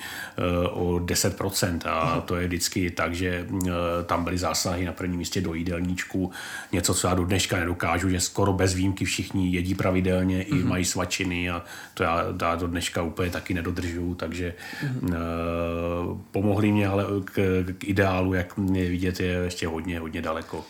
o 0.70 0.96
10% 0.96 1.78
a 1.84 2.20
to 2.20 2.36
je 2.36 2.46
vždycky 2.46 2.90
tak, 2.90 3.14
že 3.14 3.46
eh, 3.66 3.70
tam 4.06 4.24
byly 4.24 4.38
zásahy 4.38 4.84
na 4.84 4.92
prvním 4.92 5.18
místě 5.18 5.40
do 5.40 5.54
jídelníčku, 5.54 6.30
něco, 6.72 6.94
co 6.94 7.08
já 7.08 7.14
do 7.14 7.24
dneška 7.24 7.56
nedokážu, 7.56 8.10
že 8.10 8.20
skoro 8.20 8.52
bez 8.52 8.74
výjimky 8.74 9.04
všichni 9.04 9.50
jedí 9.50 9.74
pravidelně 9.74 10.38
mm-hmm. 10.38 10.56
i 10.56 10.58
mhm. 10.58 10.68
mají 10.68 10.84
svačiny 10.84 11.50
a 11.50 11.62
to 11.94 12.02
já, 12.02 12.24
já 12.40 12.54
do 12.54 12.66
dneška 12.66 13.02
úplně 13.02 13.30
taky 13.30 13.54
nedodržuju, 13.54 14.14
takže 14.14 14.54
mm-hmm. 14.84 15.08
uh, 15.08 16.18
pomohli 16.30 16.72
mě, 16.72 16.88
ale 16.88 17.04
k, 17.24 17.64
k 17.78 17.84
ideálu, 17.84 18.34
jak 18.34 18.56
mě 18.56 18.84
vidět, 18.84 19.20
je 19.20 19.28
ještě 19.28 19.66
hodně, 19.66 20.00
hodně 20.00 20.22
daleko. 20.22 20.64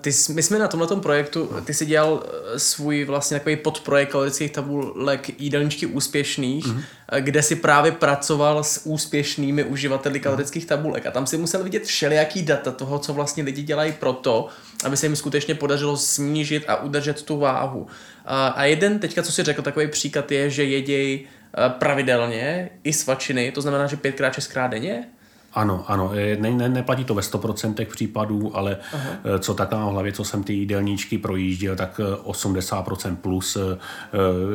Ty, 0.00 0.10
my 0.32 0.42
jsme 0.42 0.58
na 0.58 0.68
tomhle 0.68 0.96
projektu, 1.00 1.50
ty 1.64 1.74
jsi 1.74 1.86
dělal 1.86 2.22
eh, 2.24 2.58
svůj 2.58 3.04
vlastně 3.04 3.38
takový 3.38 3.56
podprojekt 3.56 4.12
kalorických 4.12 4.50
tabulek 4.50 5.40
jídelníčky 5.40 5.86
úspěšných, 5.86 6.66
mm-hmm. 6.66 6.82
kde 7.20 7.42
si 7.42 7.56
právě 7.56 7.92
pracoval 7.92 8.64
s 8.64 8.86
úspěšnými 8.86 9.64
uživateli 9.64 10.20
kalorických 10.20 10.66
tabulek 10.66 11.06
a 11.06 11.10
tam 11.10 11.26
si 11.26 11.38
musel 11.38 11.62
vidět 11.62 11.84
všelijaký 11.84 12.42
data 12.42 12.72
toho, 12.72 12.98
co 12.98 13.12
vlastně 13.12 13.42
lidi 13.42 13.62
dělají 13.62 13.92
proto, 13.92 14.48
aby 14.84 14.96
se 14.96 15.06
jim 15.06 15.16
skutečně 15.16 15.54
podařilo 15.54 15.96
snížit 15.96 16.64
a 16.68 16.82
udržet 16.82 17.22
tu 17.22 17.38
váhu. 17.38 17.86
A 18.26 18.64
jeden 18.64 18.98
teďka, 18.98 19.22
co 19.22 19.32
si 19.32 19.42
řekl, 19.42 19.62
takový 19.62 19.86
příklad 19.86 20.32
je, 20.32 20.50
že 20.50 20.64
jeděj 20.64 21.24
eh, 21.24 21.70
pravidelně 21.70 22.70
i 22.84 22.92
svačiny, 22.92 23.52
to 23.52 23.60
znamená, 23.60 23.86
že 23.86 23.96
pětkrát, 23.96 24.34
šestkrát 24.34 24.70
denně, 24.70 25.08
ano, 25.56 25.84
ano, 25.86 26.12
ne, 26.38 26.50
ne, 26.50 26.68
neplatí 26.68 27.04
to 27.04 27.14
ve 27.14 27.22
100% 27.22 27.86
případů, 27.86 28.56
ale 28.56 28.76
Aha. 28.92 29.10
Eh, 29.24 29.38
co 29.38 29.54
tak 29.54 29.72
na 29.72 29.84
hlavě, 29.84 30.12
co 30.12 30.24
jsem 30.24 30.42
ty 30.42 30.52
jídelníčky 30.52 31.18
projížděl, 31.18 31.76
tak 31.76 32.00
80% 32.24 33.12
eh, 33.12 33.16
plus 33.22 33.58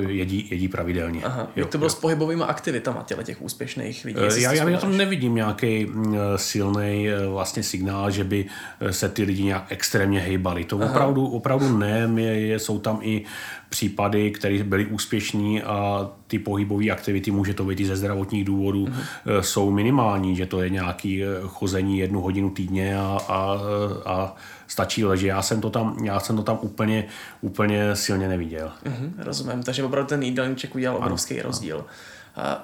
jedí, 0.07 0.47
jedí 0.51 0.67
pravidelně. 0.67 1.23
Aha. 1.23 1.41
Jo, 1.41 1.47
Jak 1.55 1.69
to 1.69 1.77
bylo 1.77 1.85
jo. 1.85 1.89
s 1.89 1.95
pohybovými 1.95 2.43
aktivitama 2.43 3.03
těle 3.03 3.23
těch 3.23 3.41
úspěšných 3.41 4.05
lidí? 4.05 4.19
Já, 4.37 4.53
já 4.53 4.65
na 4.69 4.77
tom 4.77 4.97
nevidím 4.97 5.35
nějaký 5.35 5.87
silný 6.35 7.07
vlastně 7.29 7.63
signál, 7.63 8.11
že 8.11 8.23
by 8.23 8.45
se 8.91 9.09
ty 9.09 9.23
lidi 9.23 9.43
nějak 9.43 9.65
extrémně 9.69 10.19
hejbali. 10.19 10.65
To 10.65 10.77
opravdu, 10.77 11.27
opravdu 11.27 11.77
ne, 11.77 12.09
je, 12.21 12.59
jsou 12.59 12.79
tam 12.79 12.99
i 13.01 13.23
případy, 13.71 14.31
které 14.31 14.63
byly 14.63 14.85
úspěšní 14.85 15.63
a 15.63 16.09
ty 16.27 16.39
pohybové 16.39 16.89
aktivity, 16.89 17.31
může 17.31 17.53
to 17.53 17.63
být 17.63 17.79
i 17.79 17.85
ze 17.85 17.95
zdravotních 17.95 18.45
důvodů, 18.45 18.85
mm-hmm. 18.85 19.39
jsou 19.39 19.71
minimální, 19.71 20.35
že 20.35 20.45
to 20.45 20.61
je 20.61 20.69
nějaký 20.69 21.23
eh, 21.23 21.27
chození 21.47 21.99
jednu 21.99 22.21
hodinu 22.21 22.49
týdně 22.49 22.97
a, 22.97 23.19
a, 23.27 23.57
a 24.05 24.35
stačí 24.67 25.05
ležet. 25.05 25.27
Já 25.27 25.41
jsem 25.41 25.61
to 25.61 25.69
tam, 25.69 26.05
já 26.05 26.19
jsem 26.19 26.35
to 26.35 26.43
tam 26.43 26.59
úplně, 26.61 27.05
úplně 27.41 27.95
silně 27.95 28.27
neviděl. 28.27 28.71
Mm-hmm, 28.85 29.11
rozumím, 29.17 29.63
takže 29.63 29.83
opravdu 29.83 30.07
ten 30.07 30.23
jídelníček 30.23 30.75
udělal 30.75 30.97
obrovský 30.97 31.39
ano, 31.39 31.47
rozdíl. 31.47 31.85
Ano. 32.35 32.57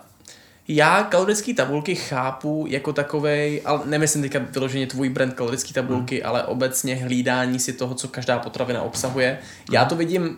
Já 0.68 1.04
kalorické 1.04 1.54
tabulky 1.54 1.96
chápu 1.96 2.66
jako 2.70 2.94
takovej, 2.94 3.62
ale 3.66 3.82
nemyslím 3.86 4.24
teďka 4.24 4.40
vyloženě 4.40 4.88
tvůj 4.88 5.10
brand 5.10 5.34
kalorické 5.34 5.74
tabulky, 5.74 6.22
mm. 6.22 6.30
ale 6.30 6.44
obecně 6.44 6.96
hlídání 6.96 7.60
si 7.60 7.74
toho, 7.74 7.96
co 7.96 8.08
každá 8.08 8.40
potravina 8.40 8.82
obsahuje. 8.82 9.38
Já 9.72 9.86
to 9.86 9.96
vidím 9.96 10.38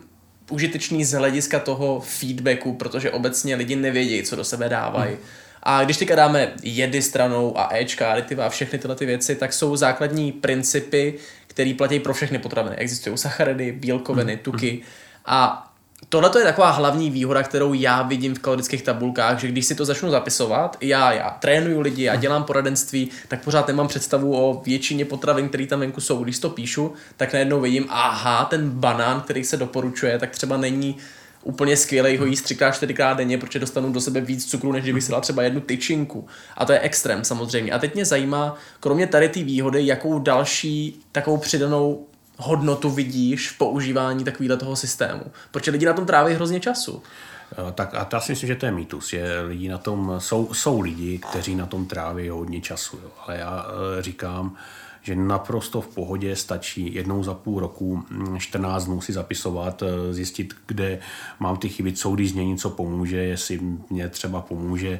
užitečný 0.51 1.05
z 1.05 1.11
hlediska 1.11 1.59
toho 1.59 1.99
feedbacku, 1.99 2.73
protože 2.73 3.11
obecně 3.11 3.55
lidi 3.55 3.75
nevědí, 3.75 4.23
co 4.23 4.35
do 4.35 4.43
sebe 4.43 4.69
dávají. 4.69 5.11
Hmm. 5.11 5.23
A 5.63 5.83
když 5.83 5.97
teďka 5.97 6.15
dáme 6.15 6.53
jedy 6.63 7.01
stranou 7.01 7.57
a 7.57 7.69
Ečka, 7.75 8.11
aditiva 8.11 8.45
a 8.45 8.49
všechny 8.49 8.79
tyhle 8.79 8.95
ty 8.95 9.05
věci, 9.05 9.35
tak 9.35 9.53
jsou 9.53 9.75
základní 9.75 10.31
principy, 10.31 11.13
které 11.47 11.73
platí 11.77 11.99
pro 11.99 12.13
všechny 12.13 12.39
potraviny. 12.39 12.75
Existují 12.75 13.17
sacharidy, 13.17 13.71
bílkoviny, 13.71 14.33
hmm. 14.33 14.43
tuky 14.43 14.81
a 15.25 15.68
Tohle 16.09 16.31
je 16.37 16.43
taková 16.43 16.71
hlavní 16.71 17.09
výhoda, 17.09 17.43
kterou 17.43 17.73
já 17.73 18.01
vidím 18.01 18.35
v 18.35 18.39
kalorických 18.39 18.81
tabulkách, 18.81 19.39
že 19.39 19.47
když 19.47 19.65
si 19.65 19.75
to 19.75 19.85
začnu 19.85 20.11
zapisovat, 20.11 20.77
já, 20.81 21.13
já 21.13 21.29
trénuju 21.29 21.81
lidi, 21.81 22.03
já 22.03 22.15
dělám 22.15 22.43
poradenství, 22.43 23.09
tak 23.27 23.43
pořád 23.43 23.67
nemám 23.67 23.87
představu 23.87 24.37
o 24.37 24.61
většině 24.65 25.05
potravin, 25.05 25.49
které 25.49 25.67
tam 25.67 25.79
venku 25.79 26.01
jsou. 26.01 26.23
Když 26.23 26.39
to 26.39 26.49
píšu, 26.49 26.93
tak 27.17 27.33
najednou 27.33 27.61
vidím, 27.61 27.85
aha, 27.89 28.45
ten 28.45 28.69
banán, 28.69 29.21
který 29.21 29.43
se 29.43 29.57
doporučuje, 29.57 30.19
tak 30.19 30.29
třeba 30.29 30.57
není 30.57 30.97
úplně 31.43 31.77
skvělý 31.77 32.17
ho 32.17 32.25
jíst 32.25 32.41
třikrát, 32.41 32.71
čtyřikrát 32.71 33.17
denně, 33.17 33.37
protože 33.37 33.59
dostanu 33.59 33.91
do 33.91 34.01
sebe 34.01 34.21
víc 34.21 34.45
cukru, 34.45 34.71
než 34.71 34.83
kdybych 34.83 35.03
si 35.03 35.11
dal 35.11 35.21
třeba 35.21 35.43
jednu 35.43 35.61
tyčinku. 35.61 36.27
A 36.57 36.65
to 36.65 36.71
je 36.71 36.79
extrém 36.79 37.23
samozřejmě. 37.23 37.71
A 37.71 37.79
teď 37.79 37.95
mě 37.95 38.05
zajímá, 38.05 38.55
kromě 38.79 39.07
tady 39.07 39.29
té 39.29 39.43
výhody, 39.43 39.85
jakou 39.85 40.19
další 40.19 40.99
takovou 41.11 41.37
přidanou 41.37 42.05
hodnotu 42.39 42.89
vidíš 42.89 43.49
v 43.49 43.57
používání 43.57 44.23
takového 44.23 44.57
toho 44.57 44.75
systému? 44.75 45.23
Protože 45.51 45.71
lidi 45.71 45.85
na 45.85 45.93
tom 45.93 46.05
tráví 46.05 46.33
hrozně 46.33 46.59
času. 46.59 47.03
Eh, 47.51 47.71
tak 47.71 47.95
a 47.95 48.07
já 48.13 48.19
si 48.19 48.31
myslím, 48.31 48.47
že 48.47 48.55
to 48.55 48.65
je 48.65 48.71
mýtus. 48.71 49.13
Je 49.13 49.41
lidi 49.41 49.69
na 49.69 49.77
tom, 49.77 50.15
jsou, 50.17 50.53
jsou 50.53 50.81
lidi, 50.81 51.17
kteří 51.17 51.55
na 51.55 51.65
tom 51.65 51.85
tráví 51.85 52.29
hodně 52.29 52.61
času. 52.61 52.99
Jo. 53.03 53.09
Ale 53.25 53.37
já 53.37 53.65
e, 53.99 54.01
říkám, 54.01 54.55
že 55.01 55.15
naprosto 55.15 55.81
v 55.81 55.87
pohodě 55.87 56.35
stačí 56.35 56.93
jednou 56.93 57.23
za 57.23 57.33
půl 57.33 57.59
roku 57.59 58.03
14 58.37 58.85
mm, 58.85 58.91
dnů 58.91 59.01
si 59.01 59.13
zapisovat, 59.13 59.83
eh, 59.83 60.13
zjistit, 60.13 60.53
kde 60.65 60.99
mám 61.39 61.57
ty 61.57 61.69
chyby, 61.69 61.93
co 61.93 62.11
když 62.11 62.31
změnit, 62.31 62.59
co 62.59 62.69
pomůže, 62.69 63.17
jestli 63.17 63.59
mě 63.89 64.09
třeba 64.09 64.41
pomůže, 64.41 64.99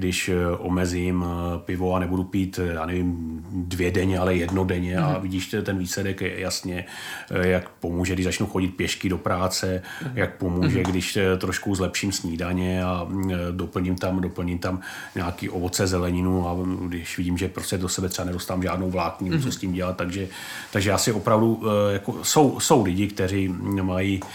když 0.00 0.28
eh, 0.28 0.56
omezím 0.58 1.24
eh, 1.24 1.58
pivo 1.58 1.94
a 1.94 1.98
nebudu 1.98 2.24
pít, 2.24 2.60
já 2.72 2.86
nevím, 2.86 3.40
dvě 3.52 3.90
denně, 3.90 4.18
ale 4.18 4.34
jedno 4.34 4.64
denně 4.64 4.96
mm. 4.96 5.04
a 5.04 5.12
mhm. 5.12 5.22
vidíš 5.22 5.54
ten 5.62 5.78
výsledek 5.78 6.20
jasně, 6.20 6.84
jak 7.30 7.68
pomůže, 7.68 8.14
když 8.14 8.24
začnu 8.24 8.46
chodit 8.46 8.68
pěšky 8.68 9.08
do 9.08 9.18
práce, 9.18 9.82
mm. 10.02 10.10
jak 10.14 10.36
pomůže, 10.36 10.78
mm. 10.78 10.84
když 10.84 11.18
trošku 11.38 11.74
zlepším 11.74 12.12
snídaně 12.12 12.84
a 12.84 13.08
doplním 13.50 13.96
tam, 13.96 14.20
doplním 14.20 14.58
tam 14.58 14.80
nějaký 15.14 15.48
ovoce, 15.48 15.86
zeleninu 15.86 16.48
a 16.48 16.56
když 16.88 17.18
vidím, 17.18 17.38
že 17.38 17.48
prostě 17.48 17.78
do 17.78 17.88
sebe 17.88 18.08
třeba 18.08 18.26
nedostám 18.26 18.62
žádnou 18.62 18.90
vlákninu, 18.90 19.36
mm-hmm. 19.36 19.42
co 19.42 19.52
s 19.52 19.56
tím 19.56 19.72
dělat, 19.72 19.96
takže, 19.96 20.28
takže 20.72 20.92
asi 20.92 21.12
opravdu 21.12 21.62
eh, 21.62 21.92
jako, 21.92 22.24
jsou, 22.24 22.60
jsou 22.60 22.84
lidi, 22.84 23.06
kteří 23.06 23.48
mají 23.82 24.20
eh, 24.22 24.26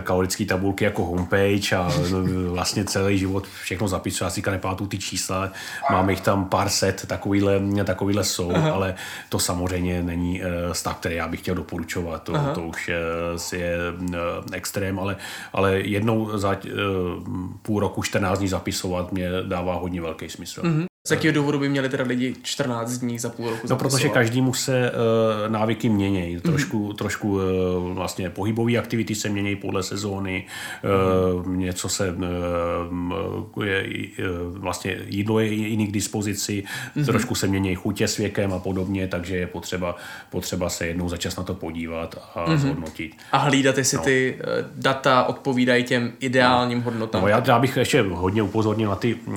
kalorické 0.00 0.44
tabulky 0.44 0.84
jako 0.84 1.04
homepage 1.04 1.76
a 1.76 1.90
eh, 1.92 2.48
vlastně 2.48 2.84
celý 2.84 3.18
život 3.18 3.46
všechno 3.62 3.88
zapisuju. 3.88 4.26
Já 4.26 4.30
si 4.30 4.42
nepamatuju 4.50 4.88
ty 4.88 4.98
čísla, 4.98 5.52
máme 5.90 6.12
jich 6.12 6.20
tam 6.20 6.44
pár 6.44 6.68
set, 6.68 7.06
takovýhle, 7.06 7.60
takovýhle 7.84 8.24
jsou, 8.24 8.52
Aha. 8.54 8.72
ale 8.72 8.94
to 9.28 9.38
samozřejmě 9.38 10.02
není 10.02 10.42
stav, 10.72 10.96
který 10.96 11.14
já 11.14 11.28
bych 11.28 11.40
chtěl 11.40 11.54
doporučovat. 11.54 12.22
To, 12.22 12.32
to 12.54 12.62
už 12.62 12.88
je, 12.88 12.98
je 13.52 13.76
extrém, 14.52 14.98
ale, 14.98 15.16
ale 15.52 15.80
jednou 15.80 16.38
za 16.38 16.56
půl 17.62 17.80
roku, 17.80 18.02
14 18.02 18.38
dní 18.38 18.48
zapisovat 18.48 19.12
mě 19.12 19.30
dává 19.46 19.74
hodně 19.74 20.00
velký 20.00 20.28
smysl. 20.28 20.62
Mm-hmm. 20.62 20.91
Z 21.08 21.10
jakého 21.10 21.34
důvodu 21.34 21.58
by 21.58 21.68
měli 21.68 21.88
teda 21.88 22.04
lidi 22.04 22.34
14 22.42 22.98
dní 22.98 23.18
za 23.18 23.28
půl 23.28 23.50
roku 23.50 23.66
No, 23.70 23.76
protože 23.76 24.08
každému 24.08 24.54
se 24.54 24.90
uh, 24.90 25.52
návyky 25.52 25.88
mění. 25.88 26.32
Mhm. 26.32 26.40
Trošku, 26.40 26.88
mm-hmm. 26.88 26.94
trošku 26.94 27.34
uh, 27.34 27.42
vlastně 27.92 28.30
pohybové 28.30 28.72
aktivity 28.72 29.14
se 29.14 29.28
mění 29.28 29.56
podle 29.56 29.82
sezóny, 29.82 30.46
uh, 31.34 31.46
něco 31.56 31.88
se 31.88 32.12
uh, 32.12 33.64
je, 33.64 33.84
uh, 34.48 34.58
vlastně 34.58 34.98
jídlo 35.06 35.40
je 35.40 35.46
jiný 35.46 35.86
k 35.86 35.92
dispozici, 35.92 36.64
mm-hmm. 36.96 37.04
trošku 37.04 37.34
se 37.34 37.46
mění 37.46 37.74
chutě 37.74 38.08
s 38.08 38.16
věkem 38.16 38.52
a 38.52 38.58
podobně, 38.58 39.08
takže 39.08 39.36
je 39.36 39.46
potřeba, 39.46 39.96
potřeba 40.30 40.68
se 40.68 40.86
jednou 40.86 41.08
za 41.08 41.16
čas 41.16 41.36
na 41.36 41.42
to 41.42 41.54
podívat 41.54 42.14
a 42.34 42.46
mm-hmm. 42.46 42.56
zhodnotit. 42.56 43.12
A 43.32 43.38
hlídat, 43.38 43.78
jestli 43.78 43.96
no. 43.96 44.04
ty 44.04 44.38
data 44.74 45.24
odpovídají 45.24 45.84
těm 45.84 46.12
ideálním 46.20 46.78
no. 46.78 46.84
hodnotám. 46.84 47.22
No, 47.22 47.28
já, 47.28 47.42
já 47.46 47.58
bych 47.58 47.76
ještě 47.76 48.02
hodně 48.02 48.42
upozornil 48.42 48.88
na 48.90 48.96
ty 48.96 49.14
uh, 49.14 49.34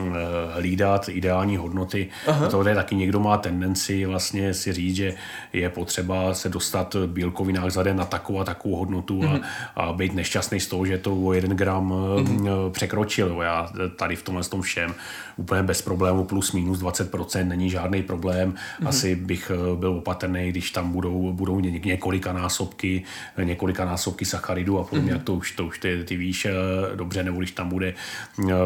hlídat 0.54 1.10
ideální 1.10 1.55
hodnoty. 1.58 2.10
Aha. 2.28 2.50
To 2.50 2.68
je 2.68 2.76
taky 2.76 2.96
někdo 2.96 3.20
má 3.20 3.38
tendenci 3.38 4.06
vlastně 4.06 4.54
si 4.54 4.74
říct, 4.74 4.96
že 4.96 5.14
je 5.54 5.70
potřeba 5.70 6.34
se 6.34 6.50
dostat 6.50 6.94
v 6.94 7.08
bílkovinách 7.08 7.72
za 7.72 7.84
den 7.84 7.98
na 7.98 8.06
takovou 8.06 8.40
a 8.40 8.44
takovou 8.44 8.76
hodnotu 8.76 9.24
a, 9.24 9.28
mhm. 9.28 9.42
a 9.76 9.94
být 9.94 10.14
nešťastný 10.14 10.60
z 10.60 10.68
toho, 10.68 10.86
že 10.86 10.98
to 10.98 11.16
o 11.16 11.34
jeden 11.34 11.58
gram 11.58 11.94
mm-hmm. 11.94 12.72
překročil. 12.72 13.42
Já 13.42 13.70
tady 13.96 14.16
v 14.16 14.24
tomhle 14.24 14.44
tom 14.44 14.62
všem 14.62 14.94
úplně 15.38 15.64
bez 15.64 15.82
problému 15.82 16.24
plus 16.24 16.52
minus 16.52 16.80
20% 16.80 17.48
není 17.48 17.70
žádný 17.70 18.04
problém. 18.04 18.52
Mm-hmm. 18.54 18.88
Asi 18.88 19.16
bych 19.16 19.52
eh, 19.54 19.76
byl 19.76 19.90
opatrný, 19.90 20.50
když 20.50 20.72
tam 20.72 20.92
budou, 20.92 21.32
budou 21.32 21.60
několika 21.60 22.34
násobky, 22.34 23.04
několika 23.44 23.86
násobky 23.86 24.26
sacharidů 24.26 24.80
a 24.80 24.84
podobně, 24.84 25.14
mm-hmm. 25.14 25.24
to 25.24 25.34
už, 25.34 25.52
to 25.52 25.66
už 25.66 25.80
ty, 25.80 26.04
ty 26.04 26.16
víš 26.16 26.46
eh, 26.46 26.52
dobře, 26.96 27.24
nebo 27.24 27.38
když 27.38 27.52
tam 27.52 27.70
bude 27.70 27.94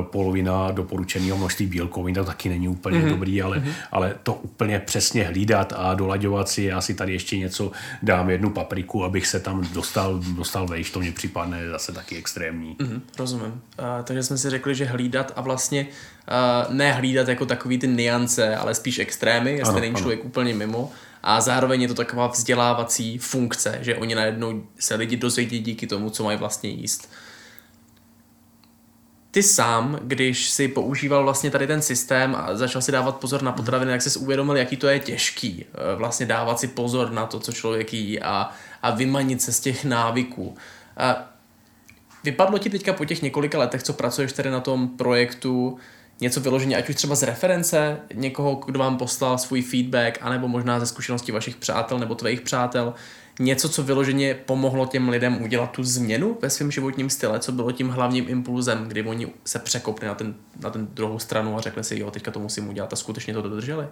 polovina 0.02 0.72
doporučeného 0.72 1.38
množství 1.38 1.66
bílkovin, 1.66 2.16
to 2.16 2.26
taky 2.26 2.50
není 2.50 2.68
úplně 2.68 3.00
mm-hmm. 3.00 3.10
dobrý, 3.10 3.42
ale, 3.42 3.58
mm-hmm. 3.58 3.74
ale 3.92 4.16
to 4.24 4.34
úplně 4.34 4.80
přesně 4.80 5.24
hlídat 5.24 5.74
a 5.78 5.94
dolaďovat 5.94 6.50
si, 6.50 6.64
já 6.64 6.82
si 6.82 6.94
tady 6.94 7.14
ještě 7.14 7.38
něco 7.38 7.72
dám, 8.04 8.30
jednu 8.30 8.50
papriku, 8.50 9.04
abych 9.04 9.28
se 9.28 9.40
tam 9.40 9.68
dostal, 9.74 10.22
dostal 10.36 10.68
vejš, 10.68 10.92
to 10.92 11.00
mě 11.00 11.12
připadne 11.12 11.70
zase 11.70 11.92
taky 11.92 12.18
extrémní. 12.18 12.76
Mm-hmm, 12.76 13.02
rozumím. 13.20 13.52
Uh, 13.52 13.86
takže 14.04 14.24
jsme 14.24 14.38
si 14.38 14.50
řekli, 14.50 14.76
že 14.76 14.86
hlídat 14.86 15.32
a 15.36 15.42
vlastně 15.42 15.88
uh, 16.30 16.74
ne 16.74 16.94
hlídat 16.94 17.28
jako 17.28 17.46
takový 17.46 17.78
ty 17.78 17.88
niance, 17.88 18.56
ale 18.56 18.76
spíš 18.76 19.00
extrémy, 19.00 19.52
jestli 19.52 19.72
ano, 19.72 19.80
není 19.80 19.94
ano. 19.94 20.00
člověk 20.00 20.26
úplně 20.26 20.54
mimo. 20.54 20.92
A 21.24 21.42
zároveň 21.42 21.82
je 21.82 21.88
to 21.88 21.94
taková 21.94 22.28
vzdělávací 22.28 23.18
funkce, 23.18 23.78
že 23.82 23.96
oni 23.96 24.16
najednou 24.16 24.64
se 24.80 24.96
lidi 24.96 25.18
dozvědí 25.18 25.60
díky 25.60 25.88
tomu, 25.88 26.10
co 26.10 26.24
mají 26.24 26.38
vlastně 26.38 26.70
jíst 26.70 27.10
ty 29.32 29.44
sám, 29.44 30.00
když 30.04 30.50
si 30.50 30.68
používal 30.68 31.24
vlastně 31.24 31.52
tady 31.52 31.68
ten 31.68 31.82
systém 31.82 32.36
a 32.36 32.56
začal 32.56 32.82
si 32.82 32.92
dávat 32.92 33.18
pozor 33.18 33.42
na 33.42 33.52
potraviny, 33.52 33.92
jak 33.92 34.02
jsi 34.02 34.20
uvědomil, 34.20 34.58
jaký 34.58 34.78
to 34.78 34.88
je 34.88 35.00
těžký, 35.00 35.66
eh, 35.66 35.96
vlastně 35.96 36.26
dávat 36.26 36.60
si 36.60 36.68
pozor 36.68 37.12
na 37.12 37.26
to, 37.26 37.40
co 37.40 37.52
člověk 37.52 37.94
jí 37.94 38.22
a, 38.22 38.50
a 38.82 38.92
vymanit 38.92 39.42
se 39.42 39.52
z 39.52 39.60
těch 39.60 39.86
návyků. 39.86 40.58
A 40.98 41.34
vypadlo 42.24 42.58
ti 42.58 42.70
teďka 42.70 42.94
po 42.94 43.06
těch 43.06 43.22
několika 43.22 43.60
letech, 43.60 43.84
co 43.84 43.94
pracuješ 43.94 44.34
tady 44.34 44.50
na 44.50 44.60
tom 44.60 44.88
projektu, 44.88 45.78
něco 46.22 46.42
vyloženě, 46.42 46.78
ať 46.78 46.90
už 46.90 46.96
třeba 46.96 47.16
z 47.16 47.24
reference 47.24 47.98
někoho, 48.14 48.56
kdo 48.56 48.80
vám 48.80 48.98
poslal 48.98 49.38
svůj 49.38 49.62
feedback, 49.62 50.18
anebo 50.22 50.48
možná 50.48 50.80
ze 50.80 50.86
zkušenosti 50.86 51.32
vašich 51.32 51.56
přátel 51.56 52.00
nebo 52.00 52.16
tvých 52.16 52.42
přátel, 52.42 52.94
něco, 53.40 53.70
co 53.70 53.84
vyloženě 53.84 54.34
pomohlo 54.34 54.86
těm 54.86 55.10
lidem 55.10 55.42
udělat 55.42 55.72
tu 55.72 55.84
změnu 55.84 56.38
ve 56.42 56.50
svém 56.50 56.72
životním 56.72 57.10
style, 57.10 57.40
co 57.40 57.52
bylo 57.52 57.72
tím 57.72 57.90
hlavním 57.90 58.30
impulzem, 58.30 58.88
kdy 58.88 59.04
oni 59.04 59.28
se 59.46 59.60
překopli 59.60 60.08
na 60.08 60.16
ten, 60.16 60.36
na 60.60 60.70
ten 60.70 60.88
druhou 60.94 61.20
stranu 61.20 61.58
a 61.58 61.62
řekli 61.62 61.84
si, 61.84 62.00
jo, 62.00 62.12
teďka 62.12 62.32
to 62.32 62.40
musím 62.40 62.70
udělat 62.70 62.94
a 62.94 62.96
skutečně 62.96 63.34
to 63.34 63.42
dodrželi? 63.42 63.88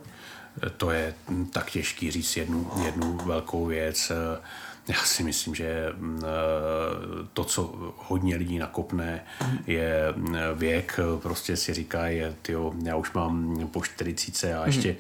To 0.78 0.92
je 0.92 1.14
tak 1.54 1.72
těžký 1.72 2.12
říct 2.12 2.38
jednu, 2.38 2.72
jednu 2.86 3.18
velkou 3.26 3.66
věc. 3.66 4.12
Já 4.88 5.04
si 5.04 5.24
myslím, 5.24 5.56
že 5.56 5.94
mm, 5.98 6.22
to, 7.34 7.44
co 7.44 7.94
hodně 7.98 8.36
lidí 8.36 8.60
nakopne, 8.60 9.24
je 9.68 10.14
věk. 10.56 11.00
Prostě 11.22 11.58
si 11.58 11.74
říká, 11.74 12.08
je, 12.08 12.36
tyjo, 12.42 12.74
já 12.84 12.96
už 12.96 13.12
mám 13.14 13.68
po 13.72 13.82
40 13.82 14.54
a 14.54 14.66
ještě 14.66 14.90
mm 14.90 14.98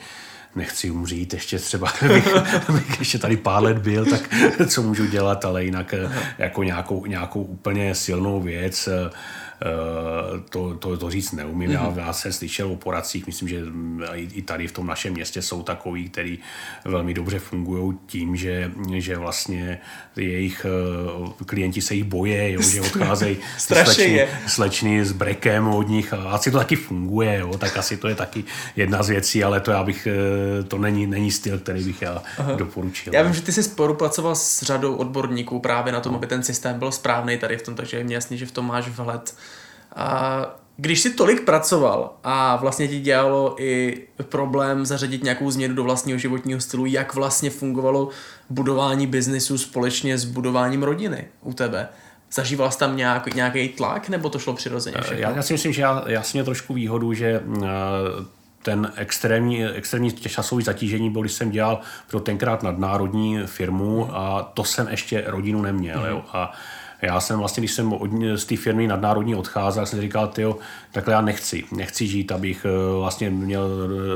nechci 0.57 0.91
umřít, 0.91 1.33
ještě 1.33 1.59
třeba 1.59 1.93
bych, 2.07 2.33
bych 2.71 2.99
ještě 2.99 3.19
tady 3.19 3.37
pár 3.37 3.63
let 3.63 3.77
byl, 3.77 4.05
tak 4.05 4.29
co 4.67 4.81
můžu 4.81 5.05
dělat, 5.05 5.45
ale 5.45 5.63
jinak 5.63 5.93
Aha. 5.93 6.13
jako 6.37 6.63
nějakou, 6.63 7.05
nějakou 7.05 7.41
úplně 7.41 7.95
silnou 7.95 8.41
věc, 8.41 8.87
Eh, 8.87 9.09
to, 10.49 10.75
to, 10.75 10.97
to 10.97 11.09
říct 11.09 11.31
neumím. 11.31 11.71
Já, 11.71 11.93
já 11.95 12.13
jsem 12.13 12.33
slyšel 12.33 12.71
o 12.71 12.75
poradcích, 12.75 13.27
myslím, 13.27 13.47
že 13.47 13.61
i 14.15 14.41
tady 14.41 14.67
v 14.67 14.71
tom 14.71 14.87
našem 14.87 15.13
městě 15.13 15.41
jsou 15.41 15.63
takový, 15.63 16.09
který 16.09 16.39
velmi 16.85 17.13
dobře 17.13 17.39
fungují 17.39 17.97
tím, 18.05 18.35
že, 18.35 18.71
že 18.97 19.17
vlastně 19.17 19.79
jejich 20.15 20.65
eh, 20.65 21.43
klienti 21.45 21.81
se 21.81 21.95
jich 21.95 22.03
boje, 22.03 22.51
jo, 22.51 22.61
že 22.61 22.81
odcházejí 22.81 23.37
slečny, 23.57 24.27
slečny 24.47 25.05
s 25.05 25.11
brekem 25.11 25.67
od 25.67 25.87
nich 25.87 26.13
a 26.13 26.17
asi 26.17 26.51
to 26.51 26.57
taky 26.57 26.75
funguje, 26.75 27.39
jo, 27.39 27.57
tak 27.57 27.77
asi 27.77 27.97
to 27.97 28.07
je 28.07 28.15
taky 28.15 28.43
jedna 28.75 29.03
z 29.03 29.09
věcí, 29.09 29.43
ale 29.43 29.59
to 29.59 29.71
já 29.71 29.83
bych, 29.83 30.07
eh, 30.07 30.63
to 30.63 30.77
není, 30.77 31.07
není 31.07 31.31
styl, 31.31 31.59
který 31.59 31.83
bych 31.83 32.01
já 32.01 32.23
Aha. 32.37 32.53
doporučil. 32.53 33.13
Já 33.13 33.23
vím, 33.23 33.33
že 33.33 33.41
ty 33.41 33.51
jsi 33.51 33.63
spolupracoval 33.63 34.35
s 34.35 34.61
řadou 34.61 34.95
odborníků 34.95 35.59
právě 35.59 35.93
na 35.93 35.99
tom, 35.99 36.11
no. 36.11 36.17
aby 36.17 36.27
ten 36.27 36.43
systém 36.43 36.79
byl 36.79 36.91
správný 36.91 37.37
tady 37.37 37.57
v 37.57 37.61
tom, 37.61 37.75
takže 37.75 37.97
je 37.97 38.03
mě 38.03 38.15
jasný, 38.15 38.37
že 38.37 38.45
v 38.45 38.51
tom 38.51 38.67
máš 38.67 38.87
vhled. 38.87 39.33
A 39.95 40.45
když 40.77 40.99
si 40.99 41.09
tolik 41.09 41.45
pracoval 41.45 42.13
a 42.23 42.55
vlastně 42.55 42.87
ti 42.87 42.99
dělalo 42.99 43.55
i 43.57 44.01
problém 44.29 44.85
zařadit 44.85 45.23
nějakou 45.23 45.51
změnu 45.51 45.75
do 45.75 45.83
vlastního 45.83 46.19
životního 46.19 46.59
stylu, 46.59 46.85
jak 46.85 47.15
vlastně 47.15 47.49
fungovalo 47.49 48.09
budování 48.49 49.07
biznisu 49.07 49.57
společně 49.57 50.17
s 50.17 50.25
budováním 50.25 50.83
rodiny 50.83 51.27
u 51.41 51.53
tebe, 51.53 51.89
Zažíval 52.31 52.71
jsi 52.71 52.77
tam 52.77 52.97
nějak, 52.97 53.35
nějaký 53.35 53.69
tlak, 53.69 54.09
nebo 54.09 54.29
to 54.29 54.39
šlo 54.39 54.53
přirozeně 54.53 54.97
všechno? 55.01 55.21
Já, 55.21 55.31
já 55.31 55.41
si 55.41 55.53
myslím, 55.53 55.73
že 55.73 55.81
já 55.81 56.03
jasně 56.07 56.43
trošku 56.43 56.73
výhodu, 56.73 57.13
že 57.13 57.41
ten 58.63 58.91
extrémní, 58.95 59.65
extrémní 59.65 60.11
časový 60.11 60.63
zatížení 60.63 61.09
byl, 61.09 61.21
když 61.21 61.33
jsem 61.33 61.51
dělal 61.51 61.79
pro 62.09 62.19
tenkrát 62.19 62.63
nadnárodní 62.63 63.39
firmu 63.45 64.09
a 64.11 64.51
to 64.53 64.63
jsem 64.63 64.87
ještě 64.87 65.23
rodinu 65.27 65.61
neměl. 65.61 65.99
Mm. 65.99 66.05
Jo. 66.05 66.23
A 66.33 66.51
já 67.01 67.19
jsem 67.19 67.39
vlastně, 67.39 67.61
když 67.61 67.71
jsem 67.71 67.93
z 68.35 68.45
té 68.45 68.57
firmy 68.57 68.87
nadnárodní 68.87 69.35
odcházel, 69.35 69.85
jsem 69.85 70.01
říkal, 70.01 70.27
tyjo, 70.27 70.57
takhle 70.97 71.13
já 71.13 71.21
nechci. 71.21 71.63
Nechci 71.71 72.07
žít, 72.07 72.31
abych 72.31 72.65
eh, 72.65 72.99
vlastně 72.99 73.29
měl 73.29 73.69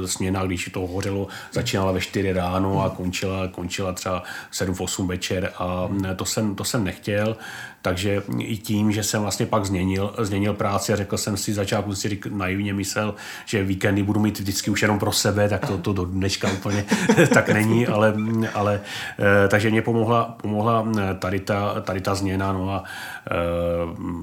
eh, 0.03 0.07
směna, 0.07 0.45
když 0.45 0.69
to 0.73 0.87
hořelo, 0.87 1.27
začínala 1.51 1.91
ve 1.91 2.01
4 2.01 2.33
ráno 2.33 2.83
a 2.83 2.89
končila, 2.89 3.47
končila 3.47 3.93
třeba 3.93 4.23
7-8 4.53 5.07
večer 5.07 5.51
a 5.57 5.89
to 6.15 6.25
jsem, 6.25 6.55
to 6.55 6.63
jsem 6.63 6.83
nechtěl. 6.83 7.37
Takže 7.81 8.23
i 8.37 8.57
tím, 8.57 8.91
že 8.91 9.03
jsem 9.03 9.21
vlastně 9.21 9.45
pak 9.45 9.65
změnil, 9.65 10.13
změnil 10.17 10.53
práci 10.53 10.93
a 10.93 10.95
řekl 10.95 11.17
jsem 11.17 11.37
si 11.37 11.53
začátku 11.53 11.95
si 11.95 12.19
naivně 12.29 12.73
myslel, 12.73 13.15
že 13.45 13.63
víkendy 13.63 14.03
budu 14.03 14.19
mít 14.19 14.39
vždycky 14.39 14.71
už 14.71 14.81
jenom 14.81 14.99
pro 14.99 15.11
sebe, 15.11 15.49
tak 15.49 15.67
to, 15.67 15.77
to 15.77 15.93
do 15.93 16.05
dneška 16.05 16.51
úplně 16.51 16.85
tak 17.33 17.49
není, 17.49 17.87
ale, 17.87 18.13
ale 18.53 18.81
eh, 19.19 19.47
takže 19.47 19.69
mě 19.69 19.81
pomohla, 19.81 20.37
pomohla 20.41 20.87
tady, 21.19 21.39
ta, 21.39 21.81
tady 21.81 22.01
ta 22.01 22.15
změna 22.15 22.53
no 22.53 22.69
a 22.69 22.83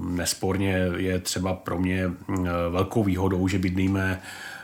nesporně 0.09 0.91
je 0.97 1.19
třeba 1.19 1.55
pro 1.55 1.79
mě 1.79 2.11
velkou 2.71 3.05
výhodou, 3.05 3.49
že 3.49 3.59
bydlíme 3.59 4.21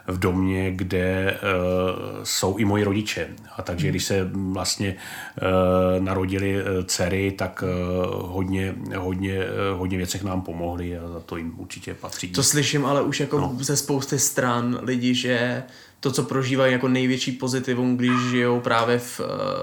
v 0.06 0.18
domě, 0.18 0.70
kde 0.70 1.38
uh, 1.42 2.20
jsou 2.22 2.56
i 2.56 2.64
moji 2.64 2.84
rodiče. 2.84 3.28
A 3.56 3.62
takže 3.62 3.88
když 3.88 4.04
se 4.04 4.28
vlastně 4.32 4.96
uh, 4.96 6.04
narodili 6.04 6.56
dcery, 6.84 7.32
tak 7.32 7.64
uh, 7.64 8.30
hodně, 8.30 8.74
hodně, 8.96 9.40
hodně 9.74 9.96
věcech 9.96 10.22
nám 10.24 10.42
pomohli 10.42 10.98
a 10.98 11.08
za 11.08 11.20
to 11.20 11.36
jim 11.36 11.54
určitě 11.56 11.94
patří. 11.94 12.28
To 12.28 12.42
slyším 12.42 12.86
ale 12.86 13.02
už 13.02 13.20
jako 13.20 13.38
no. 13.38 13.56
ze 13.60 13.76
spousty 13.76 14.18
stran 14.18 14.78
lidí, 14.82 15.14
že 15.14 15.62
to, 16.04 16.12
co 16.12 16.22
prožívají 16.22 16.72
jako 16.72 16.88
největší 16.88 17.32
pozitivum, 17.32 17.96
když 17.96 18.12
žijou 18.30 18.60
právě 18.60 18.98
v, 18.98 19.20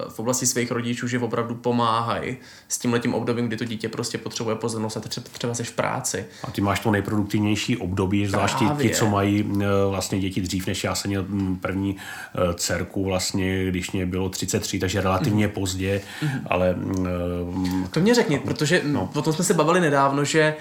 v 0.09 0.19
oblasti 0.19 0.45
svých 0.45 0.71
rodičů, 0.71 1.07
že 1.07 1.19
opravdu 1.19 1.55
pomáhají 1.55 2.37
s 2.67 2.77
tím 2.77 2.93
letím 2.93 3.13
obdobím, 3.13 3.47
kdy 3.47 3.57
to 3.57 3.65
dítě 3.65 3.89
prostě 3.89 4.17
potřebuje 4.17 4.55
pozornost 4.55 4.97
a 4.97 4.99
třeba, 4.99 5.27
třeba 5.31 5.53
seš 5.53 5.69
v 5.69 5.71
práci. 5.71 6.25
A 6.43 6.51
ty 6.51 6.61
máš 6.61 6.79
to 6.79 6.91
nejproduktivnější 6.91 7.77
období, 7.77 8.27
zvláště 8.27 8.65
ti, 8.65 8.87
ti, 8.87 8.95
co 8.95 9.09
mají 9.09 9.39
e, 9.39 9.65
vlastně 9.89 10.19
děti 10.19 10.41
dřív, 10.41 10.67
než 10.67 10.83
já 10.83 10.95
jsem 10.95 11.09
měl 11.09 11.25
první 11.61 11.95
e, 11.95 12.53
dcerku 12.53 13.05
vlastně, 13.05 13.65
když 13.65 13.91
mě 13.91 14.05
bylo 14.05 14.29
33, 14.29 14.79
takže 14.79 15.01
relativně 15.01 15.47
mm. 15.47 15.53
pozdě, 15.53 16.01
mm. 16.21 16.29
ale... 16.45 16.75
To 17.91 17.99
mě 17.99 18.15
řekni, 18.15 18.39
protože 18.39 18.81
no. 18.85 19.09
o 19.15 19.21
tom 19.21 19.33
jsme 19.33 19.45
se 19.45 19.53
bavili 19.53 19.79
nedávno, 19.79 20.25
že 20.25 20.55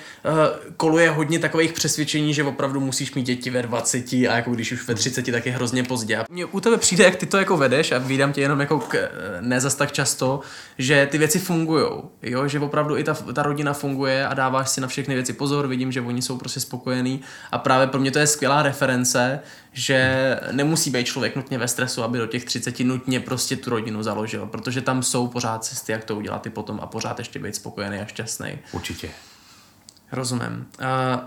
koluje 0.77 1.11
hodně 1.11 1.39
takových 1.39 1.73
přesvědčení, 1.73 2.35
že 2.35 2.45
opravdu 2.45 2.81
musíš 2.81 3.15
mít 3.15 3.27
děti 3.27 3.51
ve 3.51 3.63
20 3.63 4.13
a 4.13 4.37
jako 4.37 4.51
když 4.51 4.73
už 4.73 4.89
ve 4.89 4.95
30, 4.95 5.31
tak 5.33 5.47
je 5.47 5.53
hrozně 5.53 5.70
hrozně 5.71 5.85
pozdě. 5.85 6.17
A 6.17 6.25
mně 6.31 6.45
u 6.45 6.61
tebe 6.61 6.77
přijde, 6.77 7.05
jak 7.05 7.17
ty 7.17 7.27
to 7.27 7.39
jako 7.39 7.57
vedeš 7.57 7.93
a 7.93 7.99
vídám 7.99 8.33
tě 8.33 8.41
jenom 8.41 8.61
jako 8.61 8.79
k, 8.79 9.11
ne 9.41 9.61
zas 9.61 9.75
tak 9.75 9.93
často, 9.93 10.41
že 10.79 11.09
ty 11.11 11.19
věci 11.19 11.39
fungují, 11.39 11.85
jo, 12.23 12.49
že 12.49 12.61
opravdu 12.61 12.97
i 12.97 13.05
ta, 13.05 13.15
ta 13.15 13.43
rodina 13.43 13.73
funguje 13.73 14.27
a 14.27 14.35
dáváš 14.35 14.71
si 14.71 14.81
na 14.81 14.89
všechny 14.89 15.15
věci 15.15 15.33
pozor, 15.33 15.67
vidím, 15.67 15.93
že 15.93 16.01
oni 16.01 16.23
jsou 16.23 16.39
prostě 16.39 16.61
spokojení 16.61 17.21
a 17.53 17.59
právě 17.59 17.87
pro 17.87 18.01
mě 18.01 18.11
to 18.11 18.19
je 18.19 18.27
skvělá 18.27 18.63
reference, 18.63 19.41
že 19.73 20.41
nemusí 20.53 20.91
být 20.91 21.07
člověk 21.07 21.37
nutně 21.37 21.59
ve 21.59 21.69
stresu, 21.69 22.03
aby 22.03 22.19
do 22.19 22.27
těch 22.27 22.45
30 22.45 22.81
nutně 22.81 23.21
prostě 23.21 23.57
tu 23.57 23.71
rodinu 23.71 24.03
založil, 24.03 24.47
protože 24.47 24.81
tam 24.81 25.03
jsou 25.03 25.29
pořád 25.29 25.65
cesty, 25.65 25.93
jak 25.93 26.05
to 26.05 26.17
udělat 26.17 26.47
i 26.47 26.51
potom 26.51 26.81
a 26.83 26.87
pořád 26.87 27.19
ještě 27.19 27.39
být 27.39 27.55
spokojený 27.55 27.99
a 27.99 28.05
šťastný. 28.05 28.59
Určitě. 28.73 29.11
Rozumím. 30.13 30.67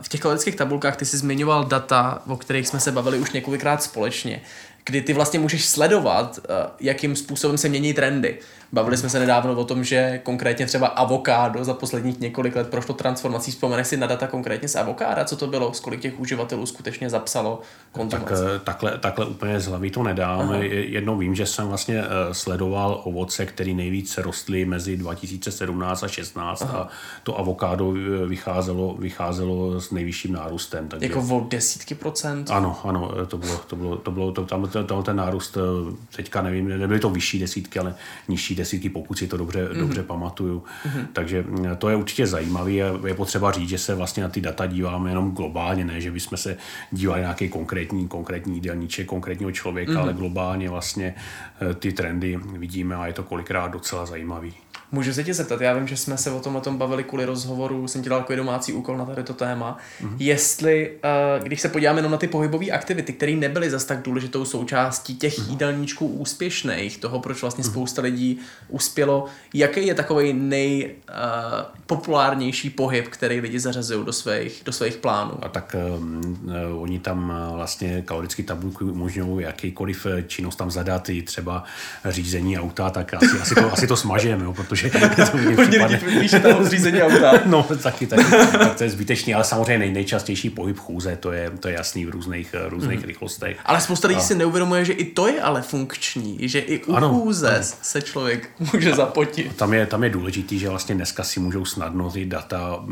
V 0.02 0.10
těch 0.10 0.22
kalorických 0.22 0.56
tabulkách 0.56 0.96
ty 0.96 1.06
jsi 1.06 1.18
zmiňoval 1.18 1.64
data, 1.64 2.22
o 2.28 2.38
kterých 2.38 2.68
jsme 2.68 2.80
se 2.80 2.92
bavili 2.92 3.20
už 3.20 3.32
několikrát 3.32 3.84
společně 3.84 4.42
kdy 4.86 5.02
ty 5.02 5.14
vlastně 5.14 5.40
můžeš 5.40 5.66
sledovat, 5.66 6.40
eh, 6.44 6.70
jakým 6.80 7.16
způsobem 7.16 7.58
se 7.58 7.70
mění 7.70 7.94
trendy. 7.94 8.40
Bavili 8.74 8.98
jsme 8.98 9.10
se 9.10 9.20
nedávno 9.20 9.54
o 9.54 9.64
tom, 9.66 9.84
že 9.84 10.20
konkrétně 10.24 10.66
třeba 10.66 10.88
avokádo 10.88 11.64
za 11.64 11.74
posledních 11.74 12.20
několik 12.20 12.56
let 12.56 12.70
prošlo 12.70 12.96
transformací. 12.96 13.52
Vzpomeneš 13.52 13.88
si 13.88 13.98
na 13.98 14.08
data 14.08 14.28
konkrétně 14.28 14.68
z 14.68 14.76
avokáda, 14.76 15.26
co 15.26 15.38
to 15.38 15.48
bylo, 15.48 15.74
z 15.74 15.80
kolik 15.80 16.02
těch 16.02 16.20
uživatelů 16.20 16.66
skutečně 16.66 17.10
zapsalo 17.10 17.62
konzumaci? 17.92 18.34
Tak, 18.34 18.44
eh, 18.56 18.60
takhle, 18.60 18.98
takhle 18.98 19.26
úplně 19.26 19.60
z 19.60 19.68
hlavy 19.68 19.90
to 19.90 20.04
nedám. 20.04 20.40
Aha. 20.40 20.58
Jednou 20.64 21.18
vím, 21.18 21.36
že 21.36 21.46
jsem 21.46 21.68
vlastně 21.68 22.04
eh, 22.04 22.34
sledoval 22.34 23.02
ovoce, 23.04 23.46
které 23.46 23.74
nejvíce 23.74 24.22
rostly 24.22 24.66
mezi 24.66 24.98
2017 24.98 26.04
a 26.04 26.08
16 26.08 26.62
Aha. 26.62 26.80
a 26.80 26.88
to 27.24 27.40
avokádo 27.40 27.94
vycházelo, 28.28 28.96
vycházelo 29.00 29.82
s 29.82 29.92
nejvyšším 29.92 30.34
nárůstem. 30.34 30.88
Takže... 30.88 31.06
Jako 31.06 31.22
o 31.22 31.46
desítky 31.50 31.96
procent? 31.96 32.52
Ano, 32.52 32.80
ano, 32.84 33.12
to 33.28 33.38
bylo, 33.38 33.58
to 33.68 33.76
bylo, 33.76 33.98
to 33.98 34.12
bylo 34.12 34.32
to, 34.32 34.46
tam 34.46 34.68
ten, 34.68 34.86
ten 35.04 35.16
nárůst, 35.16 35.58
eh, 35.58 35.96
teďka 36.16 36.42
nevím, 36.42 36.68
nebyly 36.68 37.00
to 37.00 37.10
vyšší 37.10 37.40
desítky, 37.40 37.80
ale 37.80 37.96
nižší 38.28 38.56
desítky, 38.56 38.63
pokud 38.90 39.18
si 39.18 39.28
to 39.28 39.38
dobře, 39.38 39.66
mm-hmm. 39.66 39.80
dobře 39.80 40.04
pamatuju. 40.04 40.64
Mm-hmm. 40.86 41.06
Takže 41.14 41.44
mm, 41.48 41.76
to 41.78 41.90
je 41.90 41.96
určitě 41.96 42.28
zajímavé 42.28 42.72
a 42.72 43.08
je 43.08 43.14
potřeba 43.14 43.52
říct, 43.52 43.70
že 43.70 43.78
se 43.78 43.96
vlastně 43.96 44.24
na 44.24 44.30
ty 44.30 44.42
data 44.42 44.66
díváme 44.66 45.12
jenom 45.12 45.32
globálně, 45.32 45.86
ne, 45.86 46.02
že 46.02 46.12
bychom 46.12 46.38
se 46.38 46.58
dívali 46.92 47.22
na 47.22 47.28
nějaký 47.28 47.50
konkrétní, 47.50 48.08
konkrétní 48.08 48.56
jídelníček, 48.56 49.08
konkrétního 49.08 49.52
člověka, 49.52 49.92
mm-hmm. 49.92 50.00
ale 50.00 50.14
globálně 50.14 50.70
vlastně 50.70 51.16
eh, 51.62 51.74
ty 51.74 51.94
trendy 51.94 52.40
vidíme 52.58 52.96
a 52.96 53.08
je 53.08 53.14
to 53.14 53.24
kolikrát 53.24 53.68
docela 53.68 54.06
zajímavý. 54.06 54.54
Můžu 54.94 55.14
se 55.14 55.24
tě 55.24 55.34
zeptat, 55.34 55.62
já 55.62 55.74
vím, 55.74 55.88
že 55.88 55.98
jsme 55.98 56.18
se 56.18 56.32
o 56.32 56.40
tom, 56.40 56.56
o 56.56 56.62
tom 56.62 56.78
bavili 56.78 57.04
kvůli 57.04 57.26
rozhovoru, 57.26 57.88
jsem 57.88 58.04
ti 58.04 58.10
dal 58.10 58.20
takový 58.20 58.38
domácí 58.38 58.74
úkol 58.74 58.98
na 58.98 59.06
tady 59.06 59.24
to 59.24 59.34
téma. 59.34 59.78
Mm-hmm. 60.02 60.16
Jestli, 60.20 60.92
uh, 61.38 61.44
když 61.44 61.62
se 61.62 61.70
podíváme 61.70 62.00
jenom 62.00 62.12
na 62.12 62.18
ty 62.18 62.28
pohybové 62.28 62.66
aktivity, 62.66 63.14
které 63.14 63.32
nebyly 63.32 63.70
zas 63.70 63.86
tak 63.86 64.02
důležitou 64.02 64.46
součástí 64.46 65.16
těch 65.16 65.40
mm-hmm. 65.40 65.50
jídelníčků 65.50 66.08
úspěšných, 66.08 66.98
toho, 66.98 67.20
proč 67.20 67.42
vlastně 67.42 67.64
mm-hmm. 67.64 67.72
spousta 67.72 68.02
lidí 68.02 68.40
uspělo, 68.68 69.26
jaký 69.54 69.88
je 69.88 69.96
takový 69.96 70.34
nejpopulárnější 70.34 72.70
uh, 72.70 72.76
pohyb, 72.76 73.08
který 73.08 73.40
lidi 73.40 73.60
zařazují 73.60 74.06
do 74.06 74.14
svých, 74.14 74.62
do 74.66 74.72
svých 74.72 74.98
plánů? 74.98 75.32
A 75.42 75.50
tak 75.50 75.76
um, 75.98 76.52
oni 76.78 77.00
tam 77.00 77.34
vlastně 77.54 78.02
kalorické 78.02 78.44
tabulky 78.44 78.84
umožňují 78.84 79.46
jakýkoliv 79.46 80.08
činnost 80.28 80.56
tam 80.56 80.72
zadat, 80.72 81.10
i 81.10 81.22
třeba 81.22 81.64
řízení 82.06 82.60
auta, 82.60 82.90
tak 82.90 83.14
asi, 83.14 83.40
asi, 83.42 83.56
to, 83.56 83.74
asi 83.74 83.88
to 83.88 83.98
smažeme, 83.98 84.54
protože 84.54 84.90
že 85.18 85.26
to 85.32 85.38
mě 85.38 85.56
Hodně 85.56 86.02
lidí 86.06 86.30
tam 86.30 86.64
zřízení 86.64 87.02
auta. 87.02 87.32
no, 87.46 87.66
taky, 87.84 88.08
taky, 88.08 88.24
tak 88.52 88.78
to 88.78 88.84
je 88.84 88.90
zbytečný, 88.90 89.34
ale 89.34 89.44
samozřejmě 89.44 89.78
nej, 89.78 89.92
nejčastější 89.92 90.50
pohyb 90.50 90.80
chůze, 90.80 91.16
to 91.16 91.32
je, 91.32 91.52
to 91.60 91.68
je 91.68 91.74
jasný 91.74 92.06
v 92.06 92.10
různých, 92.10 92.56
různých 92.70 93.00
mm. 93.00 93.06
rychlostech. 93.06 93.58
Ale 93.66 93.82
spousta 93.82 94.08
lidí 94.08 94.20
a... 94.20 94.24
si 94.24 94.36
neuvědomuje, 94.36 94.86
že 94.86 94.94
i 94.94 95.06
to 95.06 95.28
je 95.28 95.42
ale 95.42 95.62
funkční, 95.62 96.38
že 96.42 96.60
i 96.60 96.84
u 96.84 96.96
ano, 96.96 97.10
chůze 97.10 97.56
ano. 97.56 97.66
se 97.82 98.02
člověk 98.02 98.43
může 98.74 98.96
zapotit. 98.96 99.56
Tam 99.56 99.74
je, 99.74 99.86
tam 99.86 100.04
je 100.04 100.10
důležitý, 100.10 100.60
že 100.60 100.70
vlastně 100.70 100.96
dneska 100.96 101.24
si 101.24 101.40
můžou 101.40 101.66
snadno 101.66 102.12
ty 102.12 102.26
data 102.26 102.86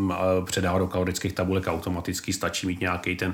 předávat 0.45 0.80
do 0.80 0.88
kalorických 0.88 1.34
tabulek 1.34 1.68
automaticky, 1.68 2.34
stačí 2.34 2.68
mít 2.68 2.80
nějaký 2.80 3.16
ten, 3.16 3.34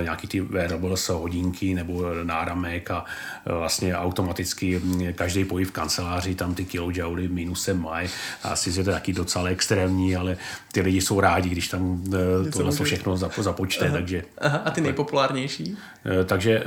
e, 0.00 0.02
nějaký 0.02 0.28
ty 0.28 0.40
wearables, 0.40 1.08
hodinky 1.08 1.74
nebo 1.74 2.04
náramek 2.24 2.90
a 2.90 3.04
e, 3.46 3.52
vlastně 3.52 3.96
automaticky 3.96 4.80
každý 5.14 5.44
pohyb 5.44 5.68
v 5.68 5.72
kanceláři, 5.72 6.34
tam 6.34 6.54
ty 6.54 6.64
kilojouly 6.64 7.28
minusem 7.28 7.82
mají. 7.82 8.08
Asi 8.42 8.70
je 8.70 8.84
to 8.84 8.90
taky 8.90 9.12
docela 9.12 9.48
extrémní, 9.48 10.16
ale 10.16 10.36
ty 10.72 10.80
lidi 10.80 11.00
jsou 11.00 11.20
rádi, 11.20 11.48
když 11.48 11.68
tam 11.68 12.02
eh, 12.46 12.50
tohle 12.50 12.76
to 12.76 12.84
všechno 12.84 13.16
započte. 13.16 13.84
Aha. 13.84 13.94
Takže, 13.94 14.22
Aha. 14.38 14.58
A 14.64 14.70
ty 14.70 14.80
nejpopulárnější? 14.80 15.76
Eh, 16.06 16.24
takže 16.24 16.58
eh, 16.58 16.64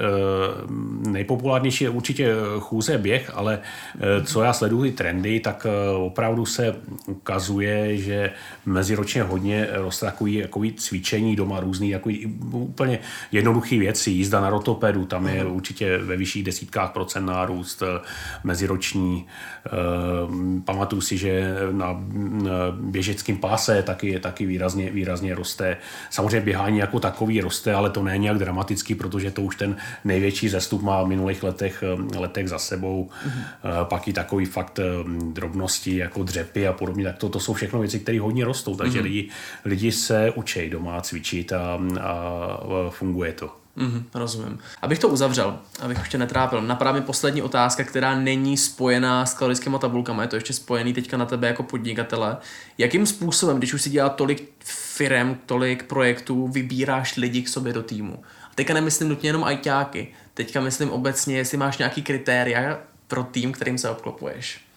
nejpopulárnější 1.10 1.84
je 1.84 1.90
určitě 1.90 2.36
chůze 2.60 2.98
běh, 2.98 3.32
ale 3.34 3.60
co 4.26 4.42
já 4.42 4.54
sleduji 4.54 4.67
trendy, 4.92 5.40
tak 5.40 5.68
opravdu 5.98 6.46
se 6.46 6.76
ukazuje, 7.06 7.98
že 7.98 8.32
meziročně 8.66 9.24
hodně 9.24 9.68
roste 9.72 10.06
takový, 10.06 10.42
takový 10.42 10.74
cvičení 10.74 11.36
doma 11.36 11.60
různý, 11.60 11.92
takový 11.92 12.26
úplně 12.52 13.00
jednoduchý 13.32 13.80
věci, 13.80 14.12
jízda 14.12 14.42
na 14.42 14.50
rotopedu, 14.50 15.06
tam 15.06 15.28
je 15.28 15.46
určitě 15.46 15.98
ve 15.98 16.18
vyšších 16.18 16.44
desítkách 16.44 16.92
procent 16.92 17.26
nárůst 17.26 17.84
meziroční. 18.44 19.26
Pamatuju 20.66 21.02
si, 21.02 21.18
že 21.18 21.56
na 21.72 22.02
běžeckém 22.72 23.38
páse 23.38 23.84
taky, 23.84 24.20
taky 24.20 24.46
výrazně, 24.46 24.92
výrazně 24.92 25.36
roste. 25.36 25.78
Samozřejmě 26.10 26.42
běhání 26.42 26.78
jako 26.78 27.00
takový 27.00 27.42
roste, 27.42 27.74
ale 27.74 27.90
to 27.90 28.04
není 28.04 28.24
nějak 28.24 28.38
dramatický, 28.38 28.96
protože 28.96 29.32
to 29.32 29.42
už 29.42 29.56
ten 29.56 29.76
největší 30.06 30.50
zestup 30.50 30.82
má 30.82 31.04
v 31.04 31.08
minulých 31.08 31.44
letech, 31.44 31.84
letech 32.18 32.50
za 32.50 32.60
sebou. 32.60 33.10
Mm-hmm. 33.10 33.86
Pak 33.86 34.08
i 34.08 34.14
takový 34.14 34.46
fakt 34.58 34.80
drobnosti 35.34 35.98
jako 35.98 36.24
dřepy 36.24 36.68
a 36.68 36.74
podobně, 36.74 37.04
tak 37.04 37.18
to, 37.18 37.30
to 37.30 37.40
jsou 37.40 37.54
všechno 37.54 37.80
věci, 37.80 38.00
které 38.00 38.20
hodně 38.20 38.46
rostou, 38.46 38.76
takže 38.76 39.00
mm-hmm. 39.00 39.04
lidi, 39.04 39.30
lidi 39.66 39.92
se 39.92 40.32
učí 40.36 40.70
doma 40.70 41.02
cvičit 41.02 41.54
a, 41.54 41.80
a 42.02 42.90
funguje 42.90 43.34
to. 43.34 43.52
Mm, 43.76 44.06
rozumím. 44.14 44.60
Abych 44.82 45.00
to 45.00 45.08
uzavřel, 45.08 45.60
abych 45.80 45.98
ještě 45.98 46.18
netrápil, 46.18 46.62
napadá 46.62 46.92
mi 46.92 47.02
poslední 47.02 47.42
otázka, 47.42 47.84
která 47.84 48.20
není 48.20 48.58
spojená 48.58 49.26
s 49.26 49.34
kalorickými 49.34 49.78
tabulkami, 49.80 50.24
je 50.24 50.28
to 50.28 50.36
ještě 50.36 50.54
spojený 50.54 50.94
teďka 50.94 51.18
na 51.18 51.26
tebe 51.26 51.48
jako 51.48 51.64
podnikatele. 51.64 52.38
Jakým 52.78 53.06
způsobem, 53.06 53.58
když 53.58 53.74
už 53.74 53.82
si 53.82 53.90
dělá 53.90 54.10
tolik 54.10 54.50
firm, 54.64 55.38
tolik 55.46 55.84
projektů, 55.84 56.48
vybíráš 56.48 57.16
lidi 57.18 57.42
k 57.42 57.50
sobě 57.50 57.74
do 57.74 57.84
týmu? 57.84 58.24
A 58.52 58.56
teďka 58.56 58.74
nemyslím 58.74 59.10
nutně 59.10 59.30
jenom 59.30 59.44
ajťáky, 59.44 60.08
teďka 60.34 60.62
myslím 60.62 60.90
obecně, 60.90 61.38
jestli 61.38 61.58
máš 61.58 61.78
nějaký 61.78 62.02
kritéria 62.02 62.80
pro 63.08 63.24
tým, 63.24 63.52
kterým 63.52 63.78
se 63.78 63.90
obklopuješ 63.90 64.68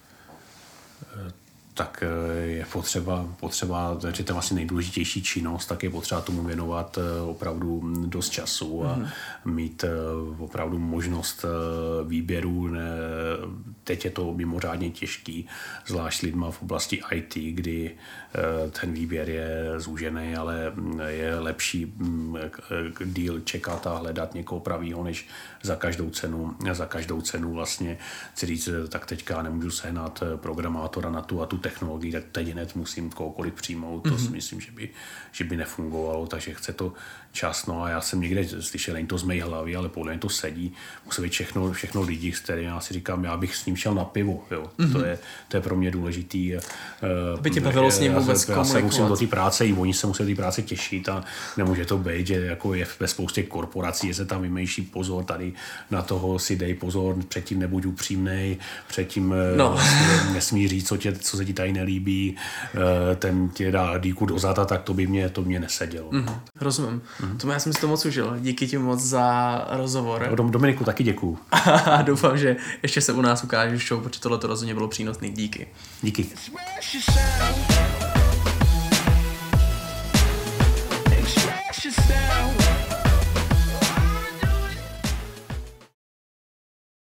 tak 1.81 2.03
eh, 2.03 2.47
je 2.47 2.67
potřeba, 2.73 3.29
potřeba, 3.41 3.99
že 4.13 4.25
to 4.25 4.31
je 4.31 4.35
vlastně 4.35 4.55
nejdůležitější 4.55 5.23
činnost, 5.23 5.67
tak 5.67 5.83
je 5.83 5.91
potřeba 5.91 6.21
tomu 6.21 6.43
věnovat 6.43 6.99
eh, 6.99 7.21
opravdu 7.21 7.81
dost 8.07 8.31
času 8.31 8.85
a 8.85 8.97
mm-hmm. 8.97 9.09
mít 9.45 9.85
eh, 9.85 9.89
opravdu 10.39 10.79
možnost 10.79 11.45
výběru. 12.07 12.71
Teď 13.85 14.05
je 14.05 14.11
to 14.11 14.35
mimořádně 14.35 14.91
těžký, 14.91 15.47
zvlášť 15.87 16.23
lidma 16.23 16.51
v 16.51 16.63
oblasti 16.63 17.03
IT, 17.13 17.35
kdy 17.35 17.97
ten 18.81 18.93
výběr 18.93 19.31
je 19.31 19.75
zúžený, 19.77 20.37
ale 20.37 20.73
mm, 20.75 21.01
je 21.07 21.39
lepší 21.39 21.87
mm, 21.87 22.37
díl 23.05 23.41
čekat 23.41 23.87
a 23.87 23.97
hledat 23.97 24.35
někoho 24.35 24.61
pravýho, 24.61 25.05
než 25.05 25.29
za 25.63 25.77
každou 25.77 26.11
cenu, 26.11 26.55
za 26.73 26.87
každou 26.87 27.21
cenu 27.21 27.53
vlastně 27.53 27.99
chci 28.33 28.47
říct, 28.47 28.69
tak 28.89 29.07
teďka 29.07 29.43
nemůžu 29.43 29.71
sehnat 29.71 30.23
programátora 30.37 31.11
na 31.11 31.21
tu 31.21 31.43
a 31.43 31.47
tu 31.47 31.59
technologii, 31.71 32.13
tak 32.13 32.25
teď 32.33 32.49
hned 32.53 32.77
musím 32.77 33.11
kohokoliv 33.11 33.55
přijmout. 33.55 34.05
Mm-hmm. 34.05 34.11
To 34.11 34.19
si 34.19 34.25
mhm. 34.25 34.33
myslím, 34.33 34.61
že 34.61 34.71
by, 34.73 34.89
že 35.33 35.45
by 35.45 35.57
nefungovalo, 35.57 36.27
takže 36.27 36.55
chce 36.55 36.73
to 36.73 36.93
čas. 37.33 37.67
No 37.67 37.83
a 37.83 37.89
já 37.89 38.01
jsem 38.01 38.21
někde 38.21 38.49
slyšel, 38.61 38.95
není 38.95 39.07
to 39.07 39.19
z 39.19 39.23
mé 39.23 39.43
hlavy, 39.43 39.77
ale 39.77 39.89
podle 39.89 40.13
mě 40.13 40.21
to 40.21 40.29
sedí. 40.29 40.73
Musí 41.07 41.23
být 41.23 41.33
všechno, 41.33 41.73
všechno 41.73 42.03
lidi, 42.03 42.33
s 42.33 42.41
kterými 42.41 42.67
já 42.67 42.81
si 42.81 42.95
říkám, 42.95 43.25
já 43.25 43.37
bych 43.37 43.57
s 43.57 43.67
ním 43.67 43.77
šel 43.77 43.95
na 43.95 44.05
pivo. 44.05 44.45
Jo. 44.51 44.71
Mm-hmm. 44.79 44.93
To, 44.93 45.05
je, 45.05 45.19
to 45.49 45.57
je 45.57 45.61
pro 45.61 45.77
mě 45.77 45.91
důležitý. 45.91 46.55
Uh, 46.55 47.41
by 47.41 47.51
tě 47.51 47.61
bavilo 47.61 47.91
s 47.91 48.01
ním 48.01 48.15
vůbec 48.15 48.49
já, 48.49 48.57
já 48.57 48.65
se 48.65 48.83
musím 48.83 49.07
do 49.07 49.17
té 49.17 49.27
práce, 49.27 49.67
i 49.67 49.73
oni 49.73 49.95
se 49.95 50.07
musí 50.07 50.23
do 50.23 50.29
té 50.29 50.35
práce 50.35 50.63
těšit 50.63 51.09
a 51.09 51.25
nemůže 51.57 51.85
to 51.85 51.99
být, 51.99 52.27
že 52.27 52.35
jako 52.35 52.75
je 52.75 52.87
ve 53.01 53.09
spoustě 53.09 53.43
korporací, 53.43 54.09
je 54.09 54.15
se 54.15 54.25
tam 54.27 54.43
vymýšlí 54.43 54.83
pozor, 54.85 55.25
tady 55.25 55.53
na 55.91 56.03
toho 56.03 56.39
si 56.39 56.57
dej 56.57 56.75
pozor, 56.75 57.17
předtím 57.29 57.59
nebuď 57.59 57.87
upřímnej, 57.87 58.57
předtím 58.89 59.35
eh, 59.35 59.57
no. 59.57 59.75
nesmí, 59.75 60.35
nesmí 60.35 60.69
říct, 60.69 60.89
co, 60.89 60.97
tě, 60.97 61.13
co 61.13 61.37
se 61.37 61.45
ti 61.51 61.55
tady 61.55 61.73
nelíbí, 61.73 62.37
uh, 62.75 62.81
ten 63.17 63.49
tě 63.49 63.73
dá 63.73 63.99
díku 63.99 64.27
do 64.27 64.39
zata, 64.39 64.65
tak 64.65 64.83
to 64.83 64.95
by 64.95 65.07
mě, 65.07 65.29
to 65.29 65.43
mě 65.43 65.61
nesedělo. 65.61 66.11
Mm-hmm. 66.11 66.35
Rozumím. 66.61 67.03
Mm-hmm. 67.21 67.37
To 67.37 67.51
já 67.51 67.59
jsem 67.59 67.73
si 67.73 67.81
to 67.81 67.89
moc 67.89 68.05
užil. 68.05 68.37
Díky 68.41 68.67
ti 68.67 68.79
moc 68.79 69.01
za 69.01 69.67
rozhovor. 69.71 70.31
Dom, 70.35 70.51
Dominiku 70.51 70.85
taky 70.85 71.05
děkuju. 71.05 71.39
A 71.91 72.03
doufám, 72.03 72.39
že 72.39 72.57
ještě 72.83 73.01
se 73.01 73.13
u 73.13 73.21
nás 73.21 73.45
ukážeš 73.45 73.89
show, 73.89 74.03
protože 74.03 74.21
tohle 74.21 74.39
to 74.39 74.47
rozhodně 74.47 74.75
bylo 74.75 74.89
přínosný. 74.89 75.31
Díky. 75.31 75.67
Díky. 76.03 76.27